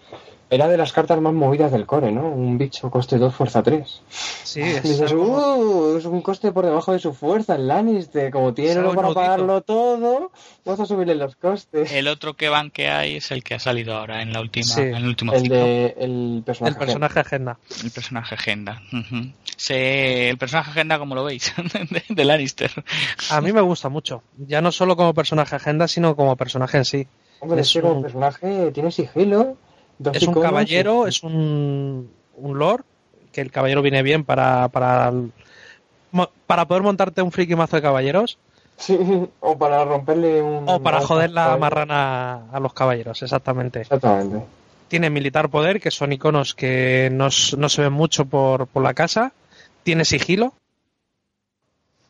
Era 0.47 0.67
de 0.67 0.77
las 0.77 0.93
cartas 0.93 1.19
más 1.19 1.33
movidas 1.33 1.71
del 1.71 1.87
core, 1.87 2.11
¿no? 2.11 2.27
Un 2.29 2.57
bicho 2.59 2.91
coste 2.91 3.17
2, 3.17 3.33
fuerza 3.33 3.63
3. 3.63 4.01
Sí, 4.09 4.61
es 4.61 4.83
Dices, 4.83 5.11
"Uh, 5.11 5.95
es 5.97 6.05
un 6.05 6.21
coste 6.21 6.51
por 6.51 6.65
debajo 6.65 6.91
de 6.93 6.99
su 6.99 7.13
fuerza 7.15 7.55
el 7.55 7.67
Lannister. 7.67 8.31
Como 8.31 8.53
tiene 8.53 8.73
algo 8.79 8.93
para 8.93 9.11
pagarlo 9.13 9.61
todo, 9.61 10.31
vas 10.63 10.79
a 10.79 10.85
subirle 10.85 11.15
los 11.15 11.35
costes. 11.35 11.91
El 11.91 12.07
otro 12.07 12.35
que 12.35 12.49
van 12.49 12.69
que 12.69 12.89
hay 12.89 13.15
es 13.15 13.31
el 13.31 13.43
que 13.43 13.55
ha 13.55 13.59
salido 13.59 13.95
ahora 13.97 14.21
en 14.21 14.33
la 14.33 14.39
última, 14.41 14.65
Sí, 14.67 14.81
en 14.81 14.95
el 14.95 15.07
último 15.07 15.33
El 15.33 15.41
ciclo. 15.41 15.55
de 15.57 15.95
el 15.97 16.43
personaje. 16.45 16.73
el 16.73 16.79
personaje 16.79 17.19
agenda. 17.19 17.57
El 17.83 17.91
personaje 17.91 18.35
agenda. 18.35 18.81
Se- 19.57 20.29
el 20.29 20.37
personaje 20.37 20.71
agenda, 20.71 20.99
como 20.99 21.15
lo 21.15 21.23
veis, 21.23 21.53
de, 21.89 22.03
de 22.07 22.25
Lannister. 22.25 22.71
A 23.31 23.41
mí 23.41 23.51
me 23.51 23.61
gusta 23.61 23.89
mucho. 23.89 24.21
Ya 24.37 24.61
no 24.61 24.71
solo 24.71 24.95
como 24.95 25.13
personaje 25.13 25.55
agenda, 25.55 25.87
sino 25.87 26.15
como 26.15 26.35
personaje 26.35 26.77
en 26.77 26.85
sí. 26.85 27.07
Hombre, 27.39 27.61
es 27.61 27.71
que 27.73 27.81
como 27.81 27.95
un- 27.95 28.01
personaje 28.03 28.71
tiene 28.71 28.91
sigilo. 28.91 29.57
Es 30.13 30.23
un 30.23 30.33
caballero, 30.33 31.07
es 31.07 31.23
un, 31.23 32.11
un 32.37 32.57
lord, 32.59 32.83
que 33.31 33.41
el 33.41 33.51
caballero 33.51 33.81
viene 33.81 34.01
bien 34.03 34.23
para, 34.23 34.67
para, 34.69 35.11
para 36.47 36.65
poder 36.65 36.83
montarte 36.83 37.21
un 37.21 37.31
friki 37.31 37.55
mazo 37.55 37.75
de 37.77 37.81
caballeros 37.81 38.37
Sí, 38.77 38.97
o 39.39 39.57
para 39.57 39.85
romperle 39.85 40.41
un... 40.41 40.65
o 40.67 40.81
para 40.81 40.99
joder 40.99 41.31
la 41.31 41.55
marrana 41.55 42.49
a 42.51 42.59
los 42.59 42.73
caballeros, 42.73 43.21
exactamente. 43.23 43.81
Exactamente. 43.81 44.43
Tiene 44.89 45.09
militar 45.09 45.49
poder, 45.49 45.79
que 45.79 45.91
son 45.91 46.11
iconos 46.11 46.53
que 46.53 47.09
no, 47.11 47.29
no 47.57 47.69
se 47.69 47.81
ven 47.81 47.93
mucho 47.93 48.25
por, 48.25 48.67
por 48.67 48.83
la 48.83 48.93
casa. 48.93 49.31
Tiene 49.83 50.03
sigilo, 50.03 50.51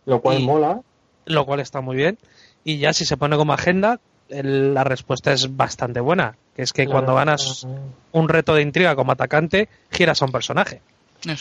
Lo 0.06 0.22
cual 0.22 0.40
Y- 0.42 0.46
mola. 0.46 0.82
lo 1.26 1.46
cual 1.46 1.60
está 1.60 1.82
muy 1.82 1.96
bien. 1.96 2.18
Y 2.64 2.80
ya 2.80 2.94
si 2.94 3.06
se 3.06 3.16
pone 3.16 3.38
como 3.38 3.54
agenda, 3.54 4.00
el- 4.30 4.74
la 4.74 4.84
respuesta 4.84 5.32
es 5.32 5.56
bastante 5.56 6.00
buena. 6.00 6.36
Que 6.56 6.62
es 6.62 6.72
que 6.74 6.88
cuando 6.88 7.16
ganas 7.16 7.68
un 8.12 8.30
reto 8.30 8.56
de 8.56 8.62
intriga 8.62 8.96
como 8.96 9.12
atacante, 9.12 9.68
giras 9.92 10.22
a 10.22 10.26
un 10.26 10.32
personaje. 10.32 10.82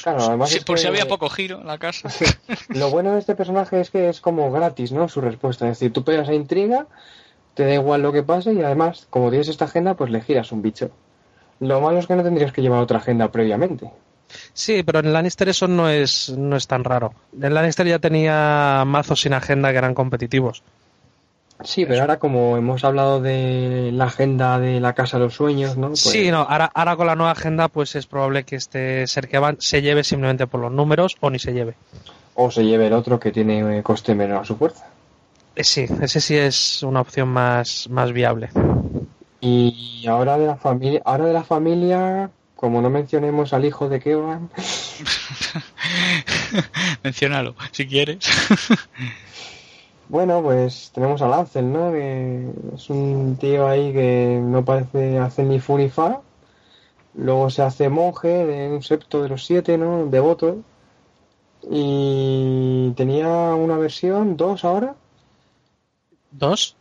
Claro, 0.03 0.25
además 0.25 0.51
Sí, 0.51 0.59
es 0.59 0.65
por 0.65 0.79
si 0.79 0.87
había 0.87 1.07
poco 1.07 1.29
giro 1.29 1.61
en 1.61 1.67
la 1.67 1.79
casa. 1.79 2.09
Lo 2.71 2.91
bueno 2.91 3.13
de 3.13 3.19
este 3.21 3.35
personaje 3.35 3.81
es 3.81 3.91
que 3.91 4.09
es 4.09 4.21
como 4.21 4.51
gratis, 4.51 4.93
¿no? 4.93 5.09
Su 5.09 5.21
respuesta. 5.21 5.67
Es 5.69 5.79
decir, 5.79 5.93
tú 5.93 6.03
pegas 6.05 6.29
a 6.29 6.35
intriga, 6.35 6.87
te 7.55 7.65
da 7.65 7.75
igual 7.75 8.03
lo 8.03 8.13
que 8.13 8.23
pase 8.23 8.53
y 8.55 8.63
además, 8.63 9.07
como 9.11 9.29
tienes 9.31 9.49
esta 9.49 9.67
agenda, 9.67 9.95
pues 9.95 10.11
le 10.11 10.21
giras 10.23 10.53
un 10.53 10.63
bicho. 10.63 10.91
Lo 11.61 11.81
malo 11.81 11.99
es 11.99 12.07
que 12.07 12.17
no 12.17 12.23
tendrías 12.23 12.53
que 12.53 12.63
llevar 12.63 12.81
otra 12.83 12.99
agenda 12.99 13.31
previamente. 13.31 13.91
Sí, 14.53 14.83
pero 14.83 15.01
en 15.01 15.13
Lannister 15.13 15.49
eso 15.49 15.69
no 15.69 15.89
es, 15.89 16.31
no 16.31 16.57
es 16.57 16.67
tan 16.67 16.83
raro. 16.83 17.13
En 17.41 17.53
Lannister 17.55 17.87
ya 17.87 17.99
tenía 17.99 18.83
mazos 18.87 19.21
sin 19.21 19.35
agenda 19.35 19.71
que 19.71 19.79
eran 19.79 19.95
competitivos. 19.95 20.63
Sí, 21.65 21.87
pero 21.87 22.03
ahora 22.03 22.19
como 22.19 22.57
hemos 22.57 22.85
hablado 22.85 23.21
de 23.21 23.91
la 23.93 24.05
agenda 24.05 24.59
de 24.59 24.81
la 24.81 24.93
Casa 24.93 25.19
de 25.19 25.25
los 25.25 25.35
Sueños, 25.35 25.77
¿no? 25.77 25.89
Pues- 25.89 26.01
Sí, 26.01 26.31
no, 26.31 26.43
ahora, 26.43 26.71
ahora 26.75 26.97
con 26.97 27.07
la 27.07 27.17
nueva 27.17 27.33
agenda 27.33 27.69
pues 27.69 27.95
es 27.97 28.07
probable 28.07 28.45
que 28.45 28.57
este 28.57 29.07
Serkevan 29.07 29.57
se 29.61 29.83
lleve 29.83 30.05
simplemente 30.05 30.47
por 30.47 30.61
los 30.61 30.73
números 30.73 31.17
o 31.21 31.31
ni 31.31 31.39
se 31.39 31.53
lleve. 31.53 31.75
O 32.35 32.51
se 32.51 32.65
lleve 32.65 32.89
el 32.89 32.93
otro 32.93 33.19
que 33.19 33.33
tiene 33.33 33.79
eh, 33.79 33.83
coste 33.83 34.15
menor 34.15 34.43
a 34.43 34.45
su 34.45 34.57
fuerza. 34.57 34.87
Eh, 35.57 35.65
Sí, 35.65 35.87
ese 36.01 36.21
sí 36.21 36.37
es 36.37 36.83
una 36.83 37.01
opción 37.01 37.29
más, 37.29 37.89
más 37.89 38.13
viable. 38.13 38.51
Y 39.41 40.05
ahora 40.09 40.37
de 40.39 40.47
la 40.47 40.57
familia, 40.57 41.03
ahora 41.05 41.27
de 41.27 41.33
la 41.33 41.45
familia, 41.45 42.31
como 42.57 42.81
no 42.83 42.91
mencionemos 42.91 43.53
al 43.53 43.65
hijo 43.65 43.89
de 43.89 44.01
Kevan, 44.01 44.51
Menciónalo, 47.03 47.55
si 47.73 47.87
quieres. 47.87 48.19
bueno, 50.09 50.43
pues 50.43 50.91
tenemos 50.95 51.23
a 51.23 51.29
Lancel, 51.29 51.73
¿no? 51.73 51.93
Que 51.93 52.49
es 52.75 52.91
un 52.91 53.37
tío 53.41 53.67
ahí 53.67 53.93
que 53.93 54.41
no 54.43 54.65
parece 54.65 55.19
hacer 55.19 55.47
ni 55.47 55.61
fu 55.61 55.77
ni 55.79 55.89
fa. 55.89 56.21
Luego 57.15 57.49
se 57.51 57.63
hace 57.63 57.89
monje 57.89 58.29
de 58.47 58.69
un 58.75 58.83
septo 58.83 59.23
de 59.23 59.29
los 59.29 59.45
siete, 59.47 59.79
¿no? 59.79 60.07
Devoto. 60.07 60.59
Y 61.71 62.93
tenía 62.97 63.29
una 63.55 63.79
versión, 63.79 64.37
dos 64.37 64.65
ahora. 64.65 64.95
¿Dos? 66.31 66.77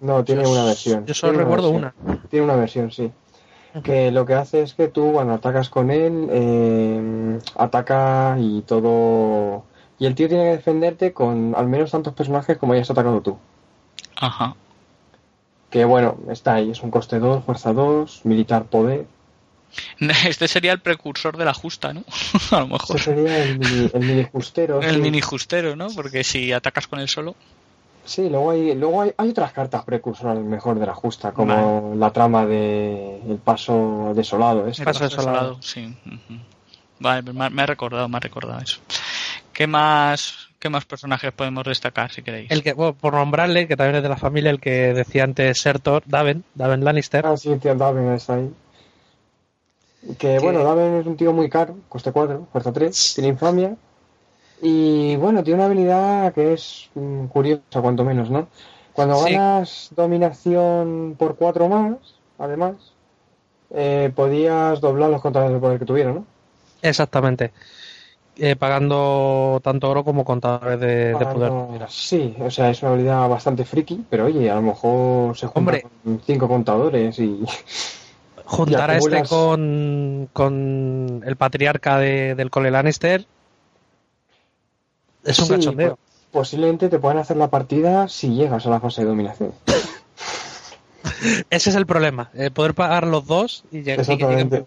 No, 0.00 0.24
tiene 0.24 0.42
Yo- 0.44 0.50
una 0.50 0.64
versión. 0.64 1.06
Yo 1.06 1.14
solo 1.14 1.32
Tiene 1.32 1.44
recuerdo 1.44 1.70
una. 1.70 1.94
Tiene 2.30 2.44
una 2.44 2.56
versión, 2.56 2.90
sí. 2.90 3.12
Que 3.84 4.10
lo 4.10 4.26
que 4.26 4.34
hace 4.34 4.62
es 4.62 4.74
que 4.74 4.88
tú, 4.88 5.12
cuando 5.12 5.34
atacas 5.34 5.68
con 5.70 5.92
él, 5.92 6.26
eh, 6.30 7.38
ataca 7.56 8.36
y 8.40 8.62
todo. 8.62 9.62
Y 10.00 10.06
el 10.06 10.14
tío 10.16 10.26
tiene 10.28 10.44
que 10.44 10.56
defenderte 10.56 11.12
con 11.12 11.54
al 11.56 11.68
menos 11.68 11.90
tantos 11.92 12.14
personajes 12.14 12.58
como 12.58 12.72
hayas 12.72 12.90
atacado 12.90 13.20
tú. 13.20 13.38
Ajá. 14.16 14.56
Que 15.70 15.84
bueno, 15.84 16.16
está 16.30 16.54
ahí, 16.54 16.70
es 16.72 16.82
un 16.82 16.90
coste 16.90 17.20
2, 17.20 17.44
fuerza 17.44 17.72
2, 17.72 18.22
militar 18.24 18.64
poder. 18.64 19.06
Este 20.26 20.48
sería 20.48 20.72
el 20.72 20.80
precursor 20.80 21.36
de 21.36 21.44
la 21.44 21.54
justa, 21.54 21.92
¿no? 21.92 22.02
A 22.50 22.60
lo 22.60 22.66
mejor. 22.66 22.98
sería 22.98 23.44
el 23.44 23.58
mini, 23.58 23.90
el 23.94 24.00
mini 24.04 24.24
justero. 24.32 24.80
El 24.82 24.96
sí. 24.96 25.00
mini 25.00 25.20
justero, 25.20 25.76
¿no? 25.76 25.86
Porque 25.94 26.24
si 26.24 26.52
atacas 26.52 26.88
con 26.88 26.98
él 26.98 27.08
solo. 27.08 27.36
Sí, 28.04 28.28
luego 28.28 28.50
hay, 28.50 28.74
luego 28.74 29.02
hay, 29.02 29.12
hay 29.18 29.28
otras 29.28 29.52
cartas 29.52 29.84
precursoras 29.84 30.38
mejor 30.38 30.78
de 30.80 30.86
la 30.86 30.94
justa, 30.94 31.30
como 31.32 31.92
la 31.94 32.10
trama 32.10 32.46
de 32.46 33.20
el 33.28 33.36
paso 33.36 34.12
desolado. 34.16 34.66
ese. 34.66 34.82
El 34.82 34.86
Paso 34.86 35.04
desolado. 35.04 35.56
desolado, 35.56 35.62
Sí. 35.62 35.94
Vale, 36.98 37.32
me, 37.32 37.44
ha- 37.44 37.50
me 37.50 37.62
ha 37.62 37.66
recordado, 37.66 38.08
me 38.08 38.16
ha 38.16 38.20
recordado 38.20 38.58
eso. 38.60 38.80
¿Qué 39.60 39.66
más, 39.66 40.48
qué 40.58 40.70
más 40.70 40.86
personajes 40.86 41.32
podemos 41.32 41.64
destacar, 41.64 42.10
si 42.10 42.22
queréis? 42.22 42.50
El 42.50 42.62
que, 42.62 42.72
bueno, 42.72 42.94
por 42.94 43.12
nombrarle, 43.12 43.68
que 43.68 43.76
también 43.76 43.96
es 43.96 44.02
de 44.02 44.08
la 44.08 44.16
familia, 44.16 44.50
el 44.50 44.58
que 44.58 44.94
decía 44.94 45.22
antes 45.22 45.60
Sertor, 45.60 46.02
Daven, 46.06 46.44
Daven 46.54 46.82
Lannister. 46.82 47.26
Ah, 47.26 47.36
sí, 47.36 47.54
tío, 47.56 47.74
Daven 47.74 48.08
está 48.14 48.36
ahí. 48.36 48.50
Que 50.18 50.38
bueno, 50.38 50.64
Daven 50.64 50.94
es 50.94 51.06
un 51.06 51.18
tío 51.18 51.34
muy 51.34 51.50
caro, 51.50 51.76
coste 51.90 52.10
4, 52.10 52.48
fuerza 52.50 52.72
3, 52.72 53.12
tiene 53.16 53.28
infamia. 53.28 53.76
Y 54.62 55.16
bueno, 55.16 55.44
tiene 55.44 55.56
una 55.58 55.66
habilidad 55.66 56.32
que 56.32 56.54
es 56.54 56.88
mm, 56.94 57.26
curiosa, 57.26 57.82
cuanto 57.82 58.02
menos, 58.02 58.30
¿no? 58.30 58.48
Cuando 58.94 59.16
Sí. 59.16 59.34
ganas 59.34 59.90
dominación 59.94 61.16
por 61.18 61.36
4 61.36 61.68
más, 61.68 61.98
además, 62.38 62.76
eh, 63.74 64.10
podías 64.16 64.80
doblar 64.80 65.10
los 65.10 65.20
contadores 65.20 65.52
de 65.52 65.60
poder 65.60 65.78
que 65.78 65.84
tuviera, 65.84 66.14
¿no? 66.14 66.24
Exactamente. 66.80 67.52
Eh, 68.42 68.56
pagando 68.56 69.60
tanto 69.62 69.90
oro 69.90 70.02
como 70.02 70.24
contadores 70.24 70.80
de, 70.80 71.12
de 71.12 71.26
poder. 71.26 71.52
sí, 71.90 72.34
o 72.40 72.50
sea, 72.50 72.70
es 72.70 72.80
una 72.82 72.92
habilidad 72.92 73.28
bastante 73.28 73.66
friki, 73.66 74.06
pero 74.08 74.24
oye, 74.24 74.50
a 74.50 74.54
lo 74.54 74.62
mejor 74.62 75.36
se 75.36 75.46
junta 75.46 75.58
Hombre. 75.58 75.82
con 76.02 76.20
5 76.24 76.48
contadores 76.48 77.18
y... 77.18 77.44
Juntar 78.46 78.90
Y 78.90 78.94
a 78.94 78.96
este 78.96 79.22
con, 79.28 80.28
con 80.32 81.22
el 81.24 81.36
patriarca 81.36 81.98
de- 81.98 82.34
del 82.34 82.50
Cole 82.50 82.70
Lannister 82.70 83.26
es 85.22 85.38
un 85.38 85.46
Sí, 85.46 85.52
cachondeo. 85.52 85.96
pues, 85.96 86.26
posiblemente 86.32 86.88
te 86.88 86.98
puedan 86.98 87.18
hacer 87.18 87.36
la 87.36 87.48
partida 87.50 88.08
si 88.08 88.34
llegas 88.34 88.66
a 88.66 88.70
la 88.70 88.80
fase 88.80 89.02
de 89.02 89.08
dominación. 89.08 89.52
Ese 91.50 91.70
es 91.70 91.76
el 91.76 91.84
problema, 91.86 92.30
eh, 92.34 92.50
poder 92.50 92.74
pagar 92.74 93.06
los 93.06 93.26
dos 93.26 93.64
y 93.70 93.82
llegar 93.82 94.06
y 94.10 94.16
que. 94.16 94.64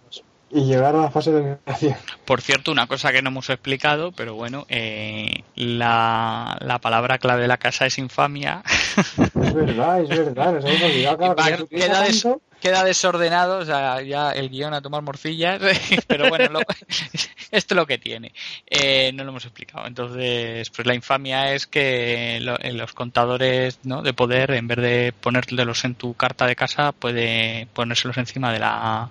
Y 0.56 0.66
llegar 0.66 0.96
a 0.96 1.02
la 1.04 1.10
fase 1.12 1.32
de 1.32 1.38
dominación. 1.40 1.96
Por 2.26 2.42
cierto, 2.42 2.72
una 2.72 2.86
cosa 2.88 3.12
que 3.12 3.22
no 3.24 3.30
hemos 3.30 3.50
explicado, 3.50 4.12
pero 4.12 4.36
bueno, 4.36 4.66
eh, 4.70 5.44
la, 5.56 6.58
la 6.62 6.80
palabra 6.80 7.18
clave 7.18 7.42
de 7.42 7.48
la 7.48 7.58
casa 7.58 7.86
es 7.88 7.98
infamia. 7.98 8.62
Es 8.96 9.54
verdad, 9.54 10.02
es 10.02 10.10
verdad, 10.10 10.54
nos 10.54 10.66
hemos 10.66 10.82
olvidado. 10.84 11.36
Claro, 11.36 11.68
queda, 11.68 12.02
des- 12.04 12.22
tanto, 12.22 12.42
queda 12.62 12.84
desordenado, 12.84 13.58
o 13.60 13.66
sea, 13.66 14.02
ya 14.04 14.32
el 14.32 14.50
guion 14.50 14.74
a 14.76 14.82
tomar 14.82 15.02
morcillas, 15.02 15.60
pero 16.08 16.30
bueno, 16.30 16.50
lo- 16.52 16.60
esto 17.52 17.74
es 17.74 17.76
lo 17.76 17.88
que 17.88 17.98
tiene. 17.98 18.32
Eh, 18.68 19.12
no 19.14 19.24
lo 19.24 19.32
hemos 19.32 19.46
explicado. 19.46 19.88
Entonces, 19.88 20.70
pues 20.70 20.86
la 20.86 20.94
infamia 20.94 21.54
es 21.54 21.66
que 21.66 22.38
lo- 22.42 22.60
en 22.62 22.78
los 22.78 22.94
contadores 22.94 23.80
¿no? 23.84 24.04
de 24.04 24.14
poder, 24.14 24.52
en 24.52 24.68
vez 24.68 24.78
de 24.78 25.14
ponértelos 25.20 25.84
en 25.84 25.96
tu 25.96 26.14
carta 26.14 26.46
de 26.46 26.56
casa, 26.56 26.92
puede 26.92 27.68
ponérselos 27.74 28.18
encima 28.18 28.54
de 28.54 28.60
la 28.60 29.10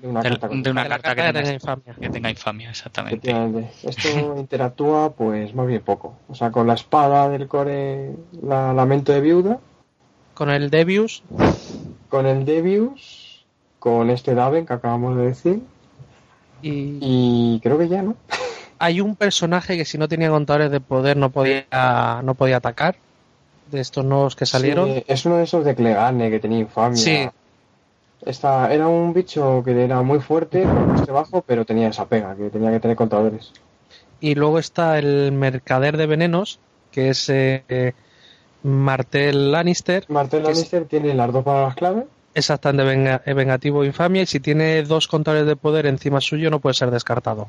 de 0.00 0.08
una 0.08 0.22
carta 0.22 0.48
con- 0.48 0.62
de 0.62 0.70
una 0.70 0.82
De 0.82 0.88
la 0.90 0.98
carta 0.98 1.22
que 1.26 1.32
tenga, 1.32 1.52
infamia. 1.52 1.94
que 2.00 2.10
tenga 2.10 2.30
infamia, 2.30 2.70
exactamente. 2.70 3.34
Esto 3.82 4.08
interactúa 4.38 5.10
pues 5.12 5.54
más 5.54 5.66
bien 5.66 5.82
poco. 5.82 6.14
O 6.28 6.34
sea, 6.34 6.50
con 6.50 6.66
la 6.66 6.74
espada 6.74 7.28
del 7.28 7.48
core, 7.48 8.12
la 8.42 8.72
lamento 8.72 9.12
de 9.12 9.20
viuda, 9.20 9.58
Con 10.34 10.50
el 10.50 10.68
Debius, 10.70 11.22
con 12.10 12.26
el 12.26 12.44
Devius, 12.44 13.44
con 13.78 14.10
este 14.10 14.34
Daven 14.34 14.66
que 14.66 14.72
acabamos 14.74 15.16
de 15.16 15.26
decir, 15.26 15.62
y 16.62 16.98
y 17.00 17.60
creo 17.62 17.78
que 17.78 17.88
ya, 17.88 18.02
¿no? 18.02 18.16
hay 18.78 19.00
un 19.00 19.16
personaje 19.16 19.76
que 19.76 19.84
si 19.86 19.96
no 19.98 20.08
tenía 20.08 20.28
contadores 20.28 20.70
de 20.70 20.80
poder 20.80 21.16
no 21.16 21.30
podía, 21.30 22.20
no 22.22 22.34
podía 22.34 22.58
atacar, 22.58 22.96
de 23.70 23.80
estos 23.80 24.04
nuevos 24.04 24.36
que 24.36 24.44
salieron. 24.46 24.86
Sí, 24.92 25.04
es 25.06 25.24
uno 25.26 25.36
de 25.38 25.44
esos 25.44 25.64
de 25.64 25.74
Clegane 25.74 26.30
que 26.30 26.38
tenía 26.38 26.58
infamia. 26.58 26.96
Sí. 26.96 27.28
Esta, 28.26 28.72
era 28.74 28.88
un 28.88 29.14
bicho 29.14 29.62
que 29.64 29.84
era 29.84 30.02
muy 30.02 30.18
fuerte, 30.18 30.64
con 30.64 30.92
coste 30.96 31.12
bajo, 31.12 31.42
pero 31.42 31.64
tenía 31.64 31.88
esa 31.88 32.06
pega, 32.06 32.34
que 32.36 32.50
tenía 32.50 32.72
que 32.72 32.80
tener 32.80 32.96
contadores. 32.96 33.52
Y 34.20 34.34
luego 34.34 34.58
está 34.58 34.98
el 34.98 35.30
mercader 35.32 35.96
de 35.96 36.06
venenos, 36.06 36.58
que 36.90 37.10
es 37.10 37.28
eh, 37.28 37.94
Martel 38.62 39.52
Lannister, 39.52 40.04
Martel 40.08 40.40
es- 40.42 40.48
Lannister 40.48 40.84
tiene 40.86 41.14
las 41.14 41.32
dos 41.32 41.44
palabras 41.44 41.76
clave. 41.76 42.06
exactamente 42.34 42.84
venga- 42.96 43.22
eh, 43.24 43.32
vengativo 43.32 43.84
e 43.84 43.86
infamia, 43.86 44.22
y 44.22 44.26
si 44.26 44.40
tiene 44.40 44.82
dos 44.82 45.06
contadores 45.06 45.46
de 45.46 45.54
poder 45.56 45.86
encima 45.86 46.20
suyo 46.20 46.50
no 46.50 46.58
puede 46.58 46.74
ser 46.74 46.90
descartado. 46.90 47.48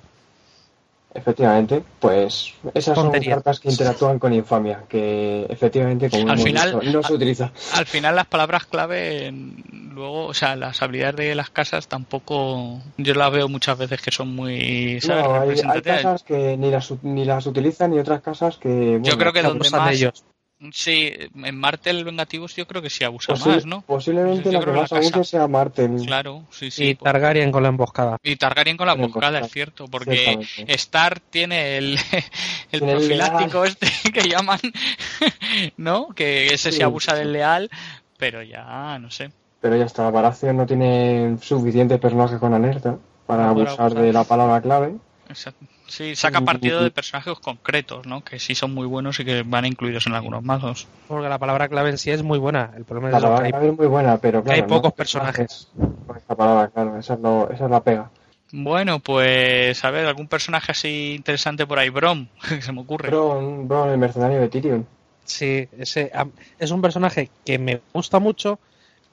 Efectivamente, 1.18 1.84
pues 2.00 2.54
esas 2.76 2.94
Tontería. 2.94 3.32
son 3.32 3.34
cartas 3.38 3.60
que 3.60 3.72
interactúan 3.72 4.20
con 4.20 4.34
infamia, 4.34 4.84
que 4.88 5.48
efectivamente, 5.50 6.12
como 6.12 6.30
Al 6.32 6.38
final- 6.38 6.80
no 6.94 7.02
se 7.02 7.14
utiliza. 7.14 7.52
Al 7.74 7.88
final 7.88 8.16
las 8.16 8.28
palabras 8.28 8.68
clave, 8.68 9.34
luego, 9.72 10.28
o 10.28 10.34
sea, 10.36 10.56
las 10.56 10.80
habilidades 10.84 11.16
de 11.16 11.34
las 11.34 11.50
casas 11.50 11.88
tampoco, 11.88 12.80
yo 12.98 13.14
las 13.16 13.32
veo 13.32 13.50
muchas 13.50 13.80
veces 13.80 14.00
que 14.00 14.12
son 14.12 14.36
muy, 14.36 15.02
¿sabes? 15.02 15.26
No, 15.26 15.42
hay, 15.42 15.50
hay 15.68 15.82
casas 15.82 16.22
que 16.22 16.56
ni 16.56 16.70
las, 16.70 16.94
ni 17.02 17.26
las 17.26 17.48
utilizan 17.48 17.96
y 17.96 18.00
otras 18.00 18.22
casas 18.22 18.58
que... 18.58 19.00
Yo 19.02 19.18
creo 19.18 19.34
que 19.34 19.42
donde 19.42 19.70
más, 19.72 19.90
de 19.90 19.96
ellos. 19.96 20.24
Sí, 20.72 21.12
en 21.36 21.58
Martel 21.60 22.04
Vengativos 22.04 22.56
yo 22.56 22.66
creo 22.68 22.82
que 22.82 22.90
sí 22.90 23.04
abusa 23.04 23.34
posi- 23.34 23.48
más, 23.48 23.66
¿no? 23.66 23.82
Posiblemente 23.82 24.52
Yo 24.52 24.60
la 24.60 24.66
que 24.66 24.72
más 24.72 24.92
abuse 24.92 25.24
sea 25.24 25.48
Martel. 25.48 26.04
Claro, 26.06 26.44
sí, 26.52 26.72
sí. 26.72 26.90
Y 26.90 26.96
Targaryen 26.96 27.52
con 27.52 27.64
la 27.64 27.70
emboscada. 27.70 28.18
Y 28.24 28.36
Targaryen 28.36 28.78
con 28.78 28.88
la 28.88 28.94
emboscada, 28.94 29.28
emboscada, 29.40 29.46
es 29.48 29.52
cierto, 29.52 29.88
porque. 29.88 30.40
Star 30.68 31.20
tiene 31.20 31.78
el, 31.78 31.98
el 32.72 32.80
Tiene 32.80 32.92
el 32.94 32.98
profiláctico 33.00 33.66
este 33.66 33.88
que 34.14 34.28
llaman, 34.30 34.60
¿no? 35.78 36.10
Que 36.10 36.48
ese 36.54 36.72
sí 36.72 36.78
Sí. 36.78 36.84
abusa 36.84 37.16
del 37.16 37.34
leal, 37.34 37.70
pero 38.18 38.42
ya, 38.44 38.98
no 39.00 39.10
sé. 39.12 39.32
Pero 39.62 39.76
ya 39.76 39.86
está, 39.86 40.10
Baratheon 40.12 40.56
no 40.58 40.66
tiene 40.66 41.38
suficientes 41.42 42.00
personajes 42.00 42.40
con 42.40 42.54
alerta 42.54 42.98
para 43.26 43.48
No, 43.48 43.56
para 43.56 43.62
abusar 43.72 43.80
abusar. 43.88 44.02
de 44.04 44.14
la 44.14 44.24
palabra 44.24 44.62
clave. 44.62 44.96
Exacto. 45.30 45.66
Sí, 45.88 46.16
saca 46.16 46.42
partido 46.42 46.84
de 46.84 46.92
personajes 46.92 47.40
concretos, 47.40 48.06
¿no? 48.06 48.22
Que 48.24 48.40
sí 48.40 48.56
son 48.56 48.74
muy 48.74 48.86
buenos 48.86 49.20
y 49.20 49.26
que 49.26 49.44
van 49.44 49.66
incluidos 49.66 50.06
en 50.08 50.14
algunos 50.14 50.44
mazos. 50.44 50.88
Porque 51.08 51.30
la 51.30 51.40
palabra 51.40 51.70
clave 51.70 51.92
en 51.92 51.98
sí 51.98 52.12
es 52.12 52.24
muy 52.24 52.38
buena. 52.40 52.72
El 52.76 52.84
problema 52.84 53.10
La 53.10 53.18
es 53.18 53.22
que 53.22 53.28
palabra 53.28 53.46
hay- 53.46 53.52
clave 53.52 53.68
es 53.70 53.78
muy 53.78 53.88
buena, 53.88 54.18
pero 54.18 54.44
claro, 54.44 54.56
hay 54.56 54.62
no 54.64 54.68
pocos 54.68 54.94
personajes 54.94 55.70
Con 56.06 56.18
esta 56.18 56.36
palabra, 56.36 56.68
claro, 56.70 56.98
esa 57.00 57.14
es, 57.14 57.20
lo- 57.22 57.50
esa 57.50 57.66
es 57.66 57.72
la 57.72 57.82
pega. 57.82 58.10
Bueno, 58.52 59.00
pues 59.00 59.84
a 59.84 59.92
ver, 59.92 60.06
algún 60.06 60.28
personaje 60.28 60.72
así 60.72 61.14
interesante 61.16 61.66
por 61.66 61.80
ahí, 61.80 61.90
Brom, 61.90 62.28
que 62.50 62.62
se 62.62 62.72
me 62.74 62.82
ocurre. 62.82 63.10
Bron, 63.10 63.68
Bron, 63.68 63.90
el 63.90 63.98
mercenario 63.98 64.40
de 64.40 64.50
Tyrion. 64.50 64.86
Sí, 65.26 65.68
ese, 65.78 66.12
es 66.60 66.72
un 66.72 66.82
personaje 66.82 67.30
que 67.46 67.60
me 67.60 67.82
gusta 67.94 68.20
mucho, 68.20 68.60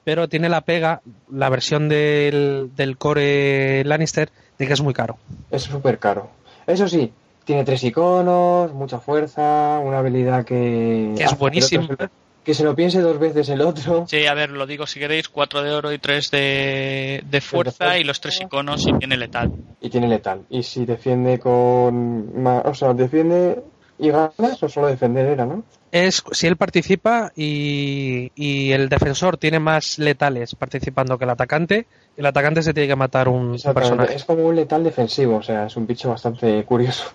pero 0.05 0.29
tiene 0.29 0.47
la 0.49 0.61
pega, 0.61 1.01
la 1.29 1.49
versión 1.49 1.89
del, 1.89 2.69
del 2.73 2.97
core 2.97 3.83
Lannister, 3.85 4.29
de 4.57 4.67
que 4.67 4.73
es 4.73 4.81
muy 4.81 4.93
caro. 4.93 5.17
Es 5.51 5.63
súper 5.63 5.99
caro. 5.99 6.29
Eso 6.67 6.87
sí, 6.87 7.11
tiene 7.43 7.63
tres 7.63 7.83
iconos, 7.83 8.73
mucha 8.73 8.99
fuerza, 8.99 9.79
una 9.79 9.99
habilidad 9.99 10.43
que... 10.45 11.13
Que 11.15 11.23
es 11.23 11.31
se 11.67 11.77
lo- 11.77 11.97
que 12.43 12.53
se 12.53 12.63
lo 12.63 12.75
piense 12.75 13.01
dos 13.01 13.17
veces 13.17 13.49
el 13.49 13.61
otro. 13.61 14.05
Sí, 14.07 14.27
a 14.27 14.33
ver, 14.35 14.51
lo 14.51 14.67
digo 14.67 14.85
si 14.85 14.99
queréis, 14.99 15.29
4 15.29 15.63
de 15.63 15.71
oro 15.71 15.91
y 15.91 15.97
3 15.97 16.29
de, 16.29 17.23
de 17.27 17.41
fuerza 17.41 17.97
y 17.97 18.03
los 18.03 18.21
tres 18.21 18.39
iconos 18.39 18.85
y 18.87 18.93
tiene 18.93 19.17
letal. 19.17 19.51
Y 19.81 19.89
tiene 19.89 20.07
letal. 20.07 20.41
Y 20.51 20.61
si 20.61 20.85
defiende 20.85 21.39
con... 21.39 22.45
O 22.65 22.73
sea, 22.75 22.93
defiende 22.93 23.63
y 23.97 24.09
ganas 24.09 24.61
o 24.61 24.69
solo 24.69 24.87
defender 24.87 25.25
era, 25.27 25.45
¿no? 25.45 25.63
Es 25.91 26.23
si 26.31 26.47
él 26.47 26.57
participa 26.57 27.31
y, 27.35 28.31
y 28.35 28.71
el 28.73 28.89
defensor 28.89 29.37
tiene 29.37 29.59
más 29.59 29.97
letales 29.97 30.55
participando 30.55 31.17
que 31.17 31.23
el 31.23 31.29
atacante, 31.29 31.87
el 32.17 32.25
atacante 32.25 32.63
se 32.63 32.73
tiene 32.73 32.89
que 32.89 32.95
matar 32.95 33.29
un, 33.29 33.57
personaje. 33.73 34.15
Es 34.15 34.25
como 34.25 34.45
un 34.45 34.55
letal 34.55 34.83
defensivo, 34.83 35.37
o 35.37 35.43
sea, 35.43 35.67
es 35.67 35.77
un 35.77 35.87
bicho 35.87 36.09
bastante 36.09 36.63
curioso. 36.65 37.05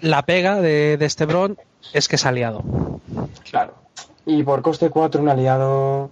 La 0.00 0.22
pega 0.22 0.60
de, 0.60 0.96
de 0.96 1.06
este 1.06 1.26
Bron 1.26 1.56
es 1.92 2.08
que 2.08 2.16
es 2.16 2.26
aliado. 2.26 2.64
Claro. 3.48 3.74
Y 4.26 4.42
por 4.42 4.62
coste 4.62 4.90
4 4.90 5.20
un 5.20 5.28
aliado... 5.28 6.10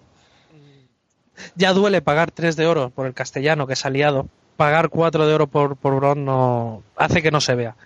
Ya 1.56 1.72
duele 1.72 2.02
pagar 2.02 2.30
3 2.30 2.54
de 2.54 2.66
oro 2.66 2.90
por 2.90 3.06
el 3.06 3.14
castellano, 3.14 3.66
que 3.66 3.72
es 3.72 3.84
aliado. 3.86 4.28
Pagar 4.56 4.90
4 4.90 5.26
de 5.26 5.34
oro 5.34 5.46
por, 5.46 5.76
por 5.76 5.96
Bron 5.96 6.24
no 6.24 6.82
hace 6.96 7.22
que 7.22 7.30
no 7.30 7.40
se 7.40 7.54
vea. 7.54 7.76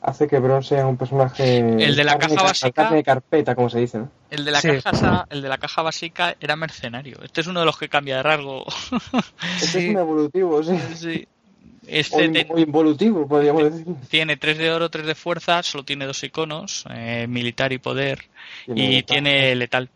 Hace 0.00 0.28
que 0.28 0.38
Bron 0.38 0.62
sea 0.62 0.86
un 0.86 0.96
personaje... 0.96 1.58
El 1.58 1.96
de 1.96 2.04
la 2.04 2.18
carne 2.18 2.36
caja 2.36 2.46
básica- 2.48 2.90
de 2.90 3.02
carpeta, 3.02 3.54
como 3.54 3.68
se 3.68 3.80
dice, 3.80 3.98
¿no? 3.98 4.10
El 4.30 4.44
de 4.44 4.50
la 4.52 4.60
Sí. 4.60 4.68
caja 4.82 5.26
el 5.30 5.42
de 5.42 5.48
la 5.48 5.58
caja 5.58 5.82
básica 5.82 6.36
era 6.40 6.56
mercenario. 6.56 7.18
Este 7.24 7.40
es 7.40 7.46
uno 7.46 7.60
de 7.60 7.66
los 7.66 7.78
que 7.78 7.88
cambia 7.88 8.16
de 8.18 8.22
rasgo. 8.22 8.64
Este 9.60 9.78
es 9.84 9.90
un 9.90 9.98
evolutivo, 9.98 10.62
sí. 10.62 10.78
sí. 10.94 11.26
O, 11.26 11.90
Este 11.90 12.46
o 12.50 12.58
involutivo, 12.58 13.26
podríamos 13.26 13.64
decir. 13.64 13.86
tiene 14.10 14.36
3 14.36 14.58
de 14.58 14.70
oro, 14.70 14.90
3 14.90 15.06
de 15.06 15.14
fuerza, 15.14 15.62
solo 15.62 15.84
tiene 15.84 16.04
dos 16.04 16.22
iconos, 16.22 16.84
eh, 16.90 17.26
militar 17.28 17.72
y 17.72 17.78
poder, 17.78 18.24
Tiene 18.66 18.84
y 18.84 18.90
letal. 18.96 19.06
tiene 19.14 19.54
letal. 19.54 19.88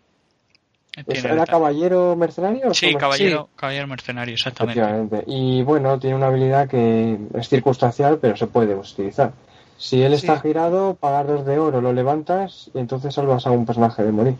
¿Es- 0.97 1.05
Tiene 1.07 1.21
¿Era 1.21 1.35
letal. 1.35 1.49
caballero 1.49 2.17
mercenario? 2.17 2.69
o 2.71 2.75
Sí, 2.75 2.95
caballero, 2.95 3.49
caballero 3.57 3.87
mercenario, 3.87 4.35
exactamente. 4.35 5.23
Y 5.27 5.63
bueno, 5.63 5.99
tiene 5.99 6.17
una 6.17 6.27
habilidad 6.29 6.67
que 6.69 7.19
es 7.35 7.49
circunstancial, 7.49 8.19
pero 8.19 8.37
se 8.39 8.47
puede 8.47 8.75
utilizar. 8.75 9.33
Si 9.79 10.03
él 10.03 10.13
está 10.13 10.41
girado, 10.41 10.95
pagar 10.95 11.27
dos 11.27 11.45
de 11.45 11.59
oro, 11.59 11.81
lo 11.81 11.93
levantas 11.93 12.71
y 12.75 12.79
entonces 12.79 13.15
salvas 13.15 13.47
a 13.47 13.51
un 13.51 13.67
personaje 13.67 14.03
de 14.03 14.13
morir. 14.13 14.37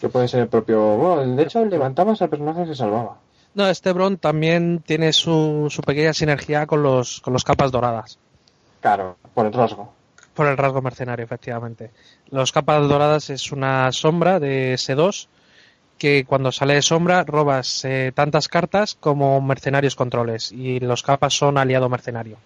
Que 0.00 0.08
puede 0.08 0.28
ser 0.28 0.40
el 0.40 0.48
propio. 0.48 0.96
Bueno, 0.96 1.36
de 1.36 1.42
hecho, 1.42 1.64
levantabas 1.64 2.22
al 2.22 2.28
personaje 2.28 2.62
que 2.62 2.68
se 2.68 2.76
salvaba. 2.76 3.16
No, 3.54 3.68
este 3.68 3.92
Bron 3.92 4.18
también 4.18 4.82
tiene 4.84 5.12
su, 5.12 5.66
su 5.70 5.82
pequeña 5.82 6.12
sinergia 6.12 6.66
con 6.66 6.82
los, 6.82 7.20
con 7.20 7.32
los 7.32 7.44
capas 7.44 7.72
doradas. 7.72 8.18
Claro, 8.80 9.16
por 9.34 9.46
el 9.46 9.52
rasgo. 9.52 9.92
Por 10.34 10.46
el 10.46 10.56
rasgo 10.56 10.80
mercenario, 10.80 11.24
efectivamente. 11.24 11.90
Los 12.30 12.52
capas 12.52 12.88
doradas 12.88 13.30
es 13.30 13.50
una 13.50 13.90
sombra 13.92 14.38
de 14.38 14.74
S2 14.74 15.28
que 15.98 16.24
cuando 16.24 16.52
sale 16.52 16.74
de 16.74 16.82
sombra 16.82 17.24
robas 17.24 17.84
eh, 17.84 18.12
tantas 18.14 18.48
cartas 18.48 18.96
como 18.98 19.40
mercenarios 19.40 19.96
controles 19.96 20.52
y 20.52 20.78
los 20.78 21.02
capas 21.02 21.34
son 21.34 21.58
aliado 21.58 21.88
mercenario. 21.88 22.36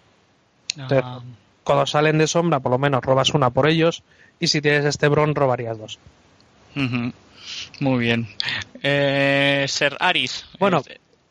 Entonces, 0.77 1.03
Ah, 1.05 1.21
Cuando 1.63 1.85
salen 1.85 2.17
de 2.17 2.27
sombra, 2.27 2.59
por 2.59 2.71
lo 2.71 2.77
menos 2.77 3.01
robas 3.03 3.29
una 3.33 3.49
por 3.49 3.67
ellos 3.67 4.03
y 4.39 4.47
si 4.47 4.61
tienes 4.61 4.83
este 4.85 5.07
Bron 5.07 5.33
robarías 5.35 5.77
dos. 5.77 5.97
Muy 7.79 7.99
bien. 7.99 8.27
Eh, 8.81 9.65
Ser 9.67 9.95
Aris. 9.99 10.45
Bueno, 10.59 10.81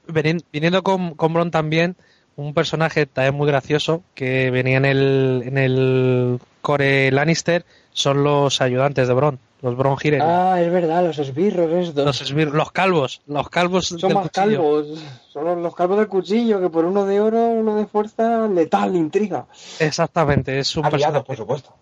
Venin- 0.09 0.45
Viniendo 0.53 0.83
con, 0.83 1.15
con 1.15 1.33
Bron 1.35 1.51
también, 1.51 1.97
un 2.37 2.55
personaje 2.55 3.07
también 3.07 3.35
muy 3.35 3.47
gracioso 3.47 4.03
que 4.15 4.51
venía 4.51 4.77
en 4.79 4.85
el, 4.85 5.43
en 5.45 5.59
el 5.59 6.39
core 6.61 7.11
Lannister 7.11 7.65
son 7.93 8.25
los 8.25 8.61
ayudantes 8.61 9.09
de 9.09 9.15
Bron, 9.15 9.39
los 9.63 9.77
Bron 9.77 9.97
Hiren. 10.03 10.21
Ah, 10.23 10.61
es 10.61 10.71
verdad, 10.71 11.05
los 11.05 11.19
esbirros 11.19 11.71
estos. 11.73 12.05
Los, 12.05 12.21
esbir- 12.23 12.51
los 12.51 12.73
calvos, 12.73 13.23
los 13.27 13.49
calvos 13.49 13.87
Son 13.89 13.99
del 14.01 14.15
más 14.15 14.25
cuchillo. 14.29 14.59
calvos. 14.59 14.87
Son 15.33 15.63
los, 15.63 15.75
calvos 15.75 15.99
del 15.99 16.09
cuchillo, 16.09 16.61
que 16.61 16.69
por 16.69 16.85
uno 16.85 17.07
de 17.07 17.21
oro, 17.21 17.39
uno 17.39 17.77
de 17.77 17.87
fuerza, 17.87 18.49
letal, 18.49 18.95
intriga. 18.97 19.47
Exactamente, 19.79 20.59
es 20.59 20.77
un 20.77 20.85
Aliados, 20.85 21.03
personaje, 21.05 21.27
por 21.27 21.37
supuesto. 21.37 21.75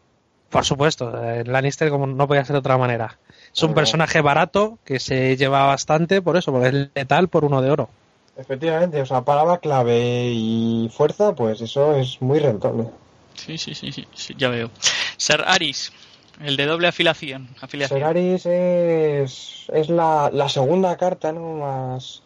por 0.51 0.65
supuesto, 0.65 1.13
Lannister 1.47 1.91
como 1.91 2.07
no 2.07 2.29
podía 2.29 2.45
ser 2.45 2.55
de 2.55 2.59
otra 2.61 2.79
manera. 2.79 3.19
Es 3.55 3.63
un 3.65 3.75
personaje 3.75 4.21
barato 4.21 4.79
que 4.85 5.01
se 5.01 5.37
lleva 5.37 5.65
bastante 5.67 6.23
por 6.23 6.37
eso, 6.37 6.53
porque 6.53 6.69
es 6.69 6.75
letal 6.95 7.29
por 7.29 7.45
uno 7.45 7.61
de 7.63 7.71
oro. 7.71 7.89
Efectivamente, 8.37 9.01
o 9.03 9.07
sea, 9.07 9.23
palabra 9.23 9.59
clave 9.59 10.29
y 10.33 10.89
fuerza, 10.95 11.35
pues 11.35 11.61
eso 11.61 11.95
es 11.97 12.23
muy 12.23 12.39
rentable. 12.39 12.85
Sí, 13.35 13.59
sí, 13.59 13.75
sí, 13.75 13.91
sí, 13.93 14.07
sí, 14.15 14.35
ya 14.39 14.49
veo. 14.49 14.71
Ser 15.17 15.43
Aris. 15.47 15.93
El 16.43 16.57
de 16.57 16.67
doble 16.67 16.89
afiliación. 16.89 17.49
afiliación. 17.61 18.01
Solaris 18.01 18.47
es, 18.47 19.67
es 19.73 19.89
la, 19.89 20.31
la 20.33 20.49
segunda 20.49 20.97
carta, 20.97 21.33
¿no? 21.33 21.57
Más, 21.57 22.23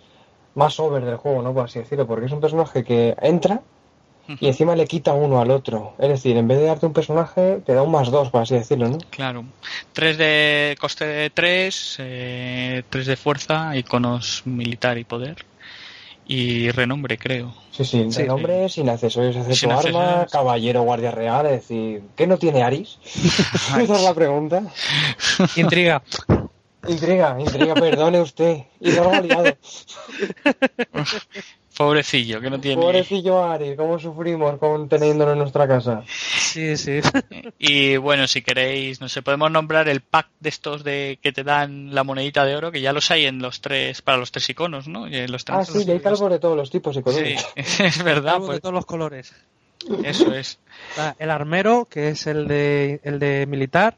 más 0.55 0.79
over 0.79 1.05
del 1.05 1.17
juego, 1.17 1.43
¿no? 1.43 1.53
Por 1.53 1.65
así 1.65 1.81
decirlo, 1.81 2.07
porque 2.07 2.27
es 2.27 2.33
un 2.33 2.41
personaje 2.41 2.85
que 2.85 3.17
entra 3.21 3.63
y 4.41 4.47
encima 4.47 4.75
le 4.75 4.87
quita 4.87 5.13
uno 5.13 5.41
al 5.41 5.51
otro. 5.51 5.95
Es 5.99 6.09
decir, 6.09 6.37
en 6.37 6.49
vez 6.49 6.59
de 6.59 6.65
darte 6.65 6.87
un 6.87 6.93
personaje, 6.93 7.61
te 7.65 7.75
da 7.75 7.83
un 7.83 7.91
más 7.91 8.11
dos, 8.11 8.31
por 8.31 8.43
así 8.43 8.55
decirlo, 8.55 8.89
¿no? 8.89 8.99
Claro. 9.11 9.45
3 9.93 10.17
de 10.17 10.77
coste 10.81 11.05
de 11.05 11.31
3, 11.31 11.97
3 12.89 13.07
de 13.07 13.17
fuerza, 13.17 13.77
iconos 13.77 14.43
militar 14.47 14.97
y 14.97 15.05
poder. 15.05 15.45
Y 16.27 16.71
renombre, 16.71 17.19
creo. 17.19 17.55
Sí, 17.71 17.85
sí, 17.85 18.07
Sí, 18.11 18.23
el 18.23 18.29
nombre 18.29 18.69
sin 18.69 18.89
accesorios, 18.89 19.37
hace 19.37 19.55
Sin 19.55 19.69
tu 19.69 19.75
arma, 19.75 20.01
accesorios. 20.05 20.33
caballero, 20.33 20.83
guardia 20.83 21.11
real, 21.11 21.45
es 21.47 21.53
decir, 21.53 22.03
¿qué 22.17 22.27
no 22.27 22.39
tiene 22.39 22.63
Aris? 22.63 22.99
Esa 23.05 23.83
es 23.83 24.03
la 24.03 24.15
pregunta. 24.15 24.63
Intriga. 25.57 26.03
Intriga, 26.87 27.37
intriga, 27.39 27.75
perdone 27.75 28.21
usted. 28.21 28.65
Y 28.81 28.93
luego 28.93 29.13
aliado. 29.13 29.57
Pobrecillo, 31.77 32.41
que 32.41 32.51
no 32.51 32.61
tiene. 32.61 32.81
Pobrecillo 32.81 33.43
Aris, 33.45 33.77
¿cómo 33.77 33.99
sufrimos 33.99 34.59
con 34.59 34.89
teniéndolo 34.89 35.33
en 35.33 35.39
nuestra 35.39 35.67
casa? 35.67 36.05
Sí, 36.07 36.77
sí. 36.77 37.01
Y 37.59 37.97
bueno, 37.97 38.29
si 38.29 38.43
queréis, 38.43 39.01
no 39.01 39.09
sé, 39.09 39.23
podemos 39.23 39.51
nombrar 39.51 39.89
el 39.89 40.01
pack 40.01 40.29
de 40.39 40.49
estos 40.51 40.85
de 40.85 41.19
que 41.21 41.33
te 41.33 41.43
dan 41.43 41.93
la 41.95 42.05
monedita 42.05 42.45
de 42.45 42.55
oro, 42.55 42.71
que 42.71 42.81
ya 42.81 42.93
los 42.93 43.11
hay 43.11 43.27
en 43.27 43.41
los 43.41 43.61
tres, 43.61 44.03
para 44.03 44.19
los 44.19 44.31
tres 44.31 44.49
iconos, 44.49 44.87
¿no? 44.87 45.09
Y 45.09 45.27
los 45.27 45.45
Ah, 45.49 45.65
sí, 45.65 45.79
los- 45.79 45.89
hay 45.89 46.01
calvos 46.01 46.31
de 46.31 46.39
todos 46.39 46.57
los 46.57 46.71
tipos 46.71 46.95
y 46.97 46.99
Sí, 47.01 47.03
colores. 47.03 47.47
es 47.81 48.05
verdad, 48.05 48.33
Calvos 48.35 48.47
pues 48.47 48.57
de 48.59 48.61
todos 48.61 48.75
los 48.75 48.87
colores. 48.87 49.35
eso 50.05 50.33
es. 50.33 50.59
Está 50.91 51.17
el 51.19 51.31
armero, 51.31 51.87
que 51.91 52.11
es 52.11 52.27
el 52.29 52.47
de, 52.47 53.01
el 53.03 53.19
de 53.19 53.47
militar. 53.47 53.97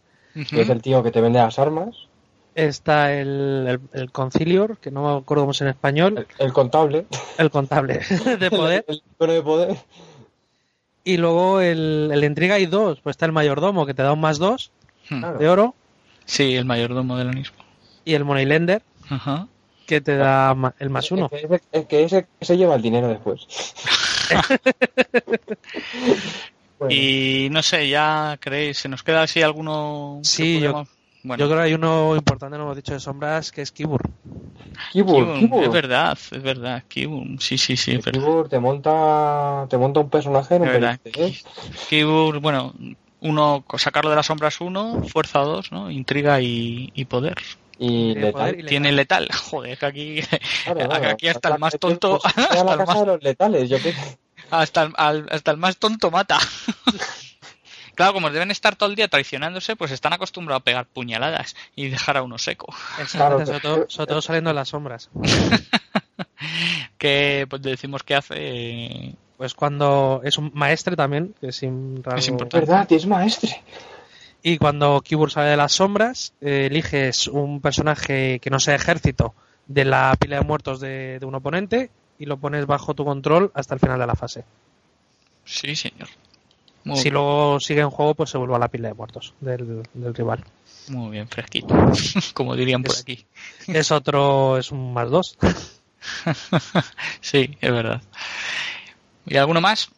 Que 0.51 0.63
es 0.63 0.69
el 0.71 0.81
tío 0.83 1.03
que 1.03 1.11
te 1.11 1.21
vende 1.21 1.39
las 1.39 1.59
armas. 1.59 2.06
Está 2.57 3.13
el, 3.13 3.67
el, 3.69 3.81
el 4.01 4.11
concilior, 4.11 4.79
que 4.79 4.91
no 4.91 5.03
me 5.03 5.19
acuerdo 5.21 5.43
cómo 5.43 5.53
es 5.53 5.61
en 5.61 5.69
español. 5.69 6.27
El, 6.39 6.47
el 6.47 6.53
contable. 6.55 7.05
El 7.37 7.51
contable 7.51 8.01
de 8.41 8.51
poder. 8.51 8.85
El, 8.89 9.03
de 9.29 9.43
poder. 9.43 9.77
Y 11.05 11.19
luego 11.19 11.61
el, 11.61 12.11
el 12.13 12.25
intriga 12.25 12.55
hay 12.55 12.65
dos. 12.67 12.99
Pues 13.03 13.15
está 13.15 13.27
el 13.27 13.33
mayordomo, 13.33 13.85
que 13.85 13.93
te 13.95 14.03
da 14.03 14.13
un 14.15 14.21
más 14.21 14.39
dos 14.39 14.71
Claro. 15.07 15.39
de 15.39 15.49
oro. 15.49 15.75
Sí, 16.25 16.57
el 16.57 16.65
mayordomo 16.65 17.17
del 17.19 17.29
mismo. 17.35 17.57
Y 18.07 18.15
el 18.15 18.25
moneylender, 18.25 18.83
Ajá. 19.11 19.47
que 19.87 20.01
te 20.01 20.17
da 20.17 20.55
ma- 20.55 20.75
el 20.79 20.89
más 20.91 21.11
uno. 21.13 21.29
El 21.33 21.47
que, 21.49 21.55
es- 21.57 21.63
el 21.73 21.87
que 21.87 22.05
ese 22.05 22.27
se 22.41 22.57
lleva 22.57 22.75
el 22.75 22.83
dinero 22.83 23.07
después. 23.09 23.47
Bueno, 26.79 26.95
Y 26.95 27.49
no 27.51 27.63
sé, 27.63 27.89
ya 27.89 28.37
creéis, 28.39 28.77
¿se 28.79 28.89
nos 28.91 29.03
queda 29.03 29.23
así 29.23 29.41
alguno? 29.41 30.19
que 30.23 30.29
Sí, 30.29 30.61
yo- 30.61 30.87
Bueno, 31.27 31.43
Yo 31.43 31.49
creo 31.49 31.59
que 31.59 31.65
hay 31.65 31.75
uno 31.75 32.15
importante, 32.15 32.57
no 32.57 32.65
hemos 32.65 32.77
dicho 32.77 32.95
de 32.95 33.01
sombras, 33.01 33.51
que 33.51 33.63
es 33.63 33.73
Kibur. 33.73 34.01
Kibur, 34.93 35.39
Kibur. 35.39 35.65
es 35.65 35.73
verdad, 35.73 36.19
es 36.31 36.43
verdad, 36.43 36.85
Kibum, 36.89 37.39
sí, 37.39 37.59
sí, 37.59 37.77
sí, 37.77 37.97
es 37.97 38.05
verdad. 38.05 38.21
Kibur 38.21 38.49
te 38.49 38.59
monta, 38.61 39.67
te 39.69 39.77
monta 39.77 40.01
un 40.01 40.09
personaje 40.09 40.55
en 40.55 40.63
un 40.63 40.69
Es 40.69 40.75
verdad. 40.75 41.01
peliste, 41.03 41.25
¿eh? 41.27 41.33
Kibur, 41.89 42.39
bueno, 42.39 42.73
uno, 43.21 43.65
sacarlo 43.77 44.11
de 44.11 44.17
las 44.17 44.27
sombras 44.27 44.61
uno, 44.61 45.03
fuerza 45.09 45.41
dos, 45.41 45.73
¿no? 45.73 45.91
Intriga 45.91 46.41
y, 46.41 46.91
y 46.95 47.05
poder. 47.07 47.35
Y 47.79 48.15
letal. 48.15 48.33
poder 48.33 48.61
y 48.61 48.65
Tiene 48.65 48.93
letal, 48.93 49.29
joder, 49.51 49.77
que 49.79 49.87
aquí, 49.87 50.21
Claro, 50.65 50.81
claro. 50.89 51.09
aquí 51.11 51.27
hasta 51.29 51.49
el 51.49 51.59
más 51.59 51.77
tonto, 51.77 52.21
pues, 52.23 52.37
hasta 52.37 52.65
la 52.65 52.73
el 52.73 52.79
casa 52.79 52.93
más, 52.93 53.01
de 53.01 53.07
los 53.07 53.23
letales, 53.23 53.69
yo 53.69 53.79
qué 53.83 53.95
hasta 54.51 54.83
el, 54.85 54.93
al- 54.97 55.27
hasta 55.31 55.51
el 55.51 55.57
más 55.57 55.77
tonto 55.77 56.11
mata. 56.11 56.39
Claro, 57.97 58.13
como 58.13 58.31
deben 58.31 58.51
estar 58.51 58.77
todo 58.77 58.91
el 58.91 58.95
día 58.95 59.09
traicionándose, 59.09 59.75
pues 59.75 59.91
están 59.91 60.13
acostumbrados 60.13 60.61
a 60.61 60.65
pegar 60.65 60.87
puñaladas 60.87 61.57
y 61.75 61.89
dejar 61.89 62.19
a 62.19 62.23
uno 62.23 62.37
seco. 62.37 62.73
Claro, 63.11 63.45
sobre, 63.45 63.61
todo, 63.61 63.87
sobre 63.89 64.07
todo 64.07 64.23
saliendo 64.23 64.51
de 64.51 64.55
las 64.55 64.69
sombras. 64.69 65.11
Que 66.99 67.47
pues, 67.49 67.63
decimos 67.63 68.03
que 68.03 68.15
hace 68.15 68.35
eh, 68.37 69.15
Pues 69.37 69.55
cuando 69.55 70.21
es 70.25 70.39
un 70.39 70.51
maestre 70.55 70.97
también, 70.97 71.35
que 71.41 71.49
es 71.49 71.63
Es 71.63 71.63
Es 71.63 72.29
importante. 72.29 72.67
verdad, 72.67 72.93
es 72.93 73.07
maestre. 73.07 73.63
Y 74.43 74.59
cuando 74.59 75.01
Kibur 75.01 75.31
sale 75.31 75.51
de 75.51 75.57
las 75.57 75.73
sombras, 75.73 76.35
eh, 76.41 76.67
eliges 76.71 77.27
un 77.27 77.61
personaje 77.61 78.39
que 78.41 78.51
no 78.51 78.61
sea 78.61 78.75
ejército 78.75 79.35
de 79.67 79.85
la 79.85 80.15
pila 80.19 80.37
de 80.37 80.43
muertos 80.43 80.81
de, 80.81 81.19
de 81.19 81.27
un 81.27 81.35
oponente 81.35 81.91
y 82.19 82.27
lo 82.27 82.37
pones 82.37 82.67
bajo 82.67 82.95
tu 82.95 83.05
control 83.05 83.51
hasta 83.55 83.75
el 83.75 83.81
final 83.81 83.99
de 83.99 84.07
la 84.07 84.15
fase. 84.15 84.45
Sí, 85.45 85.75
señor. 85.75 86.09
Muy, 86.87 86.97
Si 86.99 87.11
luego 87.11 87.59
sigue 87.61 87.81
en 87.81 87.91
juego, 87.91 88.15
pues 88.15 88.31
se 88.31 88.39
vuelve 88.39 88.55
a 88.55 88.59
la 88.61 88.69
pila 88.69 88.89
de 88.89 88.95
muertos 88.95 89.35
del, 89.41 89.83
del 89.93 90.15
rival. 90.15 90.45
muy 90.89 91.11
bien, 91.11 91.27
fresquito. 91.29 91.75
Como 92.35 92.55
dirían 92.55 92.83
por 92.83 92.95
Es- 92.95 93.01
aquí. 93.03 93.27
Es 93.67 93.91
otro, 93.91 94.57
es 94.57 94.71
un 94.71 94.93
más 94.95 95.11
dos. 95.11 95.37
sí, 97.21 97.57
es 97.61 97.73
verdad. 97.73 98.01
¿Y 99.27 99.37
alguno 99.37 99.61
más? 99.61 99.89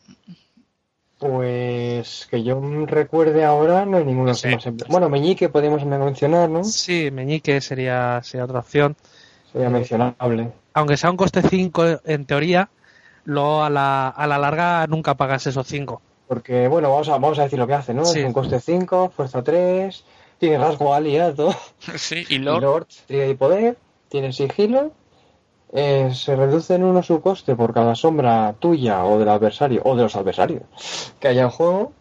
Pues 1.18 2.28
que 2.30 2.45
yo 2.45 2.61
recuerde 2.86 3.45
ahora 3.45 3.84
no 3.84 3.97
hay 3.97 4.05
ninguno 4.05 4.32
Sí. 4.34 4.49
que 4.49 4.55
más 4.55 4.66
em- 4.66 4.76
Bueno, 4.89 5.09
Meñique 5.09 5.49
podemos 5.49 5.84
mencionar, 5.84 6.49
¿no? 6.49 6.62
Sí, 6.64 7.11
Meñique 7.11 7.61
sería, 7.61 8.20
sería 8.22 8.45
otra 8.45 8.61
opción. 8.61 8.97
Sería 9.53 9.68
mencionable. 9.68 10.53
Aunque 10.74 10.97
sea 10.97 11.11
un 11.11 11.16
coste 11.16 11.43
5 11.43 11.84
en 12.05 12.24
teoría, 12.24 12.70
luego 13.24 13.64
a 13.64 13.68
la, 13.70 14.09
a 14.09 14.26
la 14.28 14.39
larga 14.39 14.86
nunca 14.86 15.16
pagas 15.16 15.47
esos 15.49 15.66
5. 15.66 16.01
Porque, 16.28 16.68
bueno, 16.68 16.90
vamos 16.90 17.08
a, 17.08 17.12
vamos 17.12 17.38
a 17.38 17.44
decir 17.44 17.58
lo 17.58 17.66
que 17.66 17.74
hace, 17.74 17.94
¿no? 17.94 18.04
Sí. 18.04 18.20
Es 18.20 18.26
un 18.26 18.32
coste 18.32 18.60
5, 18.60 19.10
fuerza 19.10 19.42
3, 19.42 20.04
tiene 20.38 20.58
rasgo 20.58 20.94
aliado, 20.94 21.54
Sí, 21.96 22.26
y 22.28 22.34
y 22.34 22.38
Lord. 22.38 22.62
Lord, 22.62 22.86
triga 23.06 23.26
y 23.26 23.34
poder, 23.34 23.78
tiene 24.08 24.32
sigilo, 24.32 24.92
eh, 25.72 26.10
se 26.14 26.36
reduce 26.36 26.74
en 26.74 26.84
uno 26.84 27.02
su 27.02 27.20
coste 27.20 27.54
por 27.56 27.72
cada 27.74 27.94
sombra 27.94 28.54
tuya 28.58 29.04
o 29.04 29.18
del 29.18 29.28
adversario, 29.28 29.82
o 29.84 29.96
de 29.96 30.02
los 30.02 30.16
adversarios 30.16 30.62
que 31.20 31.28
haya 31.28 31.42
en 31.42 31.50
juego, 31.50 31.92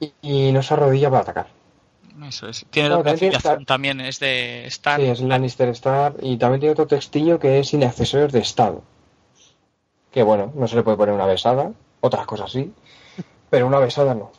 y, 0.00 0.12
y 0.22 0.52
no 0.52 0.62
se 0.62 0.74
arrodilla 0.74 1.10
para 1.10 1.22
atacar. 1.22 1.46
Eso 2.26 2.48
es. 2.48 2.66
Tiene 2.70 2.88
No, 2.88 3.02
también 3.02 3.32
Star. 3.34 3.64
también 3.64 4.00
es 4.00 4.18
de 4.18 4.66
Star. 4.66 5.00
Sí, 5.00 5.06
es 5.06 5.20
Lannister 5.20 5.68
Star, 5.68 6.14
y 6.20 6.36
también 6.36 6.60
tiene 6.60 6.72
otro 6.72 6.86
textillo 6.86 7.38
que 7.38 7.60
es 7.60 7.68
sin 7.68 7.84
accesorios 7.84 8.32
de 8.32 8.40
estado. 8.40 8.82
Que 10.10 10.22
bueno, 10.22 10.52
no 10.54 10.66
se 10.66 10.76
le 10.76 10.82
puede 10.82 10.96
poner 10.96 11.14
una 11.14 11.26
besada, 11.26 11.72
otras 12.00 12.26
cosas 12.26 12.50
sí, 12.50 12.72
pero 13.50 13.66
una 13.66 13.78
besada 13.78 14.14
no. 14.14 14.32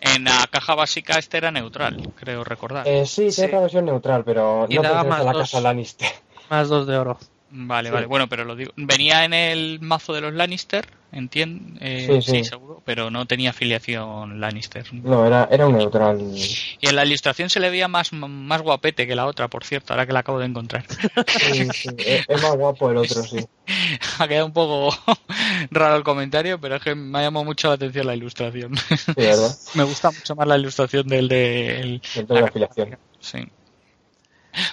En 0.00 0.24
la 0.24 0.46
caja 0.50 0.74
básica 0.74 1.18
este 1.18 1.38
era 1.38 1.50
neutral, 1.50 1.96
creo 2.14 2.44
recordar. 2.44 2.86
Eh, 2.86 3.06
sí, 3.06 3.30
Sí. 3.30 3.36
tiene 3.36 3.48
otra 3.48 3.60
versión 3.62 3.84
neutral, 3.86 4.24
pero 4.24 4.66
Y 4.68 4.76
no 4.76 4.82
daba 4.82 5.02
pertenece 5.02 5.08
más 5.10 5.20
a 5.20 5.24
la 5.24 5.32
dos. 5.32 5.42
casa 5.50 5.60
Lannister. 5.60 6.08
Más 6.50 6.68
2 6.68 6.86
de 6.86 6.96
oro. 6.96 7.18
Vale, 7.48 7.88
Sí. 7.90 7.94
vale. 7.94 8.06
Bueno, 8.06 8.28
pero 8.28 8.44
lo 8.44 8.56
digo. 8.56 8.72
Venía 8.76 9.24
en 9.24 9.32
el 9.32 9.78
mazo 9.80 10.12
de 10.12 10.20
los 10.20 10.34
Lannister, 10.34 10.86
entiendo. 11.12 11.78
Eh, 11.80 12.06
Sí, 12.08 12.22
sí, 12.22 12.38
sí. 12.38 12.44
seguro. 12.44 12.82
Pero 12.84 13.10
no 13.10 13.24
tenía 13.26 13.50
afiliación 13.50 14.40
Lannister. 14.40 14.84
No, 14.92 15.24
era, 15.26 15.48
era 15.50 15.66
un 15.66 15.76
neutral. 15.78 16.20
Y 16.20 16.88
en 16.88 16.96
la 16.96 17.04
ilustración 17.04 17.48
se 17.48 17.60
le 17.60 17.70
veía 17.70 17.86
más, 17.88 18.12
más 18.12 18.62
guapete 18.62 19.06
que 19.06 19.14
la 19.14 19.26
otra, 19.26 19.48
por 19.48 19.64
cierto, 19.64 19.92
ahora 19.92 20.06
que 20.06 20.12
la 20.12 20.20
acabo 20.20 20.38
de 20.40 20.46
encontrar. 20.46 20.84
Sí, 21.28 21.68
sí, 21.72 21.88
Es 21.98 22.24
es 22.28 22.42
más 22.42 22.56
guapo 22.56 22.90
el 22.90 22.96
otro, 22.98 23.22
sí. 23.22 23.38
ha 24.18 24.28
quedado 24.28 24.46
un 24.46 24.52
poco 24.52 24.96
raro 25.70 25.96
el 25.96 26.02
comentario, 26.04 26.60
pero 26.60 26.76
es 26.76 26.82
que 26.82 26.94
me 26.94 27.18
ha 27.18 27.22
llamado 27.22 27.44
mucho 27.44 27.68
la 27.68 27.74
atención 27.74 28.06
la 28.06 28.16
ilustración. 28.16 28.76
Sí, 28.76 29.12
¿verdad? 29.16 29.56
me 29.74 29.84
gusta 29.84 30.10
mucho 30.10 30.34
más 30.34 30.46
la 30.48 30.58
ilustración 30.58 31.06
del 31.06 31.28
de. 31.28 31.80
el- 31.80 32.02
Dentro 32.14 32.34
de 32.36 32.42
la 32.42 32.48
afiliación. 32.48 32.98
Sí. 33.20 33.38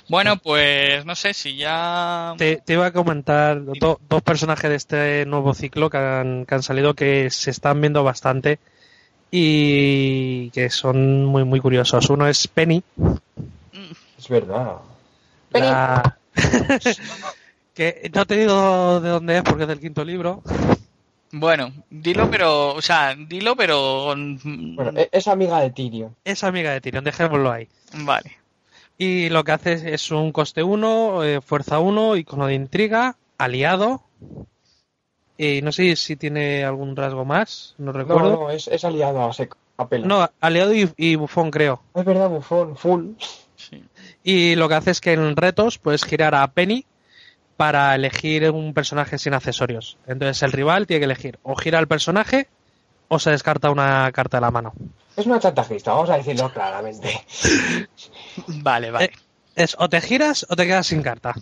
Bueno, 0.10 0.38
pues 0.38 1.06
no 1.06 1.16
sé 1.16 1.34
si 1.34 1.56
ya. 1.58 2.34
Te, 2.38 2.58
te 2.58 2.74
iba 2.74 2.86
a 2.88 2.92
comentar 2.94 3.64
do- 3.64 4.00
dos 4.08 4.22
personajes 4.22 4.70
de 4.70 4.76
este 4.76 5.26
nuevo 5.26 5.54
ciclo 5.54 5.90
que 5.90 5.98
han, 5.98 6.46
que 6.46 6.56
han 6.56 6.64
salido 6.64 6.94
que 6.94 7.30
se 7.30 7.52
están 7.52 7.82
viendo 7.82 8.04
bastante 8.04 8.60
y 9.32 10.50
que 10.52 10.70
son 10.70 11.26
muy 11.26 11.44
muy 11.44 11.60
curiosos. 11.60 12.10
Uno 12.10 12.28
es 12.28 12.48
Penny, 12.48 12.84
Es 14.18 14.30
verdad. 14.30 14.78
la- 15.52 16.18
que 17.74 18.10
no 18.14 18.26
te 18.26 18.38
digo 18.38 19.00
de 19.00 19.10
dónde 19.10 19.38
es 19.38 19.44
porque 19.44 19.64
es 19.64 19.70
del 19.70 19.80
quinto 19.80 20.04
libro. 20.06 20.42
Bueno, 21.32 21.74
dilo, 21.90 22.30
pero. 22.30 22.76
O 22.76 22.82
sea, 22.82 23.16
dilo, 23.16 23.56
pero. 23.56 24.14
mm, 24.16 24.76
Bueno, 24.76 25.00
e- 25.00 25.10
es 25.12 25.28
amiga 25.28 25.60
de 25.62 25.72
Tyrion. 25.72 26.16
Es 26.24 26.44
amiga 26.44 26.72
de 26.72 26.82
Tyrion, 26.82 27.04
dejémoslo 27.04 27.52
ahí. 27.52 27.68
Vale. 27.94 28.38
Y 29.04 29.28
lo 29.28 29.44
que 29.44 29.52
hace 29.52 29.94
es, 29.94 30.12
un 30.12 30.32
coste 30.32 30.64
1, 30.64 31.42
fuerza 31.42 31.80
1, 31.80 32.16
icono 32.16 32.48
de 32.48 32.54
intriga, 32.54 33.18
aliado. 33.38 34.04
Y 35.38 35.62
no 35.62 35.74
sé 35.74 35.98
si 35.98 36.16
tiene 36.16 36.64
algún 36.64 36.96
rasgo 36.96 37.26
más, 37.26 37.76
no 37.78 37.92
recuerdo. 37.92 38.32
no, 38.32 38.50
es, 38.50 38.70
es 38.70 38.86
aliado 38.86 39.22
a, 39.22 39.34
seco, 39.34 39.58
a 39.76 39.90
pelo. 39.90 40.06
No, 40.06 40.30
aliado 40.40 40.74
y, 40.74 40.90
y 40.96 41.16
bufón, 41.16 41.52
creo. 41.52 41.82
Es 41.94 42.06
verdad, 42.06 42.30
bufón, 42.30 42.78
full. 42.78 43.08
Sí. 43.58 43.84
Y 44.24 44.56
lo 44.56 44.70
que 44.70 44.76
hace 44.76 44.92
es 44.92 45.02
que 45.02 45.12
en 45.12 45.36
retos 45.36 45.80
puedes 45.80 46.06
girar 46.06 46.34
a 46.34 46.48
Penny 46.48 46.86
para 47.58 47.94
elegir 47.96 48.50
un 48.52 48.74
personaje 48.74 49.18
sin 49.18 49.34
accesorios. 49.34 49.98
Entonces 50.08 50.42
el 50.44 50.54
rival 50.54 50.88
tiene 50.88 51.02
que 51.02 51.06
elegir 51.06 51.40
o 51.44 51.58
gira 51.58 51.78
al 51.78 51.90
personaje 51.90 52.48
o 53.10 53.20
se 53.20 53.32
descarta 53.32 53.70
una 53.70 54.10
carta 54.14 54.38
de 54.38 54.42
la 54.42 54.52
mano. 54.52 54.74
Es 55.18 55.26
una 55.26 55.40
chantajista, 55.40 55.92
vamos 55.92 56.10
a 56.10 56.18
decirlo 56.18 56.52
claramente. 56.54 57.10
Vale, 58.48 58.92
vale. 58.92 59.06
Eh, 59.06 59.12
Es 59.56 59.76
o 59.80 59.88
te 59.90 60.02
giras 60.02 60.46
o 60.50 60.56
te 60.56 60.66
quedas 60.66 60.88
sin 60.88 61.02
carta. 61.02 61.34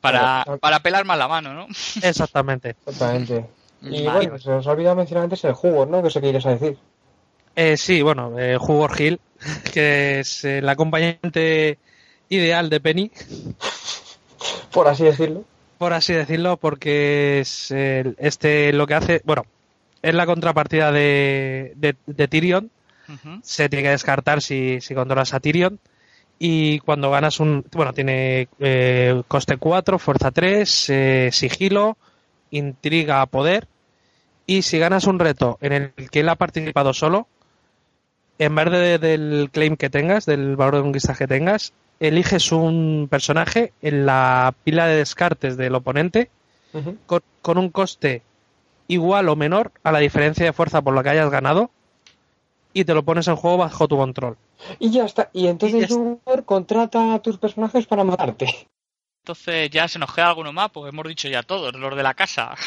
para, 0.00 0.44
para 0.60 0.80
pelar 0.80 1.04
más 1.04 1.18
la 1.18 1.28
mano, 1.28 1.52
¿no? 1.54 1.66
Exactamente. 2.02 2.76
Exactamente. 2.86 3.46
Y 3.82 4.04
Vale. 4.04 4.26
bueno, 4.28 4.38
se 4.38 4.50
nos 4.50 4.66
ha 4.66 4.70
olvidado 4.72 4.96
mencionar 4.96 5.24
antes 5.24 5.42
el 5.44 5.52
jugo, 5.54 5.86
¿no? 5.86 6.02
Que 6.02 6.10
sé 6.10 6.20
que 6.20 6.26
quieres 6.26 6.44
a 6.46 6.50
decir. 6.50 6.76
Eh, 7.56 7.76
sí, 7.76 8.00
bueno, 8.02 8.38
eh, 8.38 8.56
Hugor 8.58 8.98
Hill, 9.00 9.20
que 9.72 10.20
es 10.20 10.44
el 10.44 10.68
acompañante 10.68 11.78
ideal 12.28 12.68
de 12.70 12.80
Penny, 12.80 13.10
Por 14.72 14.86
así 14.88 15.04
decirlo. 15.04 15.44
por 15.78 15.92
así 15.92 16.12
decirlo, 16.12 16.56
porque 16.56 17.40
es 17.40 17.70
el- 17.70 18.14
este 18.18 18.72
lo 18.72 18.86
que 18.86 18.94
hace, 18.94 19.20
bueno, 19.24 19.44
es 20.02 20.14
la 20.14 20.26
contrapartida 20.26 20.92
de, 20.92 21.72
de, 21.76 21.96
de 22.06 22.28
Tyrion, 22.28 22.70
se 23.42 23.68
tiene 23.68 23.82
que 23.82 23.90
descartar 23.90 24.40
si, 24.40 24.80
si 24.80 24.94
controlas 24.94 25.34
a 25.34 25.40
Tyrion. 25.40 25.80
Y 26.42 26.78
cuando 26.80 27.10
ganas 27.10 27.38
un. 27.38 27.64
Bueno, 27.72 27.92
tiene 27.92 28.48
eh, 28.60 29.22
coste 29.28 29.58
4, 29.58 29.98
fuerza 29.98 30.30
3, 30.30 30.86
eh, 30.88 31.28
sigilo, 31.32 31.98
intriga, 32.50 33.24
poder. 33.26 33.68
Y 34.46 34.62
si 34.62 34.78
ganas 34.78 35.04
un 35.06 35.18
reto 35.18 35.58
en 35.60 35.72
el 35.74 35.92
que 36.10 36.20
él 36.20 36.28
ha 36.30 36.36
participado 36.36 36.94
solo, 36.94 37.28
en 38.38 38.54
vez 38.54 38.70
de- 38.70 38.98
del 38.98 39.50
claim 39.52 39.76
que 39.76 39.90
tengas, 39.90 40.24
del 40.24 40.56
valor 40.56 40.76
de 40.76 40.82
conquista 40.82 41.14
que 41.14 41.26
tengas, 41.26 41.74
eliges 42.00 42.50
un 42.52 43.06
personaje 43.10 43.74
en 43.82 44.06
la 44.06 44.54
pila 44.64 44.86
de 44.86 44.96
descartes 44.96 45.58
del 45.58 45.74
oponente 45.74 46.30
con, 47.04 47.20
con 47.42 47.58
un 47.58 47.68
coste 47.68 48.22
igual 48.88 49.28
o 49.28 49.36
menor 49.36 49.72
a 49.82 49.92
la 49.92 49.98
diferencia 49.98 50.46
de 50.46 50.52
fuerza 50.54 50.80
por 50.80 50.94
lo 50.94 51.02
que 51.02 51.10
hayas 51.10 51.30
ganado 51.30 51.70
y 52.72 52.84
te 52.84 52.94
lo 52.94 53.04
pones 53.04 53.28
en 53.28 53.36
juego 53.36 53.58
bajo 53.58 53.88
tu 53.88 53.96
control. 53.96 54.36
Y 54.78 54.90
ya 54.90 55.04
está. 55.04 55.30
Y 55.32 55.40
Y 55.40 55.42
ya 55.44 55.50
entonces 55.50 55.88
jugador 55.92 56.44
contrata 56.44 57.14
a 57.14 57.18
tus 57.20 57.38
personajes 57.38 57.86
para 57.86 58.04
matarte. 58.04 58.68
Entonces 59.22 59.68
ya 59.70 59.86
se 59.86 59.98
nos 59.98 60.12
queda 60.14 60.28
alguno 60.28 60.50
más, 60.50 60.70
porque 60.70 60.88
hemos 60.88 61.06
dicho 61.06 61.28
ya 61.28 61.42
todos, 61.42 61.74
los 61.74 61.94
de 61.94 62.02
la 62.02 62.14
casa. 62.14 62.54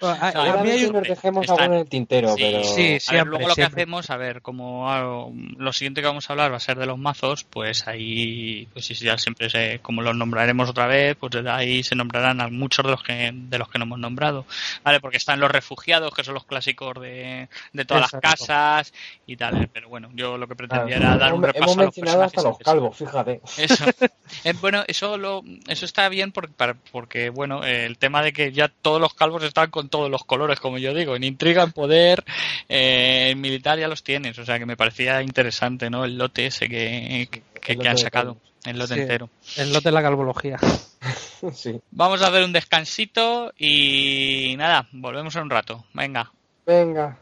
A, 0.00 0.06
a- 0.06 0.12
a 0.12 0.26
mí 0.26 0.32
Seguramente 0.32 0.72
hay 0.72 0.84
un- 0.86 0.92
nos 0.92 1.08
dejemos 1.08 1.42
Están- 1.44 1.60
algo 1.60 1.74
en 1.74 1.80
el 1.80 1.88
tintero, 1.88 2.34
Sí, 2.36 2.42
pero... 2.42 2.64
sí, 2.64 2.80
a 2.82 2.84
ver, 2.90 3.00
siempre, 3.00 3.24
luego 3.30 3.48
lo 3.48 3.54
que 3.54 3.62
hacemos, 3.64 4.10
a 4.10 4.16
ver, 4.16 4.42
como 4.42 4.90
ah, 4.90 5.28
lo 5.56 5.72
siguiente 5.72 6.00
que 6.02 6.06
vamos 6.06 6.28
a 6.28 6.32
hablar 6.32 6.52
va 6.52 6.56
a 6.56 6.60
ser 6.60 6.76
de 6.78 6.84
los 6.86 6.98
mazos, 6.98 7.44
pues 7.44 7.86
ahí, 7.86 8.66
pues 8.72 8.88
ya 8.98 9.16
siempre 9.16 9.48
se, 9.48 9.78
como 9.80 10.02
los 10.02 10.14
nombraremos 10.16 10.68
otra 10.68 10.86
vez, 10.86 11.16
pues 11.18 11.32
desde 11.32 11.48
ahí 11.50 11.82
se 11.82 11.94
nombrarán 11.94 12.40
a 12.40 12.48
muchos 12.48 12.84
de 12.84 12.90
los 12.90 13.02
que 13.02 13.30
de 13.32 13.58
los 13.58 13.68
que 13.68 13.78
no 13.78 13.84
hemos 13.84 13.98
nombrado, 13.98 14.44
vale, 14.82 15.00
porque 15.00 15.16
están 15.18 15.38
los 15.40 15.50
refugiados, 15.50 16.12
que 16.12 16.24
son 16.24 16.34
los 16.34 16.44
clásicos 16.44 16.94
de, 17.00 17.48
de 17.72 17.84
todas 17.84 18.04
Exacto. 18.12 18.28
las 18.28 18.34
casas 18.40 18.94
y 19.26 19.36
tal, 19.36 19.62
eh, 19.62 19.68
pero 19.72 19.88
bueno, 19.88 20.10
yo 20.14 20.36
lo 20.36 20.48
que 20.48 20.56
pretendía 20.56 20.96
era 20.96 21.16
dar 21.16 21.32
un 21.32 21.44
hemos, 21.44 21.52
repaso 21.54 21.72
hemos 21.72 21.76
a 21.78 21.82
los 21.82 21.96
mencionado 21.96 22.22
hasta 22.24 22.42
los 22.42 22.56
personajes 22.58 22.64
calvos, 22.64 22.96
fíjate. 22.96 23.40
eso. 23.62 23.84
Eh, 24.42 24.52
bueno, 24.60 24.82
eso 24.88 25.16
lo, 25.16 25.42
eso 25.68 25.84
está 25.84 26.08
bien 26.08 26.32
porque, 26.32 26.52
para- 26.56 26.74
porque 26.92 27.30
bueno, 27.30 27.64
eh, 27.64 27.84
el 27.86 27.98
tema 27.98 28.22
de 28.22 28.32
que 28.32 28.52
ya 28.52 28.68
todos 28.68 29.00
los 29.00 29.14
calvos 29.14 29.42
están 29.42 29.70
con 29.70 29.88
todos 29.88 30.10
los 30.10 30.24
colores, 30.24 30.60
como 30.60 30.78
yo 30.78 30.94
digo, 30.94 31.16
en 31.16 31.24
intriga, 31.24 31.62
en 31.62 31.72
poder, 31.72 32.24
eh, 32.68 33.28
en 33.30 33.40
militar 33.40 33.78
ya 33.78 33.88
los 33.88 34.02
tienes, 34.02 34.38
o 34.38 34.44
sea 34.44 34.58
que 34.58 34.66
me 34.66 34.76
parecía 34.76 35.22
interesante, 35.22 35.90
¿no? 35.90 36.04
El 36.04 36.16
lote 36.18 36.46
ese 36.46 36.68
que, 36.68 37.28
que, 37.60 37.88
han 37.88 37.98
sacado, 37.98 38.36
el 38.64 38.78
lote 38.78 38.94
Sí. 38.94 39.00
entero. 39.00 39.28
el 39.56 39.72
lote 39.72 39.88
de 39.88 39.92
la 39.92 40.02
calvología. 40.02 40.58
sí. 41.54 41.80
Vamos 41.90 42.22
a 42.22 42.28
hacer 42.28 42.42
un 42.44 42.52
descansito 42.52 43.52
y 43.58 44.54
nada, 44.56 44.86
volvemos 44.92 45.34
en 45.36 45.42
un 45.42 45.50
rato. 45.50 45.84
Venga. 45.92 46.30
Venga. 46.66 47.18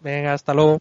Venga, 0.00 0.34
hasta 0.34 0.54
luego. 0.54 0.80